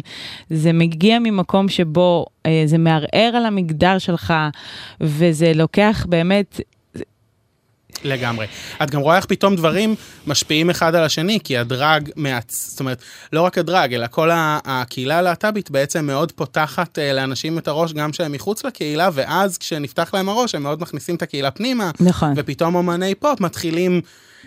זה 0.49 0.73
מגיע 0.73 1.19
ממקום 1.19 1.69
שבו 1.69 2.25
אה, 2.45 2.63
זה 2.65 2.77
מערער 2.77 3.31
על 3.35 3.45
המגדר 3.45 3.97
שלך, 3.97 4.33
וזה 5.01 5.51
לוקח 5.55 6.05
באמת... 6.09 6.59
לגמרי. 8.03 8.45
את 8.83 8.91
גם 8.91 9.01
רואה 9.01 9.15
איך 9.17 9.25
פתאום 9.25 9.55
דברים 9.55 9.95
משפיעים 10.27 10.69
אחד 10.69 10.95
על 10.95 11.03
השני, 11.03 11.39
כי 11.43 11.57
הדרג 11.57 12.09
מעצ... 12.15 12.69
זאת 12.69 12.79
אומרת, 12.79 13.01
לא 13.33 13.41
רק 13.41 13.57
הדרג, 13.57 13.93
אלא 13.93 14.07
כל 14.07 14.29
הקהילה 14.33 15.17
הלהט"בית 15.17 15.71
בעצם 15.71 16.05
מאוד 16.05 16.31
פותחת 16.31 16.99
אה, 16.99 17.13
לאנשים 17.13 17.57
את 17.57 17.67
הראש 17.67 17.93
גם 17.93 18.13
שהם 18.13 18.31
מחוץ 18.31 18.65
לקהילה, 18.65 19.09
ואז 19.13 19.57
כשנפתח 19.57 20.13
להם 20.13 20.29
הראש 20.29 20.55
הם 20.55 20.63
מאוד 20.63 20.81
מכניסים 20.81 21.15
את 21.15 21.21
הקהילה 21.21 21.51
פנימה. 21.51 21.91
נכון. 21.99 22.33
ופתאום 22.35 22.75
אומני 22.75 23.15
פופ 23.15 23.39
מתחילים... 23.39 24.01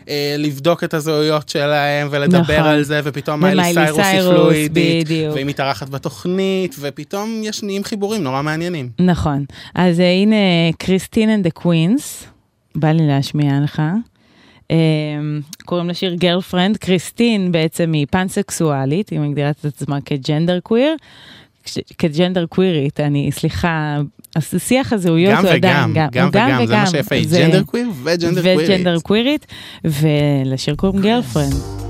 אה, 0.08 0.34
לבדוק 0.38 0.84
את 0.84 0.94
הזהויות 0.94 1.48
שלהם 1.48 2.08
ולדבר 2.10 2.40
נכון. 2.40 2.70
על 2.70 2.82
זה, 2.82 3.00
ופתאום 3.04 3.40
מיילי 3.40 3.74
סיירוס 3.74 4.00
היא 4.00 4.20
פלואידית, 4.20 5.06
בדיוק. 5.06 5.34
והיא 5.34 5.46
מתארחת 5.46 5.88
בתוכנית, 5.88 6.76
ופתאום 6.80 7.40
יש 7.44 7.62
נהיים 7.62 7.84
חיבורים 7.84 8.22
נורא 8.22 8.42
מעניינים. 8.42 8.88
נכון. 8.98 9.44
אז 9.74 10.00
אה, 10.00 10.12
הנה 10.12 10.36
Christine 10.78 11.30
and 11.30 11.44
the 11.44 11.50
Queens, 11.50 12.26
בא 12.74 12.92
לי 12.92 13.06
להשמיע 13.06 13.60
לך. 13.64 13.82
אה, 14.70 14.76
קוראים 15.64 15.88
לשיר 15.88 16.14
Girlfriend, 16.14 16.76
קריסטין 16.76 17.52
בעצם 17.52 17.92
היא 17.92 18.06
פנסקסואלית, 18.10 19.08
היא 19.08 19.20
מגדירה 19.20 19.50
את 19.50 19.64
עצמה 19.64 20.00
כ 20.00 20.60
genderqueer. 20.60 20.96
כג'נדר 21.98 22.46
קווירית, 22.46 23.00
אני, 23.00 23.32
סליחה, 23.32 24.00
השיח 24.36 24.92
הזהויות 24.92 25.34
גם 25.38 25.44
הוא 25.44 25.52
עדיין, 25.52 25.90
וגם, 25.90 26.08
גם 26.12 26.28
וגם, 26.28 26.66
זה 26.66 26.76
מה 26.76 26.86
שיפה, 26.86 27.14
היא 27.14 27.26
genderqueer 27.30 27.88
וג'נדר 28.04 28.42
קווירית. 28.42 28.70
וג'נדר 28.70 29.00
קווירית, 29.00 29.46
ולשיר 29.84 30.74
קוראים 30.74 31.02
Girlfriend. 31.02 31.83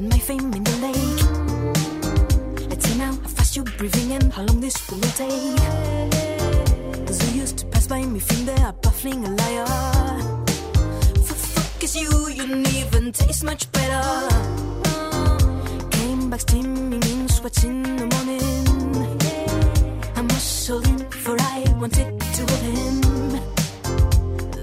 I 0.00 0.02
and 0.02 0.12
my 0.12 0.18
fame 0.18 0.52
in 0.54 0.64
the 0.64 0.76
lake. 0.86 1.22
Let's 2.70 2.88
see 2.88 2.96
now 2.96 3.12
how 3.12 3.28
fast 3.28 3.54
you're 3.54 3.66
breathing 3.76 4.12
and 4.12 4.32
how 4.32 4.44
long 4.44 4.60
this 4.60 4.76
will 4.88 5.00
take. 5.00 5.60
Those 7.06 7.20
who 7.22 7.38
used 7.38 7.58
to 7.58 7.66
pass 7.66 7.86
by 7.86 8.02
me 8.06 8.18
think 8.18 8.46
they 8.46 8.62
are 8.62 8.72
baffling 8.72 9.26
a 9.26 9.30
liar. 9.30 9.66
F- 11.16 11.36
fuck 11.54 11.84
is 11.84 11.96
you, 11.96 12.28
you 12.28 12.46
didn't 12.46 12.74
even 12.74 13.12
taste 13.12 13.44
much 13.44 13.70
better. 13.72 14.28
Came 15.90 16.30
back 16.30 16.40
steaming 16.40 17.02
in 17.02 17.28
sweats 17.28 17.64
in 17.64 17.82
the 17.82 18.06
morning. 18.06 19.18
Gasoline, 20.16 21.10
for 21.10 21.36
I 21.38 21.64
wanted 21.78 22.20
to 22.20 22.42
hold 22.48 22.62
him. 22.78 23.00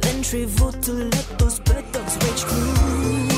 Then 0.02 0.24
travel 0.24 0.72
to 0.72 0.92
let 0.94 1.38
those 1.38 1.60
bird 1.60 1.86
dogs 1.92 2.18
rage 2.24 2.44
through. 2.44 3.37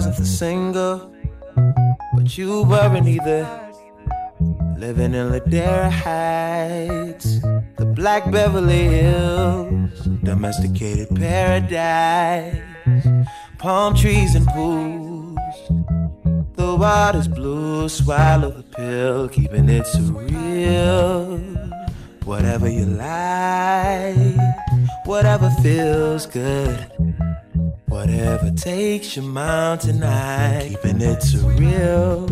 Wasn't 0.00 0.16
the 0.16 0.24
single, 0.24 1.14
but 2.14 2.38
you 2.38 2.62
weren't 2.62 3.06
either. 3.06 3.44
Living 4.78 5.12
in 5.12 5.28
Ladera 5.28 5.90
Heights, 5.90 7.42
the 7.76 7.84
Black 7.84 8.30
Beverly 8.30 8.84
Hills, 8.84 9.90
domesticated 10.24 11.14
paradise, 11.14 12.56
palm 13.58 13.94
trees 13.94 14.34
and 14.34 14.46
pools. 14.46 15.36
The 16.54 16.76
water's 16.76 17.28
blue, 17.28 17.86
swallow 17.90 18.52
the 18.52 18.62
pill, 18.62 19.28
keeping 19.28 19.68
it 19.68 19.84
surreal. 19.84 21.42
Whatever 22.24 22.70
you 22.70 22.86
like, 22.86 24.16
whatever 25.04 25.50
feels 25.62 26.24
good. 26.24 26.89
Takes 28.60 29.16
your 29.16 29.24
mountain 29.24 29.94
tonight. 29.94 30.76
keeping 30.82 31.00
it 31.00 31.20
surreal. 31.20 32.28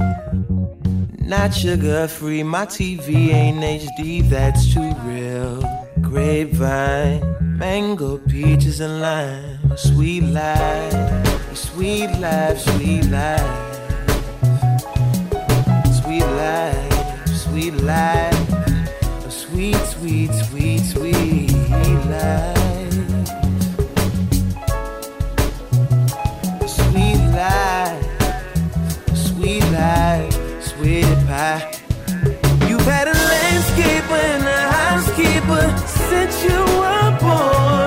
Not 1.20 1.54
sugar 1.54 2.06
free, 2.06 2.42
my 2.42 2.66
TV 2.66 3.32
ain't 3.32 3.60
HD, 3.60 4.28
that's 4.28 4.74
too 4.74 4.92
real. 5.04 5.62
Grapevine, 6.02 7.22
mango, 7.56 8.18
peaches, 8.18 8.80
and 8.80 9.00
lime. 9.00 9.74
Sweet 9.78 10.24
life, 10.24 11.56
sweet 11.56 12.10
life, 12.20 12.58
sweet 12.58 13.04
life. 13.06 13.76
Sweet 16.02 16.26
life, 16.26 17.26
sweet 17.28 17.74
life. 17.82 19.30
Sweet, 19.30 19.76
sweet, 19.76 20.30
sweet, 20.34 20.80
sweet 20.80 21.52
life. 22.04 22.77
Life, 27.48 28.04
sweet 29.14 29.64
life, 29.72 30.34
sweet 30.62 31.18
pie. 31.26 31.62
You've 32.68 32.88
had 32.94 33.08
a 33.08 33.18
landscaper 33.32 34.20
and 34.34 34.44
a 34.58 34.60
housekeeper 34.78 35.64
since 36.08 36.34
you 36.44 36.60
were 36.80 37.10
born. 37.20 37.77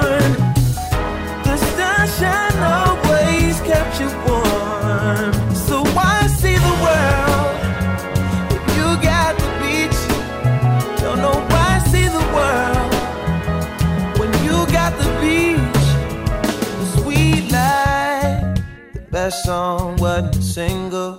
Song 19.51 19.97
wasn't 19.97 20.33
a 20.37 20.41
single, 20.41 21.17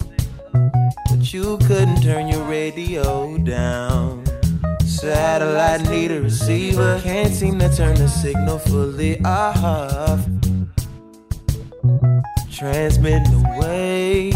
but 1.10 1.34
you 1.34 1.58
couldn't 1.68 2.00
turn 2.00 2.28
your 2.28 2.42
radio 2.44 3.36
down. 3.36 4.24
Satellite 4.86 5.82
need 5.90 6.10
a 6.12 6.22
receiver, 6.22 6.98
can't 7.02 7.34
seem 7.34 7.58
to 7.58 7.68
turn 7.76 7.94
the 7.96 8.08
signal 8.08 8.58
fully 8.58 9.22
off. 9.22 10.20
Transmitting 12.50 13.34
away, 13.44 14.32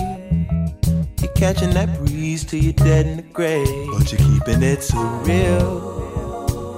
you're 1.20 1.36
catching 1.42 1.70
that 1.70 1.88
breeze 1.98 2.44
till 2.44 2.62
you're 2.62 2.74
dead 2.74 3.06
in 3.06 3.16
the 3.16 3.28
grave, 3.38 3.88
but 3.92 4.12
you're 4.12 4.24
keeping 4.30 4.62
it 4.62 4.82
so 4.82 5.00
real. 5.24 5.70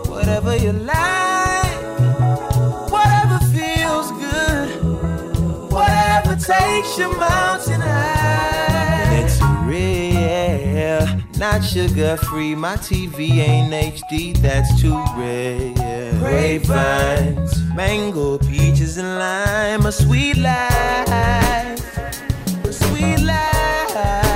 Whatever 0.07 0.55
you 0.57 0.73
like, 0.73 1.38
takes 6.49 6.97
your 6.97 7.15
mountain 7.19 7.79
high. 7.79 9.21
It's 9.21 9.39
real, 9.69 11.07
not 11.37 11.63
sugar 11.63 12.17
free. 12.17 12.55
My 12.55 12.77
TV 12.77 13.19
ain't 13.39 13.73
HD, 13.73 14.35
that's 14.39 14.81
too 14.81 14.97
rare. 15.15 15.75
Grapevines, 16.19 17.53
mango, 17.75 18.39
peaches, 18.39 18.97
and 18.97 19.19
lime. 19.19 19.85
A 19.85 19.93
sweet 19.93 20.39
life, 20.39 21.99
a 22.65 22.73
sweet 22.73 23.21
life, 23.21 24.28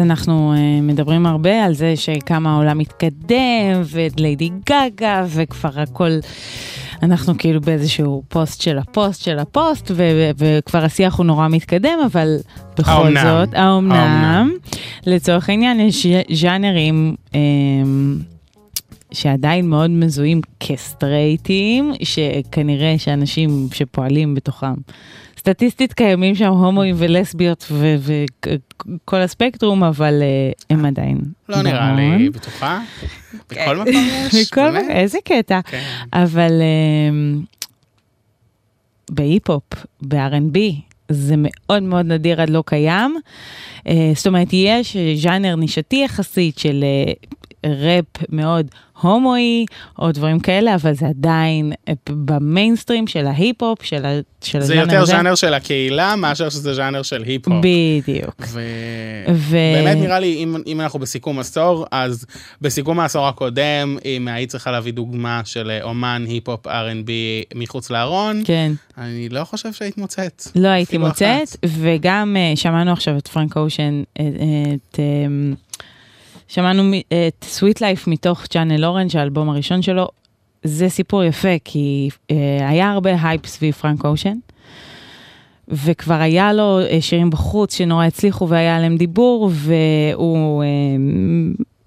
אז 0.00 0.04
אנחנו 0.04 0.54
אה, 0.54 0.82
מדברים 0.82 1.26
הרבה 1.26 1.64
על 1.64 1.74
זה 1.74 1.96
שכמה 1.96 2.54
העולם 2.54 2.78
מתקדם, 2.78 3.82
וליידי 3.84 4.50
גגה, 4.70 5.24
וכבר 5.28 5.80
הכל, 5.80 6.10
אנחנו 7.02 7.38
כאילו 7.38 7.60
באיזשהו 7.60 8.22
פוסט 8.28 8.62
של 8.62 8.78
הפוסט 8.78 9.22
של 9.22 9.38
הפוסט, 9.38 9.90
ו- 9.94 10.30
וכבר 10.38 10.84
השיח 10.84 11.14
הוא 11.14 11.26
נורא 11.26 11.48
מתקדם, 11.48 11.98
אבל 12.06 12.36
בכל 12.78 12.90
האומנם? 12.90 13.22
זאת, 13.22 13.54
האומנם, 13.54 13.92
האומנם? 13.92 14.56
לצורך 15.06 15.48
העניין 15.48 15.80
יש 15.80 16.06
ז'אנרים, 16.32 17.14
אם, 17.28 17.34
שעדיין 19.12 19.68
מאוד 19.68 19.90
מזוהים 19.90 20.40
כסטרייטים, 20.60 21.92
שכנראה 22.02 22.94
שאנשים 22.98 23.68
שפועלים 23.72 24.34
בתוכם. 24.34 24.74
סטטיסטית 25.40 25.92
קיימים 25.92 26.34
שם 26.34 26.48
הומואים 26.48 26.94
ולסביות 26.98 27.72
וכל 27.72 29.16
הספקטרום, 29.16 29.84
אבל 29.84 30.22
אה, 30.22 30.52
הם 30.70 30.84
עדיין. 30.84 31.18
לא 31.48 31.62
נראה 31.62 31.92
נכון. 31.92 32.18
לי 32.18 32.30
בטוחה. 32.30 32.80
בכל 33.50 33.76
מקום 33.76 33.92
יש, 33.94 34.34
בכל. 34.52 34.70
מקום, 34.70 34.90
איזה 34.90 35.18
קטע. 35.24 35.60
כן. 35.62 35.82
אבל 36.12 36.52
אמ, 36.62 37.40
בהיפ-הופ, 39.10 39.62
ב-R&B, 40.02 40.58
זה 41.08 41.34
מאוד 41.38 41.82
מאוד 41.82 42.06
נדיר 42.06 42.42
עד 42.42 42.50
לא 42.50 42.62
קיים. 42.66 43.16
אה, 43.86 44.12
זאת 44.14 44.26
אומרת, 44.26 44.48
יש 44.52 44.96
ז'אנר 45.16 45.56
נישתי 45.56 46.02
יחסית 46.04 46.58
של 46.58 46.84
אה, 46.84 47.12
ראפ 47.66 48.04
מאוד 48.28 48.66
הומואי, 49.00 49.64
או 49.98 50.12
דברים 50.12 50.40
כאלה, 50.40 50.74
אבל 50.74 50.94
זה 50.94 51.06
עדיין 51.06 51.72
במיינסטרים 52.08 53.06
של 53.06 53.26
ההיפ-הופ, 53.26 53.82
של 53.82 54.06
ה- 54.06 54.10
של 54.44 54.60
זה 54.60 54.74
יותר 54.74 55.02
הזה. 55.02 55.12
ז'אנר 55.12 55.34
של 55.34 55.54
הקהילה 55.54 56.16
מאשר 56.16 56.48
שזה 56.48 56.74
ז'אנר 56.74 57.02
של 57.02 57.22
היפ-הופ. 57.22 57.56
בדיוק. 57.64 58.42
ו- 59.28 59.60
באמת 59.74 59.96
נראה 59.96 60.20
לי, 60.20 60.34
אם, 60.34 60.56
אם 60.66 60.80
אנחנו 60.80 60.98
בסיכום 60.98 61.38
עשור, 61.38 61.86
אז 61.90 62.26
בסיכום 62.60 63.00
העשור 63.00 63.28
הקודם, 63.28 63.96
אם 64.04 64.28
היית 64.28 64.50
צריכה 64.50 64.70
להביא 64.70 64.92
דוגמה 64.92 65.40
של 65.44 65.70
אומן 65.82 66.24
היפ-הופ 66.28 66.66
R&B 66.66 67.10
מחוץ 67.54 67.90
לארון, 67.90 68.42
כן. 68.44 68.72
אני 68.98 69.28
לא 69.28 69.44
חושב 69.44 69.72
שהיית 69.72 69.98
מוצאת. 69.98 70.42
לא 70.54 70.68
הייתי 70.68 70.98
מוצאת, 70.98 71.48
אחת. 71.48 71.58
וגם 71.78 72.36
אה, 72.38 72.52
שמענו 72.56 72.92
עכשיו 72.92 73.16
את 73.18 73.28
פרנק 73.28 73.56
אושן, 73.56 74.02
אה, 74.20 74.24
אה, 74.24 74.74
את... 74.74 74.98
שמענו 76.50 76.82
את 77.08 77.44
Sweet 77.44 77.80
Life 77.80 78.06
מתוך 78.06 78.46
Channel 78.46 78.84
Orange, 78.84 79.16
האלבום 79.16 79.48
הראשון 79.48 79.82
שלו. 79.82 80.08
זה 80.64 80.88
סיפור 80.88 81.24
יפה, 81.24 81.58
כי 81.64 82.08
אה, 82.30 82.68
היה 82.68 82.90
הרבה 82.90 83.10
הייפ 83.22 83.46
סביב 83.46 83.74
פרנק 83.74 84.04
אושן, 84.04 84.38
וכבר 85.68 86.14
היה 86.14 86.52
לו 86.52 86.80
אה, 86.80 86.98
שירים 87.00 87.30
בחוץ 87.30 87.76
שנורא 87.76 88.04
הצליחו 88.04 88.48
והיה 88.48 88.76
עליהם 88.76 88.96
דיבור, 88.96 89.50
והוא 89.52 90.62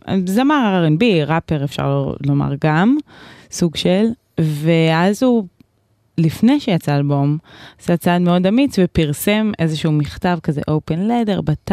אה, 0.07 0.15
זמר 0.25 0.87
R&B, 0.87 1.03
ראפר 1.27 1.63
אפשר 1.63 2.13
לומר 2.25 2.53
גם, 2.65 2.97
סוג 3.51 3.75
של, 3.75 4.05
ואז 4.39 5.23
הוא 5.23 5.47
לפני 6.17 6.59
שיצא 6.59 6.95
אלבום, 6.95 7.37
עשה 7.81 7.97
צעד 7.97 8.21
מאוד 8.21 8.47
אמיץ 8.47 8.75
ופרסם 8.83 9.51
איזשהו 9.59 9.91
מכתב 9.91 10.37
כזה 10.43 10.61
open 10.71 10.97
letter 11.09 11.41
בת, 11.41 11.71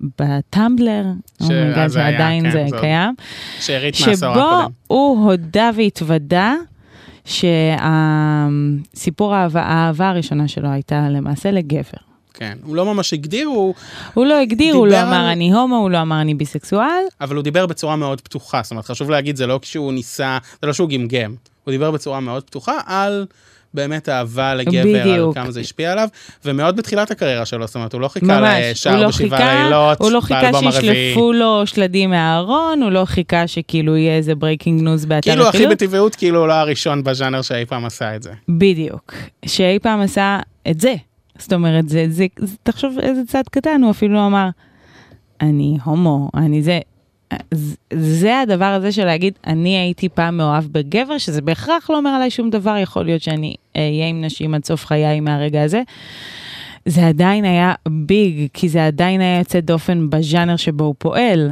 ב 0.00 0.13
Tumblr, 0.13 1.04
oh 1.40 1.52
my 1.52 1.65
god, 1.65 1.90
זה 1.90 2.00
היה, 2.00 2.10
שעדיין 2.12 2.44
כן, 2.44 2.50
זה 2.50 2.64
זאת 2.70 2.80
קיים, 2.80 3.14
שארית 3.60 3.94
שבו. 3.94 4.34
הוא 4.86 5.24
הודה 5.30 5.70
והתוודה 5.76 6.54
שהסיפור 7.24 7.64
האהבה, 9.34 9.62
האהבה 9.62 10.08
הראשונה 10.08 10.48
שלו 10.48 10.68
הייתה 10.68 11.08
למעשה 11.10 11.50
לגבר. 11.50 11.98
כן, 12.34 12.58
הוא 12.62 12.76
לא 12.76 12.84
ממש 12.84 13.12
הגדיר, 13.12 13.46
הוא... 13.46 13.74
הוא 14.14 14.26
לא 14.26 14.40
הגדיר, 14.40 14.74
הוא 14.74 14.86
לא 14.86 14.92
דיבר 14.92 15.08
אמר 15.08 15.16
על- 15.16 15.24
אני 15.26 15.52
הומו, 15.52 15.76
הוא 15.76 15.90
לא 15.90 16.02
אמר 16.02 16.20
אני 16.20 16.34
ביסקסואל, 16.34 17.02
אבל 17.20 17.36
הוא 17.36 17.44
דיבר 17.44 17.66
בצורה 17.66 17.96
מאוד 17.96 18.20
פתוחה, 18.20 18.60
זאת 18.62 18.70
אומרת, 18.70 18.84
חשוב 18.84 19.10
להגיד, 19.10 19.36
זה 19.36 19.46
לא 19.46 19.58
כשהוא 19.62 19.92
ניסה, 19.92 20.38
זה 20.60 20.66
לא 20.66 20.72
שהוא 20.72 20.88
גמגם, 20.88 21.34
הוא 21.64 21.72
דיבר 21.72 21.90
בצורה 21.90 22.20
מאוד 22.20 22.42
פתוחה 22.44 22.78
על 22.86 23.26
באמת 23.74 24.08
אהבה 24.08 24.54
לגבר, 24.54 24.82
בדיוק. 24.84 25.36
על 25.36 25.42
כמה 25.42 25.52
זה 25.52 25.60
השפיע 25.60 25.92
עליו, 25.92 26.08
ומאוד 26.44 26.76
בתחילת 26.76 27.10
הקריירה 27.10 27.44
שלו, 27.44 27.66
זאת 27.66 27.74
אומרת, 27.74 27.92
הוא 27.92 28.00
לא 28.00 28.08
חיכה 28.08 28.60
לשער 28.70 29.00
לא 29.02 29.08
בשבעה 29.08 29.38
חיכה, 29.38 29.64
לילות, 29.64 30.00
הוא 30.00 30.10
לא 30.10 30.20
חיכה. 30.20 30.50
שישלפו 30.58 31.32
לו 31.32 31.66
שלדים 31.66 32.10
מהארון, 32.10 32.82
הוא 32.82 32.90
לא 32.90 33.04
חיכה 33.04 33.46
שכאילו 33.46 33.96
יהיה 33.96 34.16
איזה 34.16 34.34
breaking 34.34 34.82
news 34.82 35.04
באתר 35.04 35.30
כאילו 35.30 35.48
הכי. 35.48 35.66
בטבעיות, 35.66 36.14
כאילו 36.14 36.38
הוא 36.40 36.48
לא 36.48 36.52
הראשון 36.52 37.04
בז'אנר 37.04 37.42
שאי 37.42 37.64
פעם 37.66 37.84
עשה 37.84 38.16
את 38.16 38.22
זה. 38.22 38.30
בדיוק. 38.48 39.14
שאי 39.46 39.78
פעם 39.78 40.00
עשה 40.00 40.38
את 40.70 40.80
זה. 40.80 40.94
זאת 41.38 41.52
אומרת, 41.52 41.88
זה, 41.88 42.06
זה, 42.08 42.26
זה, 42.38 42.54
תחשוב 42.62 42.98
איזה 43.02 43.20
צעד 43.26 43.48
קטן, 43.48 43.80
הוא 43.82 43.90
אפילו 43.90 44.14
לא 44.14 44.26
אמר, 44.26 44.48
אני 45.40 45.78
הומו, 45.84 46.30
אני 46.34 46.62
זה. 46.62 46.80
זה- 47.92 48.40
הדבר 48.40 48.64
הזה 48.64 48.92
של 48.92 49.04
להגיד, 49.04 49.34
אני 49.46 49.76
הייתי 49.78 50.08
פעם 50.08 50.36
מאוהב 50.36 50.64
בגבר, 50.72 51.18
שזה 51.18 51.42
בהכרח 51.42 51.90
לא 51.90 51.98
אומר 51.98 52.10
עליי 52.10 52.30
שום 52.30 52.50
דבר, 52.50 52.76
יכול 52.76 53.04
להיות 53.04 53.22
שאני 53.22 53.54
אהיה 53.76 54.06
עם 54.08 54.24
נשים 54.24 54.54
עד 54.54 54.64
סוף 54.64 54.86
חיי 54.86 55.20
מהרגע 55.20 55.62
הזה. 55.62 55.82
זה 56.86 57.06
עדיין 57.08 57.44
היה 57.44 57.72
ביג, 57.88 58.46
כי 58.54 58.68
זה 58.68 58.86
עדיין 58.86 59.20
היה 59.20 59.38
יוצא 59.38 59.60
דופן 59.60 60.10
בז'אנר 60.10 60.56
שבו 60.56 60.84
הוא 60.84 60.94
פועל. 60.98 61.50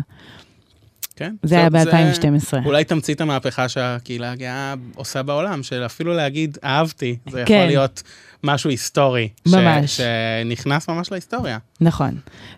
כן. 1.21 1.35
זה 1.43 1.55
היה 1.59 1.69
זאת- 1.71 1.95
ב-2012. 1.95 2.67
אולי 2.67 2.85
תמצית 2.85 3.21
המהפכה 3.21 3.69
שהקהילה 3.69 4.33
הגאה 4.33 4.75
עושה 4.95 5.23
בעולם, 5.23 5.63
של 5.63 5.83
אפילו 5.87 6.15
להגיד 6.15 6.59
אהבתי, 6.65 7.17
זה 7.31 7.43
כן. 7.47 7.55
יכול 7.55 7.67
להיות 7.67 8.03
משהו 8.45 8.71
היסטורי. 8.71 9.29
ש- 9.49 9.55
ממש. 9.55 10.01
שנכנס 10.01 10.89
ממש 10.89 11.13
להיסטוריה. 11.13 11.59
נכון. 11.81 12.15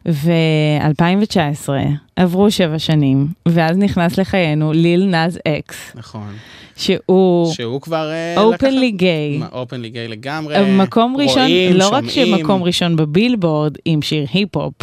ו-2019, 0.06 1.68
עברו 2.16 2.50
שבע 2.50 2.78
שנים, 2.78 3.26
ואז 3.48 3.76
נכנס 3.76 4.18
לחיינו 4.18 4.72
ליל 4.72 5.04
נאז 5.06 5.38
אקס, 5.48 5.76
נכון. 5.94 6.32
שהוא 6.76 7.52
שהוא 7.54 7.80
כבר... 7.80 8.10
אופנלי 8.36 8.90
גיי. 8.90 9.40
אופנלי 9.52 9.90
גיי 9.90 10.08
לגמרי. 10.08 10.54
מקום 10.72 11.16
ראשון, 11.16 11.38
רואים, 11.42 11.76
לא 11.76 11.88
רק 11.88 12.04
שומעים. 12.08 12.36
שמקום 12.38 12.62
ראשון 12.62 12.96
בבילבורד 12.96 13.76
עם 13.84 14.02
שיר 14.02 14.26
היפ-הופ, 14.32 14.74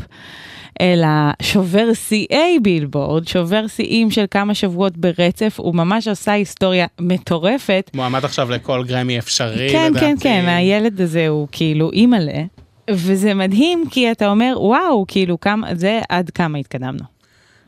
אלא 0.81 1.07
שובר 1.41 1.93
שיאי 1.93 2.59
בילבורד, 2.61 3.27
שובר 3.27 3.67
שיאים 3.67 4.11
של 4.11 4.25
כמה 4.31 4.53
שבועות 4.53 4.97
ברצף, 4.97 5.55
הוא 5.59 5.75
ממש 5.75 6.07
עשה 6.07 6.31
היסטוריה 6.31 6.85
מטורפת. 6.99 7.91
מועמד 7.93 8.25
עכשיו 8.25 8.49
לכל 8.51 8.83
גרמי 8.87 9.19
אפשרי, 9.19 9.69
כן, 9.71 9.91
לדעתי. 9.91 10.05
כן, 10.05 10.15
כן, 10.19 10.45
הילד 10.47 11.01
הזה 11.01 11.27
הוא 11.27 11.47
כאילו 11.51 11.91
אימא'לה, 11.91 12.43
וזה 12.91 13.33
מדהים 13.33 13.83
כי 13.91 14.11
אתה 14.11 14.27
אומר, 14.29 14.53
וואו, 14.57 15.05
כאילו, 15.07 15.39
כמה, 15.39 15.75
זה 15.75 15.99
עד 16.09 16.29
כמה 16.29 16.57
התקדמנו. 16.57 17.03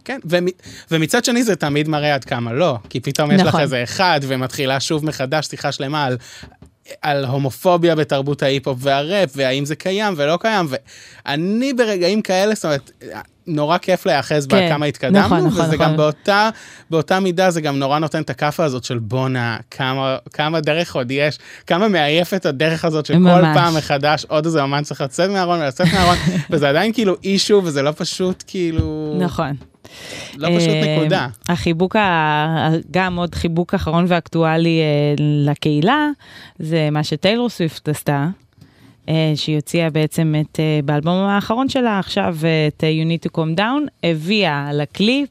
כן, 0.06 0.20
ומ- 0.26 0.48
ומצד 0.92 1.26
שני 1.26 1.44
זה 1.44 1.56
תמיד 1.56 1.88
מראה 1.90 2.14
עד 2.16 2.24
כמה 2.26 2.54
לא, 2.54 2.76
כי 2.90 3.00
פתאום 3.00 3.32
יש 3.32 3.42
לך 3.42 3.48
נכון. 3.48 3.62
איזה 3.62 3.84
אחד 3.84 4.20
ומתחילה 4.24 4.80
שוב 4.80 5.06
מחדש 5.06 5.46
שיחה 5.48 5.72
שלמה 5.72 6.04
על, 6.06 6.18
על 7.02 7.26
הומופוביה 7.26 7.96
בתרבות 7.96 8.44
ההיפ-הופ 8.44 8.78
והראפ, 8.82 9.30
והאם 9.36 9.66
זה 9.66 9.76
קיים 9.76 10.14
ולא 10.18 10.38
קיים, 10.42 10.68
ואני 10.70 11.74
ברגעים 11.74 12.22
כאלה, 12.22 12.56
זאת 12.56 12.66
אומרת, 12.66 12.92
נורא 13.48 13.78
כיף 13.78 14.06
להיאחז 14.06 14.48
כן, 14.48 14.68
בכמה 14.68 14.86
התקדמנו, 14.86 15.26
נכון, 15.26 15.38
נכון, 15.38 15.52
וזה 15.52 15.76
נכון. 15.76 15.78
גם 15.78 15.98
באותה, 15.98 16.50
באותה 16.90 17.20
מידה 17.20 17.52
זה 17.52 17.62
גם 17.62 17.80
נורא 17.80 18.00
נותן 18.00 18.22
את 18.22 18.30
הכאפה 18.30 18.64
הזאת 18.64 18.84
של 18.84 19.00
בואנה, 19.00 19.58
כמה, 19.72 20.18
כמה 20.34 20.60
דרך 20.62 20.96
עוד 20.96 21.12
יש, 21.12 21.40
כמה 21.68 21.88
מעייפת 21.88 22.46
הדרך 22.46 22.86
הזאת 22.86 23.06
שכל 23.06 23.18
ממש. 23.18 23.58
פעם 23.58 23.78
מחדש 23.78 24.26
עוד 24.28 24.46
איזה 24.46 24.62
אומן 24.62 24.84
צריך 24.84 25.02
לצאת 25.02 25.30
מהארון 25.30 25.60
ולצאת 25.60 25.88
מהארון, 25.94 26.18
וזה 26.50 26.70
עדיין 26.70 26.94
כאילו 26.94 27.16
אישו 27.24 27.62
וזה 27.66 27.82
לא 27.82 27.92
פשוט 27.98 28.44
כאילו... 28.48 29.18
נכון. 29.20 29.71
לא 30.38 30.48
פשוט 30.58 30.70
אה, 30.70 30.98
נקודה. 30.98 31.28
החיבוק, 31.50 31.96
גם 32.92 33.18
עוד 33.18 33.36
חיבוק 33.36 33.74
אחרון 33.74 34.06
ואקטואלי 34.08 34.80
אה, 34.80 35.16
לקהילה, 35.20 36.08
זה 36.60 36.90
מה 36.92 37.04
שטיילור 37.04 37.50
סוויפט 37.50 37.90
עשתה. 37.90 38.28
אה, 39.10 39.34
שהיא 39.36 39.56
הוציאה 39.56 39.90
בעצם 39.90 40.36
את, 40.42 40.60
באלבום 40.86 41.18
האחרון 41.18 41.70
שלה 41.70 42.00
עכשיו, 42.00 42.38
את 42.68 42.84
You 42.84 43.08
Need 43.08 43.30
to 43.30 43.38
Calm 43.38 43.58
Down, 43.60 43.90
הביאה 44.04 44.70
לקליפ. 44.74 45.30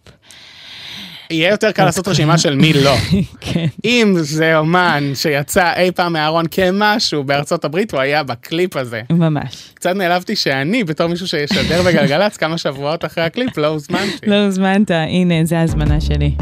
יהיה 1.30 1.50
יותר 1.50 1.72
קל 1.72 1.84
לעשות 1.84 2.08
רשימה 2.08 2.38
של 2.38 2.54
מי 2.56 2.72
לא. 2.72 2.94
כן. 3.40 3.66
אם 3.84 4.14
זה 4.18 4.58
אומן 4.58 5.12
שיצא 5.14 5.72
אי 5.76 5.90
פעם 5.92 6.12
מהארון 6.12 6.44
כמשהו 6.50 7.24
בארצות 7.24 7.64
הברית, 7.64 7.92
הוא 7.92 8.00
היה 8.00 8.22
בקליפ 8.22 8.76
הזה. 8.76 9.02
ממש. 9.10 9.70
קצת 9.74 9.96
נעלבתי 9.96 10.36
שאני, 10.36 10.84
בתור 10.84 11.06
מישהו 11.06 11.28
שישדר 11.28 11.82
בגלגלצ 11.82 12.36
כמה 12.36 12.58
שבועות 12.58 13.04
אחרי 13.04 13.24
הקליפ, 13.24 13.58
לא 13.58 13.66
הוזמנתי. 13.66 14.26
לא 14.26 14.44
הוזמנת, 14.44 14.90
הנה, 14.90 15.34
זה 15.44 15.58
ההזמנה 15.58 16.00
שלי. 16.00 16.32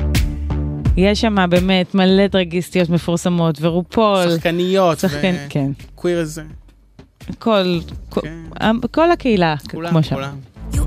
יש 0.96 1.20
שם 1.20 1.36
באמת 1.50 1.94
מלא 1.94 2.26
דרגיסטיות 2.26 2.90
מפורסמות, 2.90 3.58
ורופול. 3.60 4.30
שחקניות, 4.36 4.98
שחקן, 4.98 5.34
ו- 5.34 5.46
כן. 5.48 5.70
קוויר 5.94 6.18
הזה. 6.18 6.42
כל, 7.38 7.78
כל, 8.08 8.20
כל 8.90 9.10
הקהילה, 9.10 9.54
כמו 9.68 10.02
שם. 10.02 10.16
You 10.72 10.78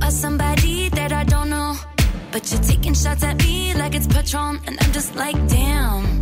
but 2.32 2.50
you're 2.50 2.62
taking 2.62 2.94
shots 2.94 3.24
at 3.24 3.38
me 3.40 3.74
like 3.74 3.94
it's 3.94 4.08
Patron, 4.08 4.60
and 4.66 4.78
I'm 4.82 4.92
just 4.92 5.16
like, 5.16 5.36
damn. 5.48 6.20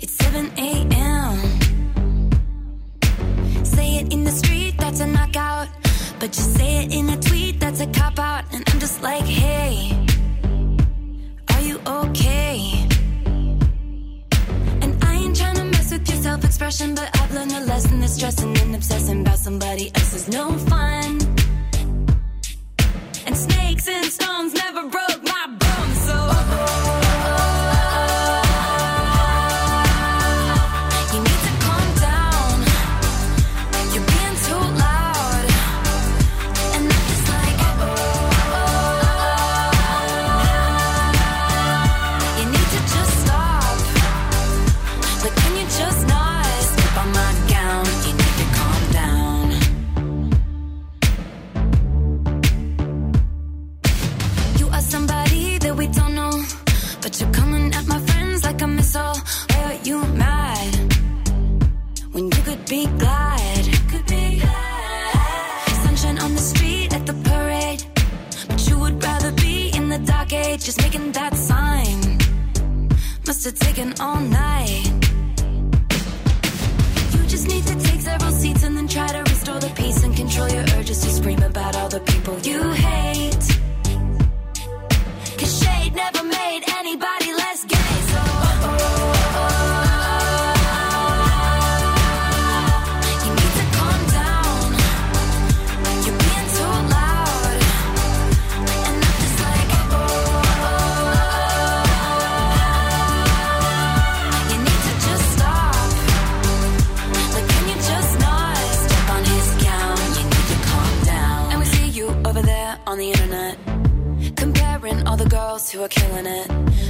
It's 0.00 0.12
7 0.12 0.50
a.m. 0.56 1.36
Say 3.64 3.96
it 3.98 4.12
in 4.12 4.24
the 4.24 4.30
street, 4.30 4.74
that's 4.78 5.00
a 5.00 5.06
knockout. 5.06 5.68
But 6.18 6.36
you 6.36 6.42
say 6.42 6.84
it 6.84 6.94
in 6.94 7.10
a 7.10 7.16
tweet, 7.20 7.60
that's 7.60 7.80
a 7.80 7.86
cop 7.86 8.18
out. 8.18 8.44
And 8.52 8.64
I'm 8.68 8.80
just 8.80 9.02
like, 9.02 9.24
hey, 9.24 9.92
are 11.52 11.60
you 11.60 11.80
okay? 11.86 12.86
And 14.82 15.04
I 15.04 15.14
ain't 15.14 15.36
trying 15.36 15.56
to 15.56 15.64
mess 15.64 15.92
with 15.92 16.08
your 16.08 16.22
self 16.22 16.44
expression, 16.44 16.94
but 16.94 17.10
I've 17.20 17.34
learned 17.34 17.52
a 17.52 17.60
lesson 17.60 18.00
that 18.00 18.08
stressing 18.08 18.56
and 18.58 18.74
obsessing 18.74 19.20
about 19.20 19.38
somebody 19.38 19.90
else 19.94 20.14
is 20.14 20.28
no 20.28 20.52
fun. 20.70 21.37
Snakes 23.38 23.86
and 23.86 24.04
stones 24.06 24.52
never 24.52 24.82
broke 24.88 25.22
my 25.22 25.46
bones, 25.60 26.00
so. 26.06 26.87
Just 70.68 70.82
making 70.82 71.12
that 71.12 71.34
sign. 71.34 72.18
Must 73.26 73.42
have 73.46 73.58
taken 73.58 73.94
all 74.00 74.20
night. 74.20 74.84
You 77.14 77.26
just 77.26 77.48
need 77.48 77.64
to 77.64 77.74
take 77.86 78.02
several 78.02 78.32
seats 78.32 78.64
and 78.64 78.76
then 78.76 78.86
try 78.86 79.06
to 79.06 79.20
restore 79.20 79.58
the 79.60 79.72
peace 79.80 80.04
and 80.04 80.14
control 80.14 80.46
your 80.50 80.64
urges 80.76 81.00
to 81.04 81.08
scream 81.08 81.42
about 81.42 81.74
all 81.74 81.88
the 81.88 82.00
people 82.00 82.38
you 82.40 82.60
hate. 82.86 83.46
Cause 85.38 85.58
shade 85.62 85.94
never 85.94 86.22
made 86.22 86.62
anybody 86.80 87.32
less 87.32 87.64
gay, 87.64 87.77
who 115.70 115.82
are 115.82 115.88
killing 115.88 116.26
it. 116.26 116.48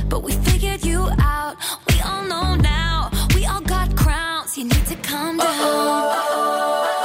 But 0.09 0.23
we 0.23 0.33
figured 0.33 0.85
you 0.85 1.09
out. 1.19 1.57
We 1.89 2.01
all 2.01 2.23
know 2.25 2.55
now. 2.55 3.11
We 3.35 3.45
all 3.47 3.61
got 3.61 3.97
crowns. 3.97 4.57
You 4.57 4.65
need 4.65 4.87
to 4.87 4.97
calm 4.97 5.39
down. 5.39 6.89
You 6.93 6.98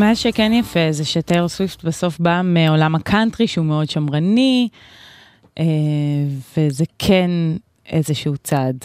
מה 0.00 0.16
שכן 0.16 0.52
יפה 0.52 0.80
זה 0.90 1.04
שטיילור 1.04 1.48
סוויפט 1.48 1.84
בסוף 1.84 2.18
בא 2.18 2.40
מעולם 2.44 2.94
הקאנטרי 2.94 3.46
שהוא 3.46 3.66
מאוד 3.66 3.90
שמרני, 3.90 4.68
אה, 5.58 5.64
וזה 6.56 6.84
כן 6.98 7.30
איזשהו 7.86 8.36
צעד. 8.36 8.84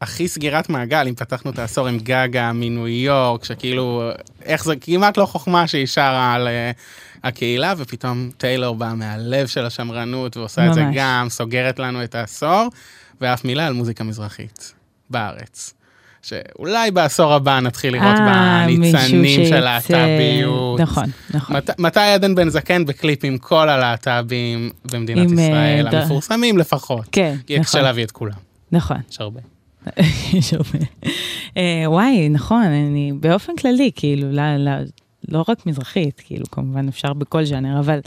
הכי 0.00 0.28
סגירת 0.28 0.68
מעגל, 0.68 1.08
אם 1.08 1.14
פתחנו 1.14 1.50
את 1.50 1.58
העשור 1.58 1.88
עם 1.88 1.98
גגה 1.98 2.52
מניו 2.52 2.88
יורק, 2.88 3.44
שכאילו, 3.44 4.10
איך 4.42 4.64
זה 4.64 4.74
כמעט 4.80 5.16
לא 5.16 5.26
חוכמה 5.26 5.66
שהיא 5.66 5.86
שרה 5.86 6.34
על 6.34 6.48
אה, 6.48 6.70
הקהילה, 7.22 7.74
ופתאום 7.76 8.30
טיילור 8.38 8.76
באה 8.76 8.94
מהלב 8.94 9.46
של 9.46 9.66
השמרנות 9.66 10.36
ועושה 10.36 10.68
את 10.68 10.74
זה 10.74 10.84
ממש. 10.84 10.96
גם, 10.98 11.26
סוגרת 11.28 11.78
לנו 11.78 12.04
את 12.04 12.14
העשור, 12.14 12.68
ואף 13.20 13.44
מילה 13.44 13.66
על 13.66 13.72
מוזיקה 13.72 14.04
מזרחית 14.04 14.74
בארץ. 15.10 15.74
שאולי 16.24 16.90
בעשור 16.90 17.32
הבא 17.32 17.60
נתחיל 17.60 17.92
לראות 17.92 18.16
אה, 18.16 18.64
בניצנים 18.66 19.46
של 19.46 19.60
להט"ביות. 19.60 20.80
נכון, 20.80 21.04
נכון. 21.34 21.56
מת, 21.56 21.80
מתי 21.80 22.00
עדן 22.00 22.34
בן 22.34 22.48
זקן 22.48 22.84
בקליפ 22.84 23.24
עם 23.24 23.38
כל 23.38 23.68
הלהט"בים 23.68 24.70
במדינת 24.92 25.30
עם, 25.30 25.38
אה, 25.38 25.44
ישראל, 25.44 25.88
ד- 25.90 25.94
המפורסמים 25.94 26.58
לפחות. 26.58 27.04
כן, 27.12 27.36
כי 27.46 27.54
קשה 27.54 27.60
נכון. 27.60 27.80
להביא 27.82 28.04
את 28.04 28.10
כולם. 28.10 28.32
נכון. 28.72 28.96
יש 29.10 29.20
הרבה. 29.20 29.40
יש 30.32 30.54
הרבה. 30.54 30.78
אה, 31.56 31.84
וואי, 31.86 32.28
נכון, 32.28 32.62
אני 32.62 33.12
באופן 33.20 33.52
כללי, 33.56 33.90
כאילו, 33.96 34.32
לא, 34.32 34.56
לא, 34.56 34.70
לא 35.28 35.44
רק 35.48 35.66
מזרחית, 35.66 36.22
כאילו, 36.26 36.44
כמובן 36.50 36.88
אפשר 36.88 37.12
בכל 37.12 37.44
ז'אנר, 37.44 37.78
אבל... 37.80 37.98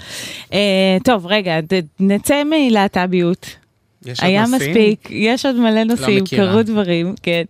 אה, 0.54 0.98
טוב, 1.04 1.26
רגע, 1.28 1.54
נצא 2.00 2.44
מלהט"ביות. 2.44 3.56
יש 4.08 4.20
עוד 4.20 4.30
היה 4.30 4.42
נושאים? 4.42 4.72
מספיק, 4.72 5.08
יש 5.12 5.46
עוד 5.46 5.56
מלא 5.56 5.84
נושאים, 5.84 6.24
מכירה. 6.24 6.52
קרו 6.52 6.64
דברים, 6.64 7.16
כן. 7.24 7.44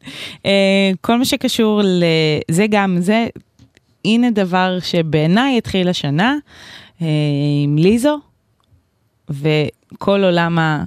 אה, 0.45 0.91
כל 1.01 1.17
מה 1.17 1.25
שקשור 1.25 1.81
לזה 1.83 2.65
גם, 2.69 2.97
זה, 2.99 3.27
הנה 4.05 4.31
דבר 4.31 4.77
שבעיניי 4.79 5.57
התחיל 5.57 5.89
השנה, 5.89 6.35
אה, 7.01 7.07
עם 7.63 7.77
ליזו, 7.77 8.19
וכל 9.29 10.23
עולם 10.23 10.59
ה... 10.59 10.83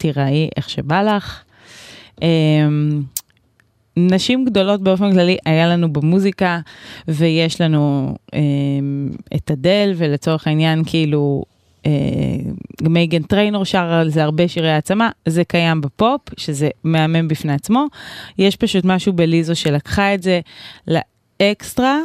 תיראי 0.00 0.48
איך 0.56 0.70
שבא 0.70 1.02
לך. 1.02 1.42
אה, 2.22 2.28
נשים 3.96 4.44
גדולות 4.44 4.80
באופן 4.80 5.12
כללי 5.12 5.36
היה 5.44 5.68
לנו 5.68 5.92
במוזיקה, 5.92 6.60
ויש 7.08 7.60
לנו 7.60 8.14
אה, 8.34 8.40
את 9.36 9.50
אדל, 9.50 9.92
ולצורך 9.96 10.46
העניין, 10.46 10.82
כאילו, 10.86 11.44
מייגן 12.82 13.22
טריינור 13.22 13.64
שרה 13.64 13.92
על 13.92 14.10
זה 14.10 14.22
הרבה 14.22 14.48
שירי 14.48 14.70
העצמה, 14.70 15.10
זה 15.28 15.44
קיים 15.44 15.80
בפופ, 15.80 16.20
שזה 16.36 16.68
מהמם 16.84 17.28
בפני 17.28 17.52
עצמו. 17.52 17.86
יש 18.38 18.56
פשוט 18.56 18.84
משהו 18.84 19.12
בליזו 19.12 19.56
שלקחה 19.56 20.14
את 20.14 20.22
זה 20.22 20.40
לאקסטרה. 20.88 21.98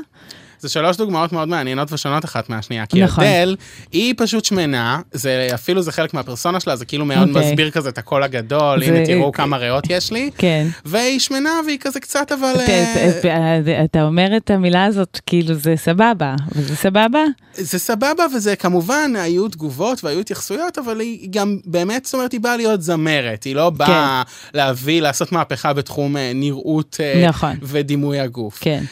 זה 0.65 0.69
שלוש 0.69 0.97
דוגמאות 0.97 1.31
מאוד 1.31 1.47
מעניינות 1.47 1.93
ושונות 1.93 2.25
אחת 2.25 2.49
מהשנייה. 2.49 2.85
כי 2.85 3.01
נכון. 3.03 3.23
אדל, 3.23 3.55
היא 3.91 4.13
פשוט 4.17 4.45
שמנה, 4.45 4.99
זה 5.11 5.47
אפילו 5.53 5.81
זה 5.81 5.91
חלק 5.91 6.13
מהפרסונה 6.13 6.59
שלה, 6.59 6.75
זה 6.75 6.85
כאילו 6.85 7.05
מאוד 7.05 7.27
אוקיי. 7.29 7.49
מסביר 7.51 7.71
כזה 7.71 7.89
את 7.89 7.97
הקול 7.97 8.23
הגדול, 8.23 8.79
זה- 8.79 8.85
הנה 8.85 9.05
תראו 9.05 9.31
כמה 9.31 9.57
ריאות 9.57 9.83
יש 9.89 10.11
לי. 10.11 10.29
כן. 10.37 10.67
והיא 10.85 11.19
שמנה 11.19 11.49
והיא 11.65 11.77
כזה 11.79 11.99
קצת 11.99 12.31
אבל... 12.31 12.53
אתה- 12.63 12.71
אה, 12.71 13.59
אתה- 13.59 13.83
אתה 13.83 14.03
אומר 14.03 14.37
את 14.37 14.49
המילה 14.51 14.85
הזאת, 14.85 15.19
כאילו 15.25 15.53
זה 15.53 15.73
סבבה, 15.77 16.35
וזה 16.55 16.75
סבבה? 16.75 17.19
זה 17.53 17.79
סבבה 17.79 18.23
וזה 18.35 18.55
כמובן 18.55 19.11
היו 19.17 19.47
תגובות 19.47 20.03
והיו 20.03 20.19
התייחסויות 20.19 20.77
אבל 20.77 20.99
היא 20.99 21.27
גם 21.31 21.57
באמת 21.65 22.05
זאת 22.05 22.13
אומרת 22.13 22.31
היא 22.31 22.39
באה 22.41 22.57
להיות 22.57 22.81
זמרת 22.81 23.43
היא 23.43 23.55
לא 23.55 23.69
באה 23.69 24.23
להביא 24.53 25.01
לעשות 25.01 25.31
מהפכה 25.31 25.73
בתחום 25.73 26.17
אה, 26.17 26.31
נראות 26.35 26.97
אה, 26.99 27.27
נכון. 27.27 27.51
ודימוי 27.61 28.19
הגוף. 28.19 28.57
כן. 28.61 28.83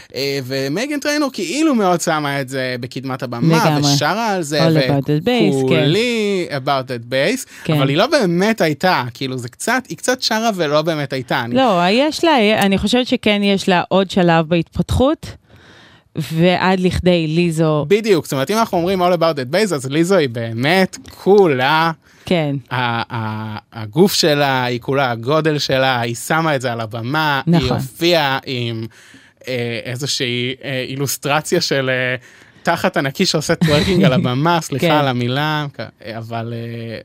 ומייגן 0.45 0.99
טריינור 0.99 1.29
כאילו 1.33 1.62
מאוד 1.75 2.01
שמה 2.01 2.41
את 2.41 2.49
זה 2.49 2.75
בקדמת 2.79 3.23
הבמה 3.23 3.57
לגמרי. 3.65 3.93
ושרה 3.93 4.27
על 4.29 4.41
זה 4.41 4.67
All 4.67 4.71
about 4.71 5.03
that 5.03 5.25
bass, 5.25 5.27
כן. 5.27 5.65
וכולי 5.65 6.47
about 6.51 6.87
that 6.89 7.11
bass 7.13 7.45
כן. 7.63 7.73
אבל 7.73 7.89
היא 7.89 7.97
לא 7.97 8.07
באמת 8.07 8.61
הייתה 8.61 9.03
כאילו 9.13 9.37
זה 9.37 9.49
קצת 9.49 9.83
היא 9.89 9.97
קצת 9.97 10.21
שרה 10.21 10.49
ולא 10.55 10.81
באמת 10.81 11.13
הייתה. 11.13 11.41
אני- 11.41 11.55
לא, 11.55 11.81
יש 11.89 12.23
לה, 12.23 12.31
אני 12.61 12.77
חושבת 12.77 13.07
שכן 13.07 13.41
יש 13.43 13.69
לה 13.69 13.81
עוד 13.89 14.11
שלב 14.11 14.45
בהתפתחות, 14.49 15.27
ועד 16.15 16.79
לכדי 16.79 17.27
ליזו. 17.27 17.85
בדיוק, 17.87 18.25
זאת 18.25 18.33
אומרת, 18.33 18.51
אם 18.51 18.57
אנחנו 18.57 18.77
אומרים 18.77 19.01
all 19.01 19.13
about 19.13 19.37
that 19.37 19.53
bass, 19.55 19.75
אז 19.75 19.85
ליזו 19.89 20.15
היא 20.15 20.29
באמת 20.29 20.97
כולה, 21.23 21.91
כן, 22.25 22.55
הגוף 23.73 24.13
שלה, 24.13 24.63
היא 24.63 24.79
כולה 24.79 25.11
הגודל 25.11 25.57
שלה, 25.59 25.99
היא 26.01 26.15
שמה 26.15 26.55
את 26.55 26.61
זה 26.61 26.71
על 26.71 26.81
הבמה, 26.81 27.41
היא 27.45 27.55
נכון. 27.55 27.69
הופיעה 27.77 28.39
עם 28.45 28.85
איזושהי 29.85 30.55
אה, 30.63 30.85
אילוסטרציה 30.87 31.61
של 31.61 31.89
אה, 31.89 32.15
תחת 32.63 32.97
ענקי 32.97 33.25
שעושה 33.25 33.55
טוורקינג 33.55 34.03
על 34.03 34.13
הבמה, 34.13 34.61
סליחה 34.67 34.87
כן. 34.87 34.91
על 34.91 35.07
המילה, 35.07 35.65
אבל... 36.17 36.53
אה, 36.55 36.99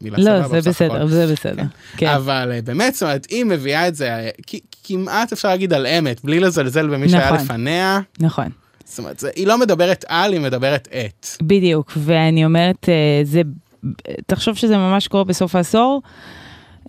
מילה 0.00 0.18
לא, 0.18 0.42
סבבה 0.42 0.60
זה 0.60 0.70
בסדר, 0.70 0.96
הכל. 0.96 1.08
זה 1.08 1.32
בסדר. 1.32 1.62
כן. 1.96 2.06
אבל 2.06 2.52
אה, 2.52 2.62
באמת, 2.62 2.94
זאת 2.94 3.02
אומרת, 3.02 3.26
היא 3.30 3.44
מביאה 3.44 3.88
את 3.88 3.94
זה 3.94 4.10
אה, 4.10 4.30
כמעט 4.84 5.32
אפשר 5.32 5.48
להגיד 5.48 5.72
על 5.72 5.86
אמת, 5.86 6.24
בלי 6.24 6.40
לזלזל 6.40 6.88
במי 6.88 7.08
שהיה 7.08 7.26
נכון. 7.26 7.38
לפניה. 7.38 8.00
נכון. 8.20 8.48
זאת 8.84 8.98
אומרת, 8.98 9.24
היא 9.36 9.46
לא 9.46 9.58
מדברת 9.58 10.04
על, 10.08 10.32
היא 10.32 10.40
מדברת 10.40 10.88
את. 10.88 11.26
בדיוק, 11.42 11.92
ואני 11.96 12.44
אומרת, 12.44 12.88
אה, 12.88 13.20
זה, 13.24 13.42
תחשוב 14.26 14.56
שזה 14.56 14.76
ממש 14.76 15.08
קורה 15.08 15.24
בסוף 15.24 15.54
העשור. 15.54 16.02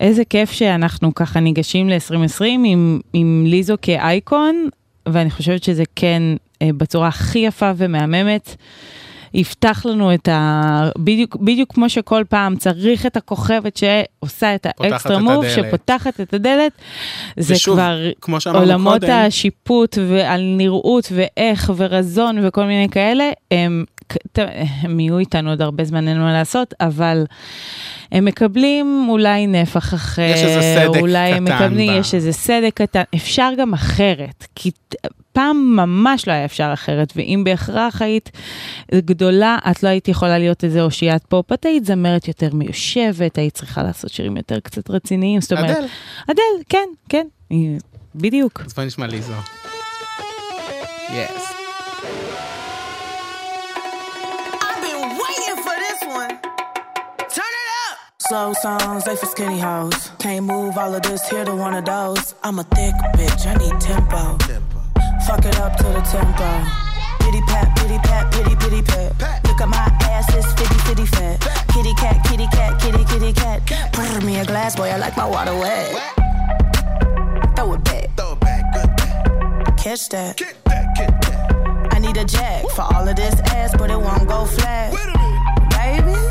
איזה 0.02 0.26
כיף 0.26 0.52
שאנחנו 0.52 1.16
ככה 1.16 1.40
ניגשים 1.40 1.90
ל-2020 1.90 2.44
עם, 2.66 3.00
עם 3.14 3.44
ליזו 3.48 3.76
כאייקון, 3.82 4.70
ואני 5.06 5.30
חושבת 5.30 5.64
שזה 5.64 5.84
כן 5.96 6.24
אה, 6.62 6.70
בצורה 6.78 7.08
הכי 7.08 7.40
יפה 7.40 7.72
ומהממת. 7.78 8.56
יפתח 9.34 9.86
לנו 9.86 10.14
את 10.14 10.28
ה... 10.28 10.90
בדיוק, 10.98 11.36
בדיוק 11.36 11.74
כמו 11.74 11.90
שכל 11.90 12.24
פעם 12.30 12.56
צריך 12.56 13.06
את 13.06 13.18
הכוכבת 13.18 13.78
שעושה 13.78 14.56
את 14.56 14.66
האקסטרה 14.66 15.20
מוב. 15.20 15.46
שפותחת 15.50 16.22
את 16.22 16.34
הדלת. 16.34 16.72
זה 17.38 17.54
ושוב, 17.54 17.80
כבר 18.22 18.40
עולמות 18.54 19.00
קודם- 19.02 19.14
השיפוט 19.14 19.98
ועל 20.10 20.42
נראות 20.58 21.12
ואיך 21.16 21.72
ורזון 21.78 22.46
וכל 22.48 22.64
מיני 22.66 22.90
כאלה, 22.90 23.30
הם, 23.52 23.86
הם 24.82 25.00
יהיו 25.00 25.18
איתנו 25.20 25.50
עוד 25.50 25.62
הרבה 25.62 25.84
זמן, 25.84 26.08
אין 26.08 26.20
מה 26.20 26.34
לעשות, 26.34 26.74
אבל 26.82 27.24
הם 28.12 28.26
מקבלים 28.26 29.06
אולי 29.10 29.48
נפח 29.48 29.94
אחר, 29.94 30.22
יש 30.22 30.44
איזה 30.44 30.62
סדק 30.62 31.00
אולי 31.02 31.18
הם 31.18 31.44
מקבלים, 31.44 31.94
ב- 31.94 32.00
יש 32.00 32.16
איזה 32.16 32.32
סדק 32.32 32.72
קטן, 32.74 33.04
אפשר 33.16 33.50
גם 33.58 33.74
אחרת, 33.74 34.48
כי 34.56 34.72
פעם 35.34 35.76
ממש 35.76 36.28
לא 36.28 36.34
היה 36.34 36.46
אפשר 36.46 36.70
אחרת, 36.74 37.14
ואם 37.16 37.42
בהכרח 37.46 38.02
היית 38.02 38.30
גדולה, 38.96 39.58
את 39.72 39.84
לא 39.84 39.90
היית 39.90 40.08
יכולה 40.08 40.38
להיות 40.38 40.64
איזה 40.64 40.82
אושיית 40.82 41.24
פופ, 41.26 41.52
את 41.52 41.66
היית 41.66 41.86
זמרת 41.86 42.28
יותר 42.28 42.50
מיושבת, 42.54 43.38
היית 43.38 43.54
צריכה 43.54 43.84
לעשות 43.84 44.12
שירים 44.12 44.38
יותר 44.38 44.60
קצת 44.60 44.90
רציניים, 44.90 45.42
זאת 45.42 45.52
אומרת... 45.52 45.78
אדל. 45.78 45.86
אדל, 46.32 46.64
כן, 46.70 46.88
כן, 47.10 47.28
בדיוק. 48.16 48.62
אז 48.66 48.74
בוא 48.74 48.84
נשמע 48.84 49.08
ליזו. 49.08 49.34
יס. 51.14 51.48
I've 51.48 51.51
Slow 58.32 58.54
songs, 58.54 59.04
they 59.04 59.18
for 59.18 59.26
skinny 59.26 59.60
hoes. 59.60 60.10
Can't 60.18 60.46
move 60.46 60.78
all 60.78 60.96
of 60.96 61.02
this 61.02 61.28
here 61.28 61.44
to 61.44 61.54
one 61.54 61.74
of 61.74 61.84
those. 61.84 62.34
I'm 62.44 62.60
a 62.60 62.64
thick 62.64 62.96
bitch, 63.18 63.46
I 63.46 63.56
need 63.56 63.78
tempo. 63.82 64.38
Fuck 65.28 65.44
it 65.44 65.60
up 65.60 65.76
to 65.76 65.84
the 65.84 66.00
tempo. 66.00 66.50
Pity 67.20 67.42
pat, 67.42 67.76
pity 67.76 67.98
pat, 67.98 68.32
pity 68.32 68.56
pity 68.56 68.82
pat. 68.84 69.46
Look 69.46 69.60
at 69.60 69.68
my 69.68 69.86
ass, 70.08 70.34
it's 70.34 70.48
fitty 70.54 70.80
fitty 70.86 71.06
fat. 71.08 71.42
Kitty 71.74 71.94
cat, 71.96 72.24
kitty 72.26 72.48
cat, 72.48 72.80
kitty 72.80 73.04
kitty 73.04 73.34
cat. 73.34 73.92
Pour 73.92 74.22
me 74.22 74.40
a 74.40 74.46
glass, 74.46 74.78
boy, 74.78 74.88
I 74.88 74.96
like 74.96 75.18
my 75.18 75.30
water 75.30 75.54
wet. 75.54 75.92
Throw 77.58 77.74
it 77.74 77.84
back. 77.84 78.16
Throw 78.16 78.32
it 78.32 78.40
back, 78.40 78.64
good 78.74 79.78
Catch 79.78 80.08
that. 80.08 80.42
I 81.92 82.00
need 82.00 82.16
a 82.16 82.24
jack 82.24 82.64
for 82.70 82.84
all 82.84 83.06
of 83.06 83.14
this 83.18 83.38
ass, 83.52 83.76
but 83.78 83.92
it 83.92 84.00
won't 84.00 84.26
go 84.26 84.46
flat. 84.46 84.94
Baby, 84.94 85.18
baby, 85.76 86.14
come 86.14 86.16
eat 86.16 86.31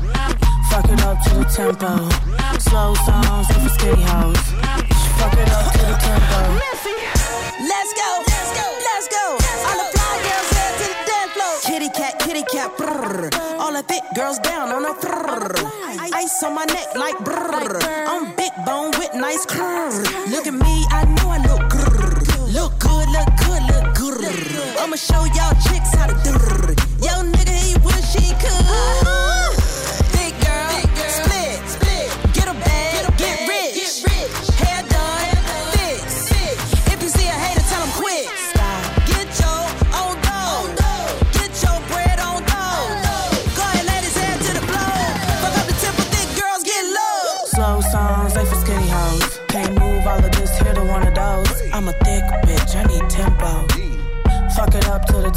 Fuck 0.71 0.87
it 0.87 1.03
up 1.03 1.19
to 1.23 1.29
the 1.35 1.43
tempo. 1.51 1.91
Slow 2.59 2.95
songs 3.03 3.47
they 3.49 3.59
for 3.59 3.69
skinny 3.75 4.03
hoes. 4.07 4.39
Fuck 5.19 5.33
it 5.33 5.51
up 5.51 5.67
to 5.73 5.83
the 5.83 5.97
tempo. 5.99 6.39
Let's 7.59 7.91
go, 7.91 8.09
let's 8.31 8.51
go, 8.55 8.65
let's 8.87 9.07
go. 9.11 9.25
All 9.67 9.77
the 9.83 9.87
fly 9.91 10.15
girls 10.23 10.49
head 10.55 10.71
to 10.79 10.85
the 10.87 10.95
dance 11.11 11.31
floor. 11.35 11.53
Kitty 11.67 11.89
cat, 11.89 12.19
kitty 12.19 12.43
cat. 12.43 12.71
All 13.59 13.73
the 13.73 13.83
thick 13.83 14.03
girls 14.15 14.39
down 14.39 14.71
on 14.71 14.85
a 14.85 14.93
brrr. 14.93 15.59
Ice 16.13 16.41
on 16.43 16.55
my 16.55 16.63
neck 16.63 16.95
like 16.95 17.17
brrr. 17.17 17.83
I'm 18.07 18.33
big 18.37 18.53
bone 18.65 18.91
with 18.97 19.13
nice 19.13 19.45
curves. 19.45 19.99
Look 20.31 20.47
at 20.47 20.53
me, 20.53 20.85
I 20.89 21.03
know 21.03 21.31
I 21.35 21.39
look 21.49 21.63
grrr. 21.69 22.53
Look 22.53 22.79
good, 22.79 23.09
look 23.09 23.29
good, 23.43 23.63
look 23.71 23.93
good. 23.95 24.77
I'ma 24.79 24.95
show 24.95 25.25
y'all 25.35 25.53
chicks 25.67 25.93
how 25.95 26.07
to 26.07 26.15
do. 26.23 26.30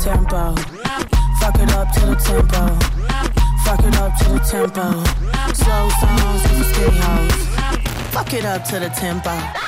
Tempo. 0.04 0.54
Fuck 1.40 1.60
it 1.60 1.72
up 1.72 1.90
to 1.94 2.00
the 2.00 2.14
tempo. 2.16 2.78
Fuck 3.64 3.80
it 3.80 3.96
up 3.96 4.12
to 4.18 4.24
the 4.34 4.38
tempo. 4.40 5.02
Slow 5.54 5.88
songs, 5.98 6.42
they 6.42 6.58
for 6.58 6.64
skinny 6.64 6.98
hoes. 6.98 7.46
Fuck 8.12 8.34
it 8.34 8.44
up 8.44 8.64
to 8.64 8.80
the 8.80 8.90
tempo. 8.90 9.63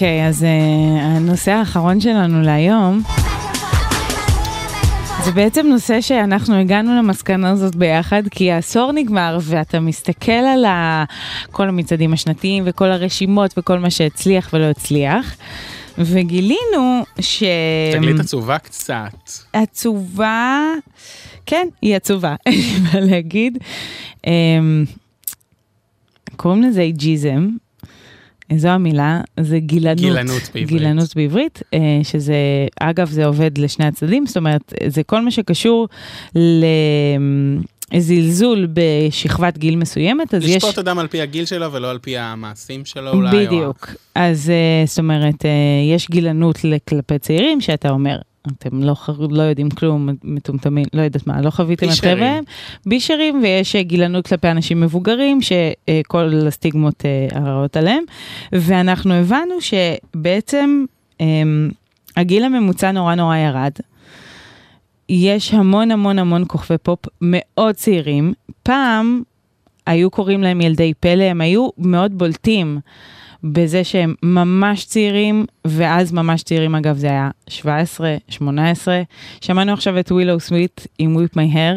אוקיי, 0.00 0.28
אז 0.28 0.42
uh, 0.42 0.46
הנושא 1.00 1.50
האחרון 1.50 2.00
שלנו 2.00 2.42
להיום, 2.42 3.02
זה 5.24 5.32
בעצם 5.32 5.66
נושא 5.66 6.00
שאנחנו 6.00 6.54
הגענו 6.54 6.98
למסקנה 6.98 7.50
הזאת 7.50 7.76
ביחד, 7.76 8.22
כי 8.30 8.52
העשור 8.52 8.92
נגמר 8.92 9.38
ואתה 9.42 9.80
מסתכל 9.80 10.32
על 10.32 10.64
ה... 10.64 11.04
כל 11.50 11.68
המצעדים 11.68 12.12
השנתיים 12.12 12.62
וכל 12.66 12.90
הרשימות 12.90 13.54
וכל 13.58 13.78
מה 13.78 13.90
שהצליח 13.90 14.50
ולא 14.52 14.64
הצליח, 14.64 15.36
וגילינו 15.98 17.04
ש... 17.20 17.42
תגלית 17.92 18.20
עצובה 18.20 18.58
קצת. 18.58 19.30
עצובה, 19.52 20.64
כן, 21.46 21.68
היא 21.82 21.96
עצובה, 21.96 22.34
אין 22.46 22.54
לי 22.54 22.80
מה 22.92 23.00
להגיד. 23.00 23.58
אמ, 24.26 24.84
קוראים 26.36 26.62
לזה 26.62 26.80
אייג'יזם. 26.80 27.48
זו 28.56 28.68
המילה, 28.68 29.20
זה 29.40 29.58
גילנות. 29.58 30.00
גילנות 30.00 30.42
בעברית. 30.54 30.68
גילנות 30.68 31.16
בעברית, 31.16 31.62
אה, 31.74 31.78
שזה, 32.02 32.34
אגב, 32.80 33.10
זה 33.10 33.26
עובד 33.26 33.58
לשני 33.58 33.86
הצדדים, 33.86 34.26
זאת 34.26 34.36
אומרת, 34.36 34.74
זה 34.88 35.02
כל 35.02 35.20
מה 35.20 35.30
שקשור 35.30 35.88
לזלזול 37.92 38.68
בשכבת 38.72 39.58
גיל 39.58 39.76
מסוימת, 39.76 40.34
אז 40.34 40.44
יש... 40.44 40.56
לשפוט 40.56 40.78
אדם 40.78 40.98
על 40.98 41.06
פי 41.06 41.20
הגיל 41.20 41.44
שלו 41.44 41.72
ולא 41.72 41.90
על 41.90 41.98
פי 41.98 42.18
המעשים 42.18 42.84
שלו 42.84 43.10
אולי. 43.10 43.46
או 43.46 43.46
בדיוק. 43.46 43.90
אז 44.14 44.50
אה, 44.50 44.86
זאת 44.86 44.98
אומרת, 44.98 45.44
אה, 45.44 45.50
יש 45.94 46.08
גילנות 46.10 46.58
כלפי 46.88 47.18
צעירים, 47.18 47.60
שאתה 47.60 47.90
אומר, 47.90 48.18
אתם 48.46 48.82
לא, 48.82 48.94
ח- 48.94 49.10
לא 49.30 49.42
יודעים 49.42 49.70
כלום, 49.70 50.08
מטומטמים, 50.24 50.84
לא 50.92 51.02
יודעת 51.02 51.26
מה, 51.26 51.40
לא 51.40 51.50
חוויתם 51.50 51.86
את. 51.86 51.92
חייהם. 52.20 52.44
בישרים, 52.86 53.40
ויש 53.42 53.76
אה, 53.76 53.82
גילנות 53.82 54.26
כלפי 54.26 54.48
אנשים 54.48 54.80
מבוגרים, 54.80 55.38
שכל 55.42 56.32
הסטיגמות 56.46 57.04
אה, 57.04 57.40
הרעות 57.40 57.76
עליהם. 57.76 58.02
ואנחנו 58.52 59.14
הבנו 59.14 59.54
שבעצם 59.60 60.84
אמ, 61.20 61.70
הגיל 62.16 62.44
הממוצע 62.44 62.92
נורא 62.92 63.14
נורא 63.14 63.36
ירד. 63.36 63.72
יש 65.08 65.54
המון 65.54 65.90
המון 65.90 66.18
המון 66.18 66.44
כוכבי 66.48 66.78
פופ 66.78 66.98
מאוד 67.20 67.74
צעירים. 67.74 68.32
פעם 68.62 69.22
היו 69.86 70.10
קוראים 70.10 70.42
להם 70.42 70.60
ילדי 70.60 70.92
פלא, 71.00 71.24
הם 71.24 71.40
היו 71.40 71.68
מאוד 71.78 72.18
בולטים 72.18 72.78
בזה 73.44 73.84
שהם 73.84 74.14
ממש 74.22 74.84
צעירים, 74.84 75.46
ואז 75.64 76.12
ממש 76.12 76.42
צעירים, 76.42 76.74
אגב, 76.74 76.96
זה 76.96 77.06
היה 77.06 77.30
17, 77.48 78.16
18. 78.28 79.02
שמענו 79.40 79.72
עכשיו 79.72 79.98
את 79.98 80.12
ווילו 80.12 80.40
סוויט 80.40 80.80
עם 80.98 81.16
My 81.16 81.54
Hair. 81.54 81.76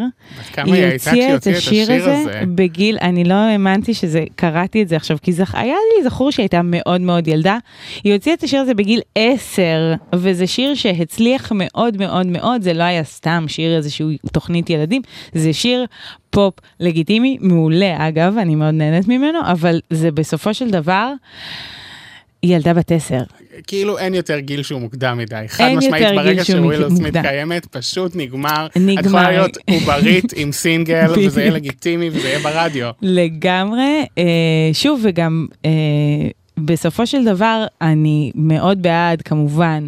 כמה 0.54 0.76
היא 0.76 0.94
הוציאה 0.94 1.36
את 1.36 1.48
השיר 1.48 1.94
הזה? 1.94 2.42
בגיל, 2.56 2.98
אני 3.02 3.24
לא 3.24 3.34
האמנתי 3.34 3.94
שזה, 3.94 4.24
קראתי 4.36 4.84
את 4.84 4.88
זה 4.88 4.96
עכשיו, 4.96 5.18
כי 5.22 5.32
זכ... 5.32 5.56
היה 5.56 5.76
לי 5.76 6.04
זכור 6.04 6.32
שהייתה 6.32 6.62
מאוד 6.64 7.02
מאוד 7.02 7.28
ילדה. 7.28 7.58
היא 8.04 8.14
הוציאה 8.14 8.36
את 8.36 8.44
השיר 8.44 8.62
הזה 8.62 8.74
בגיל 8.74 9.02
10, 9.16 9.62
וזה 10.16 10.48
שיר 10.48 10.76
שהצליח 10.76 11.52
מאוד 11.56 11.98
מאוד 11.98 12.28
מאוד, 12.28 12.62
זה 12.62 12.74
לא 12.74 12.84
היה 12.84 13.04
סתם 13.04 13.46
שיר 13.48 13.76
איזושהי 13.76 14.18
תוכנית 14.32 14.70
ילדים, 14.70 15.02
זה 15.34 15.54
שיר 15.54 15.86
פופ 16.30 16.54
לגיטימי, 16.80 17.38
מעולה 17.42 18.08
אגב, 18.08 18.38
אני 18.38 18.56
מאוד 18.56 18.74
נהנית 18.74 19.08
ממנו, 19.08 19.40
אבל 19.46 19.80
זה 19.90 20.12
בסופו 20.12 20.54
של 20.54 20.70
דבר, 20.70 21.14
היא 22.44 22.56
ילדה 22.56 22.74
בת 22.74 22.92
10. 22.92 23.18
כאילו 23.68 23.98
אין 23.98 24.14
יותר 24.14 24.40
גיל 24.40 24.64
שהוא 24.64 24.82
מוקדם 24.82 25.18
מדי. 25.18 25.44
חד 25.48 25.70
משמעית, 25.76 26.08
ברגע 26.16 26.46
שהוא 26.46 26.60
שווילו 26.62 26.96
סמית. 26.96 27.18
קיימת, 27.18 27.66
פשוט 27.66 28.16
נגמר. 28.16 28.68
נגמר. 28.76 29.00
את 29.02 29.06
יכולה 29.06 29.32
להיות 29.32 29.58
עוברית 29.70 30.34
עם 30.36 30.52
סינגל. 30.62 31.12
וזה 31.18 31.42
יהיה 31.42 31.52
לגיטימי 31.52 32.10
וזה 32.10 32.28
יהיה 32.28 32.40
ברדיו. 32.40 32.90
לגמרי, 33.02 34.06
אה, 34.18 34.24
שוב, 34.74 35.00
וגם 35.04 35.48
אה, 35.66 35.72
בסופו 36.58 37.08
של 37.08 37.26
דבר, 37.26 37.66
אני 37.82 38.32
מאוד 38.36 38.82
בעד, 38.82 39.22
כמובן, 39.22 39.88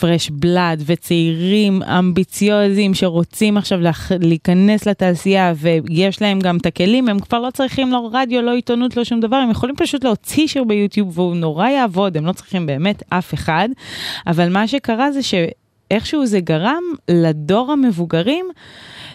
פרש 0.00 0.30
בלאד 0.30 0.82
וצעירים 0.86 1.82
אמביציוזים 1.82 2.94
שרוצים 2.94 3.56
עכשיו 3.56 3.78
להיכנס 4.20 4.86
לתעשייה 4.88 5.52
ויש 5.56 6.22
להם 6.22 6.40
גם 6.40 6.56
את 6.56 6.66
הכלים, 6.66 7.08
הם 7.08 7.18
כבר 7.18 7.40
לא 7.40 7.50
צריכים 7.50 7.92
לא 7.92 8.10
רדיו, 8.12 8.42
לא 8.42 8.50
עיתונות, 8.50 8.96
לא 8.96 9.04
שום 9.04 9.20
דבר, 9.20 9.36
הם 9.36 9.50
יכולים 9.50 9.76
פשוט 9.76 10.04
להוציא 10.04 10.46
שיר 10.46 10.64
ביוטיוב 10.64 11.18
והוא 11.18 11.36
נורא 11.36 11.68
יעבוד, 11.68 12.16
הם 12.16 12.26
לא 12.26 12.32
צריכים 12.32 12.66
באמת 12.66 13.02
אף 13.08 13.34
אחד, 13.34 13.68
אבל 14.26 14.48
מה 14.48 14.68
שקרה 14.68 15.12
זה 15.12 15.20
שאיכשהו 15.22 16.26
זה 16.26 16.40
גרם 16.40 16.82
לדור 17.10 17.72
המבוגרים 17.72 18.46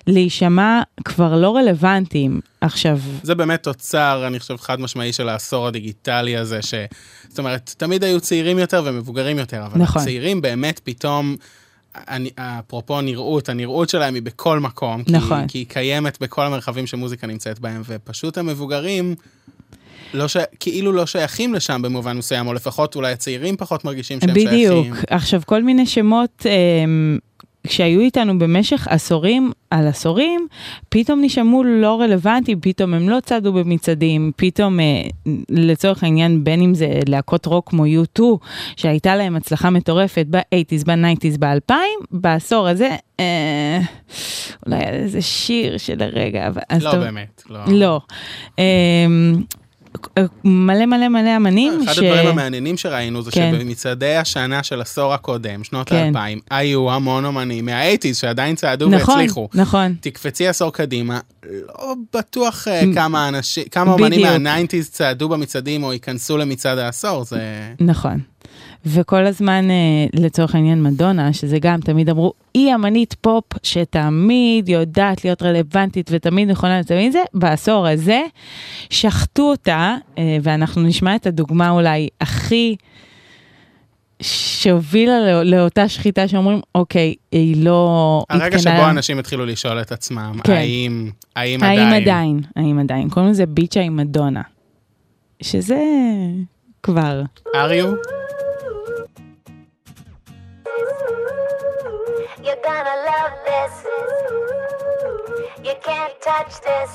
להישמע 0.07 0.81
כבר 1.05 1.35
לא 1.35 1.55
רלוונטיים. 1.55 2.39
עכשיו, 2.61 2.99
זה 3.23 3.35
באמת 3.35 3.63
תוצר, 3.63 4.23
אני 4.27 4.39
חושב, 4.39 4.57
חד 4.57 4.80
משמעי 4.80 5.13
של 5.13 5.30
העשור 5.30 5.67
הדיגיטלי 5.67 6.38
הזה, 6.38 6.61
ש... 6.61 6.73
זאת 7.30 7.39
אומרת, 7.39 7.75
תמיד 7.77 8.03
היו 8.03 8.21
צעירים 8.21 8.59
יותר 8.59 8.81
ומבוגרים 8.85 9.39
יותר, 9.39 9.65
אבל 9.65 9.81
נכון. 9.81 10.01
הצעירים 10.01 10.41
באמת 10.41 10.80
פתאום, 10.84 11.35
אני, 11.95 12.30
אפרופו 12.35 13.01
נראות, 13.01 13.49
הנראות 13.49 13.89
שלהם 13.89 14.13
היא 14.15 14.23
בכל 14.23 14.59
מקום, 14.59 15.03
כי, 15.03 15.11
נכון. 15.11 15.47
כי 15.47 15.57
היא 15.57 15.65
קיימת 15.69 16.21
בכל 16.21 16.45
המרחבים 16.45 16.88
שמוזיקה 16.88 17.27
נמצאת 17.27 17.59
בהם, 17.59 17.81
ופשוט 17.85 18.38
המבוגרים... 18.38 19.15
לא 20.13 20.27
ש... 20.27 20.38
כאילו 20.59 20.91
לא 20.91 21.05
שייכים 21.05 21.53
לשם 21.53 21.81
במובן 21.81 22.17
מסוים, 22.17 22.47
או 22.47 22.53
לפחות 22.53 22.95
אולי 22.95 23.11
הצעירים 23.11 23.57
פחות 23.57 23.85
מרגישים 23.85 24.19
שהם 24.21 24.34
בדיוק. 24.34 24.84
שייכים. 24.84 24.93
עכשיו, 25.09 25.41
כל 25.45 25.63
מיני 25.63 25.85
שמות 25.85 26.45
אמ, 26.45 27.17
שהיו 27.68 27.99
איתנו 28.02 28.40
במשך 28.40 28.88
עשורים 28.88 29.52
על 29.72 29.88
עשורים, 29.88 30.48
פתאום 30.90 31.22
נשמעו 31.22 31.64
לא 31.64 32.02
רלוונטיים, 32.02 32.60
פתאום 32.61 32.94
הם 32.94 33.10
לא 33.10 33.18
צעדו 33.19 33.53
במצעדים, 33.53 34.31
פתאום 34.35 34.80
אה, 34.80 34.85
לצורך 35.49 36.03
העניין, 36.03 36.44
בין 36.44 36.61
אם 36.61 36.76
זה 36.76 36.88
להקות 37.07 37.45
רוק 37.45 37.69
כמו 37.69 37.85
U2, 37.85 38.22
שהייתה 38.76 39.15
להם 39.15 39.35
הצלחה 39.35 39.69
מטורפת 39.69 40.26
ב-80's, 40.30 40.85
ב-90's, 40.85 41.38
ב-2000, 41.40 41.73
בעשור 42.11 42.68
הזה, 42.68 42.90
אה, 43.19 43.80
אולי 44.65 44.80
איזה 44.84 45.22
שיר 45.22 45.77
של 45.77 46.02
הרגע, 46.03 46.48
אבל... 46.48 46.61
לא 46.81 46.91
טוב- 46.91 46.99
באמת, 46.99 47.44
לא. 47.49 47.60
לא. 47.68 48.02
אמ, 48.60 48.64
מלא 50.44 50.86
מלא 50.86 51.07
מלא 51.07 51.36
אמנים 51.38 51.82
אחד 51.84 52.03
הדברים 52.03 52.28
המעניינים 52.28 52.78
שראינו 52.78 53.22
זה 53.22 53.32
כן. 53.32 53.52
שבמצעדי 53.56 54.15
השנה 54.15 54.64
של 54.64 54.82
עשור 54.82 55.14
הקודם, 55.14 55.64
שנות 55.64 55.90
כן. 55.90 55.95
האלפיים, 55.95 56.40
היו 56.52 56.91
המון 56.91 57.26
אומנים 57.26 57.65
מהאייטיז 57.65 58.18
שעדיין 58.18 58.56
צעדו 58.56 58.90
נכון, 58.90 59.15
והצליחו. 59.15 59.49
נכון. 59.53 59.95
תקפצי 60.02 60.48
עשור 60.48 60.74
קדימה, 60.74 61.20
לא 61.45 61.95
בטוח 62.14 62.68
אה, 62.68 62.86
מ- 62.86 62.94
כמה 62.94 63.28
אנשים, 63.30 63.64
כמה 63.72 63.98
בדיוק. 63.98 64.22
מהניינטיז 64.22 64.90
צעדו 64.90 65.30
במצעדים 65.30 65.84
או 65.84 65.94
ייכנסו 65.94 66.38
למצעד 66.38 66.78
העשור, 66.78 67.24
זה... 67.24 67.40
נכון. 67.80 68.20
וכל 68.85 69.26
הזמן, 69.26 69.72
אה, 69.72 69.76
לצורך 70.14 70.55
העניין, 70.55 70.84
מדונה, 70.84 71.34
שזה 71.34 71.60
גם 71.60 71.80
תמיד 71.81 72.10
אמרו, 72.10 72.34
היא 72.53 72.76
אמנית 72.76 73.15
פופ 73.22 73.43
שתמיד 73.64 74.69
יודעת 74.69 75.26
להיות 75.26 75.43
רלוונטית 75.43 76.10
ותמיד 76.14 76.49
נכונה 76.49 76.80
לתמיד 76.80 77.11
זה, 77.11 77.19
בעשור 77.34 77.88
הזה 77.88 78.22
שחטו 78.89 79.43
אותה, 79.43 79.95
אה, 80.18 80.38
ואנחנו 80.43 80.81
נשמע 80.81 81.15
את 81.15 81.27
הדוגמה 81.27 81.69
אולי 81.69 82.07
הכי 82.22 82.76
שהובילה 84.22 85.19
לא, 85.19 85.43
לאותה 85.43 85.89
שחיטה 85.89 86.27
שאומרים, 86.27 86.61
אוקיי, 86.76 87.14
היא 87.31 87.65
לא... 87.65 88.23
הרגע 88.30 88.45
התקנה- 88.45 88.60
שבו 88.77 88.89
אנשים 88.89 89.19
התחילו 89.19 89.45
לשאול 89.45 89.81
את 89.81 89.91
עצמם, 89.91 90.34
כן. 90.43 90.53
האם, 90.53 91.10
האם 91.35 91.64
האם 91.64 91.80
עדיין, 91.80 92.01
עדיין, 92.03 92.39
האם 92.55 92.80
עדיין, 92.80 93.10
קוראים 93.10 93.31
לזה 93.31 93.45
ביצ'ה 93.45 93.81
עם 93.81 93.97
מדונה. 93.97 94.41
שזה 95.41 95.80
כבר. 96.84 97.22
אריו? 97.55 97.93
You're 102.44 102.57
gonna 102.61 102.95
love 103.06 103.32
this. 103.45 103.86
You 105.64 105.74
can't 105.82 106.14
touch 106.20 106.60
this. 106.60 106.91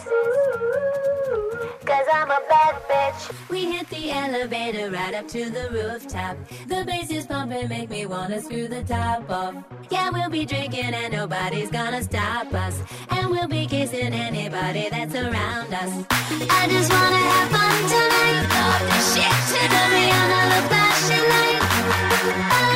Cause 1.87 2.07
I'm 2.13 2.31
a 2.31 2.41
bad 2.51 2.75
bitch. 2.87 3.49
We 3.49 3.73
hit 3.73 3.89
the 3.89 4.11
elevator 4.11 4.91
right 4.91 5.15
up 5.15 5.27
to 5.29 5.49
the 5.49 5.71
rooftop. 5.71 6.37
The 6.67 6.85
bass 6.85 7.11
is 7.11 7.25
pumping, 7.25 7.67
make 7.69 7.89
me 7.89 8.05
wanna 8.05 8.43
screw 8.43 8.69
the 8.69 8.83
top 8.83 9.31
off. 9.31 9.55
Yeah, 9.89 10.11
we'll 10.11 10.29
be 10.29 10.45
drinking 10.45 10.93
and 10.93 11.15
nobody's 11.15 11.71
gonna 11.71 12.03
stop 12.03 12.53
us. 12.53 12.83
And 13.09 13.31
we'll 13.31 13.49
be 13.49 13.67
kissing 13.67 14.13
anybody 14.13 14.91
that's 14.91 15.15
around 15.15 15.73
us. 15.73 16.05
I 16.51 16.69
just 16.69 16.93
wanna 16.93 17.23
have 17.33 17.49
fun 17.57 17.77
tonight. 17.95 18.45
Off 18.61 18.83
the 18.91 19.01
shit 19.11 19.37
to 19.51 19.61
the 19.73 19.83
Rihanna, 19.95 20.41
the 20.53 20.61
flashing 20.69 21.29
light. 21.31 22.68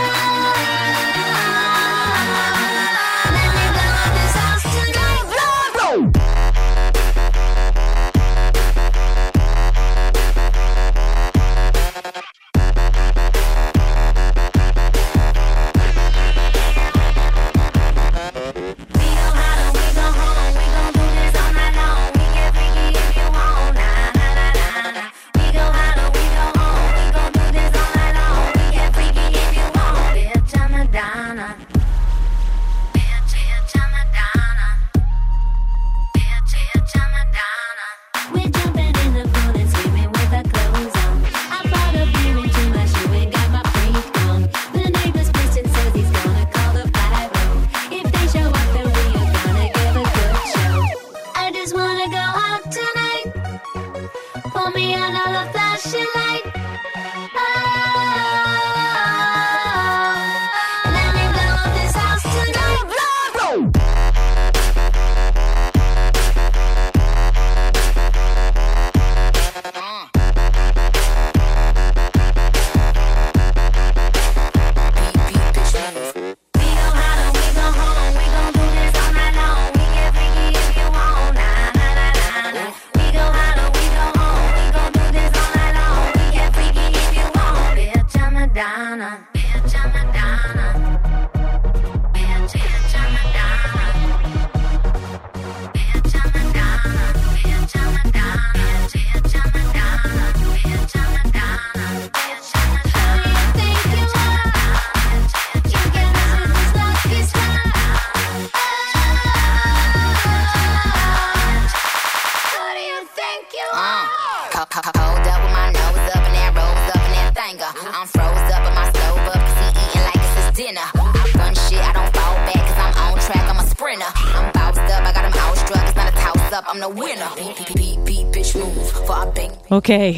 אוקיי, 129.83 130.15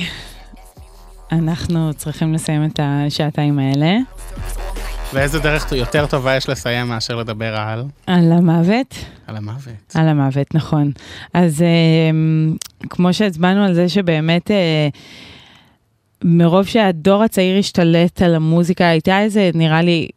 אנחנו 1.33 1.95
צריכים 1.95 2.35
לסיים 2.35 2.65
את 2.65 2.81
השעתיים 2.83 3.59
האלה. 3.59 3.97
ואיזה 5.15 5.39
דרך 5.39 5.73
יותר 5.73 6.07
טובה 6.07 6.37
יש 6.37 6.49
לסיים 6.49 6.87
מאשר 6.87 7.17
לדבר 7.17 7.57
על? 7.57 7.85
על 8.07 8.33
המוות. 8.33 8.95
על 9.27 9.37
המוות. 9.37 9.95
על 9.95 10.09
המוות, 10.09 10.55
נכון. 10.55 10.93
אז 11.35 11.63
אה, 11.63 12.11
כמו 12.91 13.15
שהצבענו 13.15 13.65
על 13.65 13.75
זה 13.75 13.89
שבאמת, 13.89 14.51
אה, 14.51 14.89
מרוב 16.25 16.67
שהדור 16.67 17.23
הצעיר 17.23 17.59
השתלט 17.59 18.23
על 18.23 18.35
המוזיקה, 18.35 18.89
הייתה 18.89 19.21
איזה, 19.21 19.51
נראה 19.55 19.83
לי, 19.83 20.09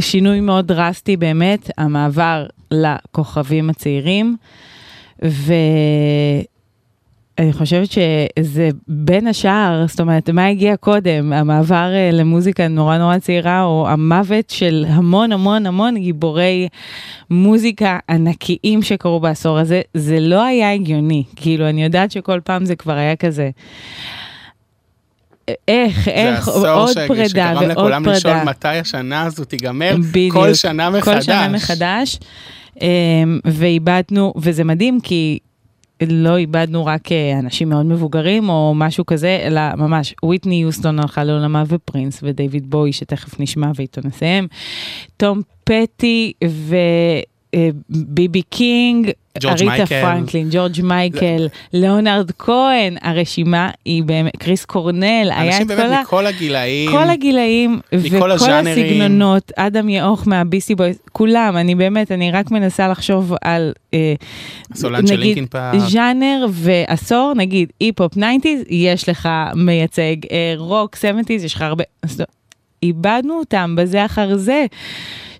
שינוי 0.00 0.40
מאוד 0.40 0.66
דרסטי 0.66 1.16
באמת, 1.16 1.70
המעבר 1.78 2.46
לכוכבים 2.70 3.70
הצעירים. 3.70 4.36
ואני 7.38 7.52
חושבת 7.52 7.88
שזה 7.92 8.68
בין 8.88 9.26
השאר, 9.26 9.84
זאת 9.88 10.00
אומרת, 10.00 10.30
מה 10.30 10.46
הגיע 10.46 10.76
קודם, 10.76 11.32
המעבר 11.32 11.90
אה, 11.94 12.10
למוזיקה 12.12 12.68
נורא 12.68 12.98
נורא 12.98 13.18
צעירה, 13.18 13.62
או 13.62 13.88
המוות 13.88 14.50
של 14.50 14.84
המון 14.88 15.32
המון 15.32 15.66
המון 15.66 15.98
גיבורי 15.98 16.68
מוזיקה 17.30 17.98
ענקיים 18.10 18.82
שקרו 18.82 19.20
בעשור 19.20 19.58
הזה, 19.58 19.80
זה 19.94 20.20
לא 20.20 20.44
היה 20.44 20.72
הגיוני. 20.72 21.24
כאילו, 21.36 21.68
אני 21.68 21.84
יודעת 21.84 22.10
שכל 22.10 22.40
פעם 22.44 22.64
זה 22.64 22.76
כבר 22.76 22.92
היה 22.92 23.16
כזה. 23.16 23.50
איך, 25.68 26.08
איך, 26.08 26.50
זה 26.50 26.70
עוד 26.70 26.90
עשור 26.90 27.06
פרידה 27.06 27.28
שגרם 27.28 27.56
ועוד 27.56 27.70
לכולם 27.70 28.04
פרידה. 28.04 28.18
לשאול 28.18 28.42
מתי 28.44 28.68
השנה 28.68 29.22
הזו 29.22 29.44
תיגמר, 29.44 29.96
בדיוק. 30.10 30.34
כל 30.34 30.54
שנה 30.54 30.90
מחדש. 30.90 31.14
כל 31.14 31.20
שנה 31.20 31.48
מחדש. 31.48 32.18
אמ, 32.80 33.40
ואיבדנו, 33.44 34.32
וזה 34.36 34.64
מדהים 34.64 35.00
כי 35.00 35.38
לא 36.10 36.36
איבדנו 36.36 36.86
רק 36.86 37.12
אה, 37.12 37.38
אנשים 37.38 37.68
מאוד 37.68 37.86
מבוגרים 37.86 38.48
או 38.48 38.72
משהו 38.76 39.06
כזה, 39.06 39.38
אלא 39.42 39.60
ממש, 39.76 40.14
וויטני 40.22 40.54
יוסטון 40.54 40.98
הלכה 40.98 41.24
לעולמה 41.24 41.64
ופרינס 41.66 42.20
ודייוויד 42.22 42.70
בואי, 42.70 42.92
שתכף 42.92 43.40
נשמע 43.40 43.70
ואיתו 43.74 44.00
נסיים, 44.04 44.48
תום 45.16 45.40
פטי 45.64 46.32
ו... 46.48 46.76
אה, 47.54 47.68
ביבי 47.88 48.42
קינג, 48.42 49.10
אריתה. 49.44 49.86
פרנקלין, 49.86 50.48
ג'ורג' 50.50 50.82
מייקל, 50.82 51.48
ליאונרד 51.72 52.30
כהן, 52.38 52.96
הרשימה 53.02 53.70
היא 53.84 54.02
באמת, 54.02 54.36
קריס 54.36 54.64
קורנל, 54.64 55.30
היה 55.30 55.46
אנשים 55.46 55.62
את 55.62 55.76
באמת 55.76 55.80
כל 55.80 55.94
ה... 55.94 56.02
מכל 56.02 56.26
הגילאים. 56.26 56.90
כל 56.90 57.10
הגילאים 57.10 57.80
וכל 57.92 58.30
הז'אנרים. 58.30 58.86
הסגנונות, 58.86 59.52
אדם 59.56 59.88
יאוך 59.88 60.28
מהביסטי 60.28 60.74
בויז, 60.74 60.98
כולם, 61.12 61.56
אני 61.56 61.74
באמת, 61.74 62.12
אני 62.12 62.30
רק 62.30 62.50
מנסה 62.50 62.88
לחשוב 62.88 63.34
על, 63.42 63.72
אה, 63.94 64.14
הסולן 64.70 65.06
של 65.06 65.16
לינקין 65.16 65.46
פארק. 65.46 65.78
ז'אנר 65.78 66.46
ועשור, 66.50 67.32
נגיד 67.36 67.72
היפ-הופ 67.80 68.14
90's, 68.16 68.48
יש 68.68 69.08
לך 69.08 69.28
מייצג, 69.54 70.16
אה, 70.30 70.54
רוק 70.56 70.96
70's, 70.96 71.32
יש 71.32 71.54
לך 71.54 71.62
הרבה, 71.62 71.84
לא, 72.18 72.24
איבדנו 72.82 73.38
אותם 73.38 73.74
בזה 73.78 74.04
אחר 74.04 74.36
זה, 74.36 74.66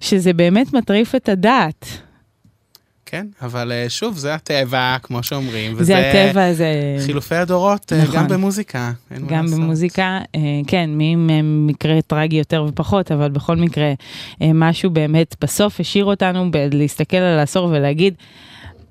שזה 0.02 0.32
באמת 0.32 0.72
מטריף 0.72 1.14
את 1.14 1.28
הדעת. 1.28 1.86
כן, 3.06 3.26
אבל 3.42 3.72
אה, 3.72 3.86
שוב, 3.88 4.16
זה 4.16 4.34
הטבע, 4.34 4.96
כמו 5.02 5.22
שאומרים. 5.22 5.84
זה 5.84 5.98
הטבע, 5.98 6.52
זה... 6.52 6.96
חילופי 7.06 7.34
הדורות, 7.34 7.92
אה, 7.92 8.02
נכון. 8.02 8.16
גם 8.16 8.28
במוזיקה. 8.28 8.92
גם. 9.26 9.46
במוזיקה, 9.46 10.18
אה, 10.34 10.40
כן, 10.66 10.90
מי 10.90 11.14
מקרה 11.42 12.02
טרגי 12.02 12.36
יותר 12.36 12.64
ופחות, 12.68 13.12
אבל 13.12 13.30
בכל 13.30 13.56
מקרה, 13.56 13.92
משהו 14.40 14.90
באמת 14.90 15.36
בסוף 15.40 15.80
השאיר 15.80 16.04
אותנו 16.04 16.50
להסתכל 16.72 17.16
על 17.16 17.38
העשור 17.38 17.64
ולהגיד, 17.64 18.14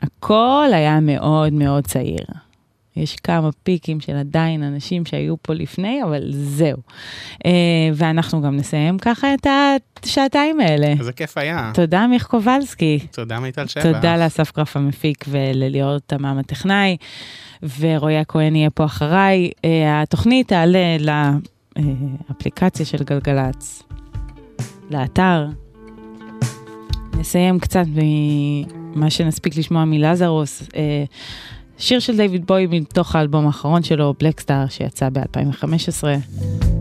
הכל 0.02 0.70
היה 0.74 1.00
מאוד 1.00 1.54
מאוד 1.54 1.88
צעיר. 1.88 2.26
יש 3.02 3.16
כמה 3.16 3.50
פיקים 3.64 4.00
של 4.00 4.16
עדיין 4.16 4.64
אנשים 4.64 5.06
שהיו 5.06 5.36
פה 5.42 5.54
לפני, 5.54 6.04
אבל 6.04 6.32
זהו. 6.32 6.78
אה, 7.46 7.52
ואנחנו 7.94 8.42
גם 8.42 8.56
נסיים 8.56 8.98
ככה 8.98 9.34
את 9.34 9.48
השעתיים 10.04 10.60
האלה. 10.60 10.88
איזה 10.88 11.14
כיף 11.14 11.38
היה. 11.38 11.72
תודה 11.74 12.08
מיך 12.08 12.26
קובלסקי. 12.26 13.00
תודה 13.12 13.40
מיטל 13.40 13.68
שבח. 13.68 13.84
תודה 13.84 14.18
לאסף 14.18 14.56
גרף 14.56 14.78
המפיק 14.78 15.26
ולליאור 15.28 16.00
תמם 16.00 16.38
הטכנאי, 16.40 16.98
ורועי 17.80 18.18
הכהן 18.18 18.56
יהיה 18.56 18.70
פה 18.70 18.86
אחריי. 18.86 19.52
אה, 19.66 20.02
התוכנית 20.02 20.48
תעלה 20.48 20.98
לאפליקציה 22.30 22.86
של 22.86 23.04
גלגלצ, 23.04 23.84
לאתר. 24.90 25.48
נסיים 27.18 27.60
קצת 27.60 27.86
ממה 27.88 29.10
שנספיק 29.10 29.58
לשמוע 29.58 29.86
מלזרוס. 29.86 30.64
שיר 31.82 32.00
של 32.00 32.18
דיוויד 32.18 32.46
בוי 32.46 32.68
מתוך 32.68 33.16
האלבום 33.16 33.46
האחרון 33.48 33.84
שלו, 33.84 34.14
בלקסטאר, 34.20 34.66
שיצא 34.70 35.10
ב-2015. 35.10 36.04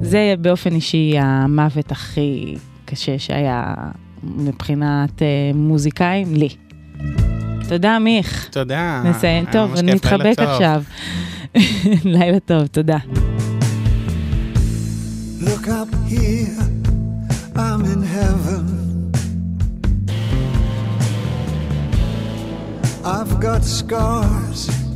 זה 0.02 0.34
באופן 0.40 0.74
אישי 0.74 1.14
המוות 1.18 1.92
הכי 1.92 2.56
קשה 2.84 3.18
שהיה 3.18 3.74
מבחינת 4.22 5.22
אה, 5.22 5.26
מוזיקאים, 5.54 6.34
לי. 6.34 6.48
תודה, 7.68 7.98
מיך. 7.98 8.48
תודה. 8.52 9.02
נסיים. 9.04 9.44
טוב, 9.52 9.74
נתחבק. 9.82 10.38
עכשיו. 10.38 10.82
לילה 12.04 12.40
טוב, 12.40 12.66
תודה. 12.66 12.98
Look 15.40 15.68
up 15.68 15.94
here, 16.08 16.60
I'm 17.56 17.82
in 17.92 18.02
heaven. 18.16 18.66
I've 23.04 23.40
got 23.40 23.64
scars 23.64 24.89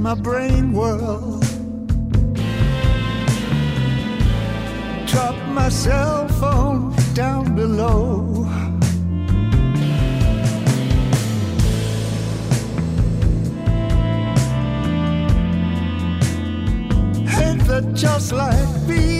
My 0.00 0.14
brain 0.14 0.72
whirl. 0.72 1.38
Drop 5.06 5.36
my 5.48 5.68
cell 5.68 6.26
phone 6.40 6.94
down 7.12 7.54
below. 7.54 8.46
Ain't 17.42 17.66
that 17.66 17.92
just 17.94 18.32
like 18.32 18.88
being 18.88 19.19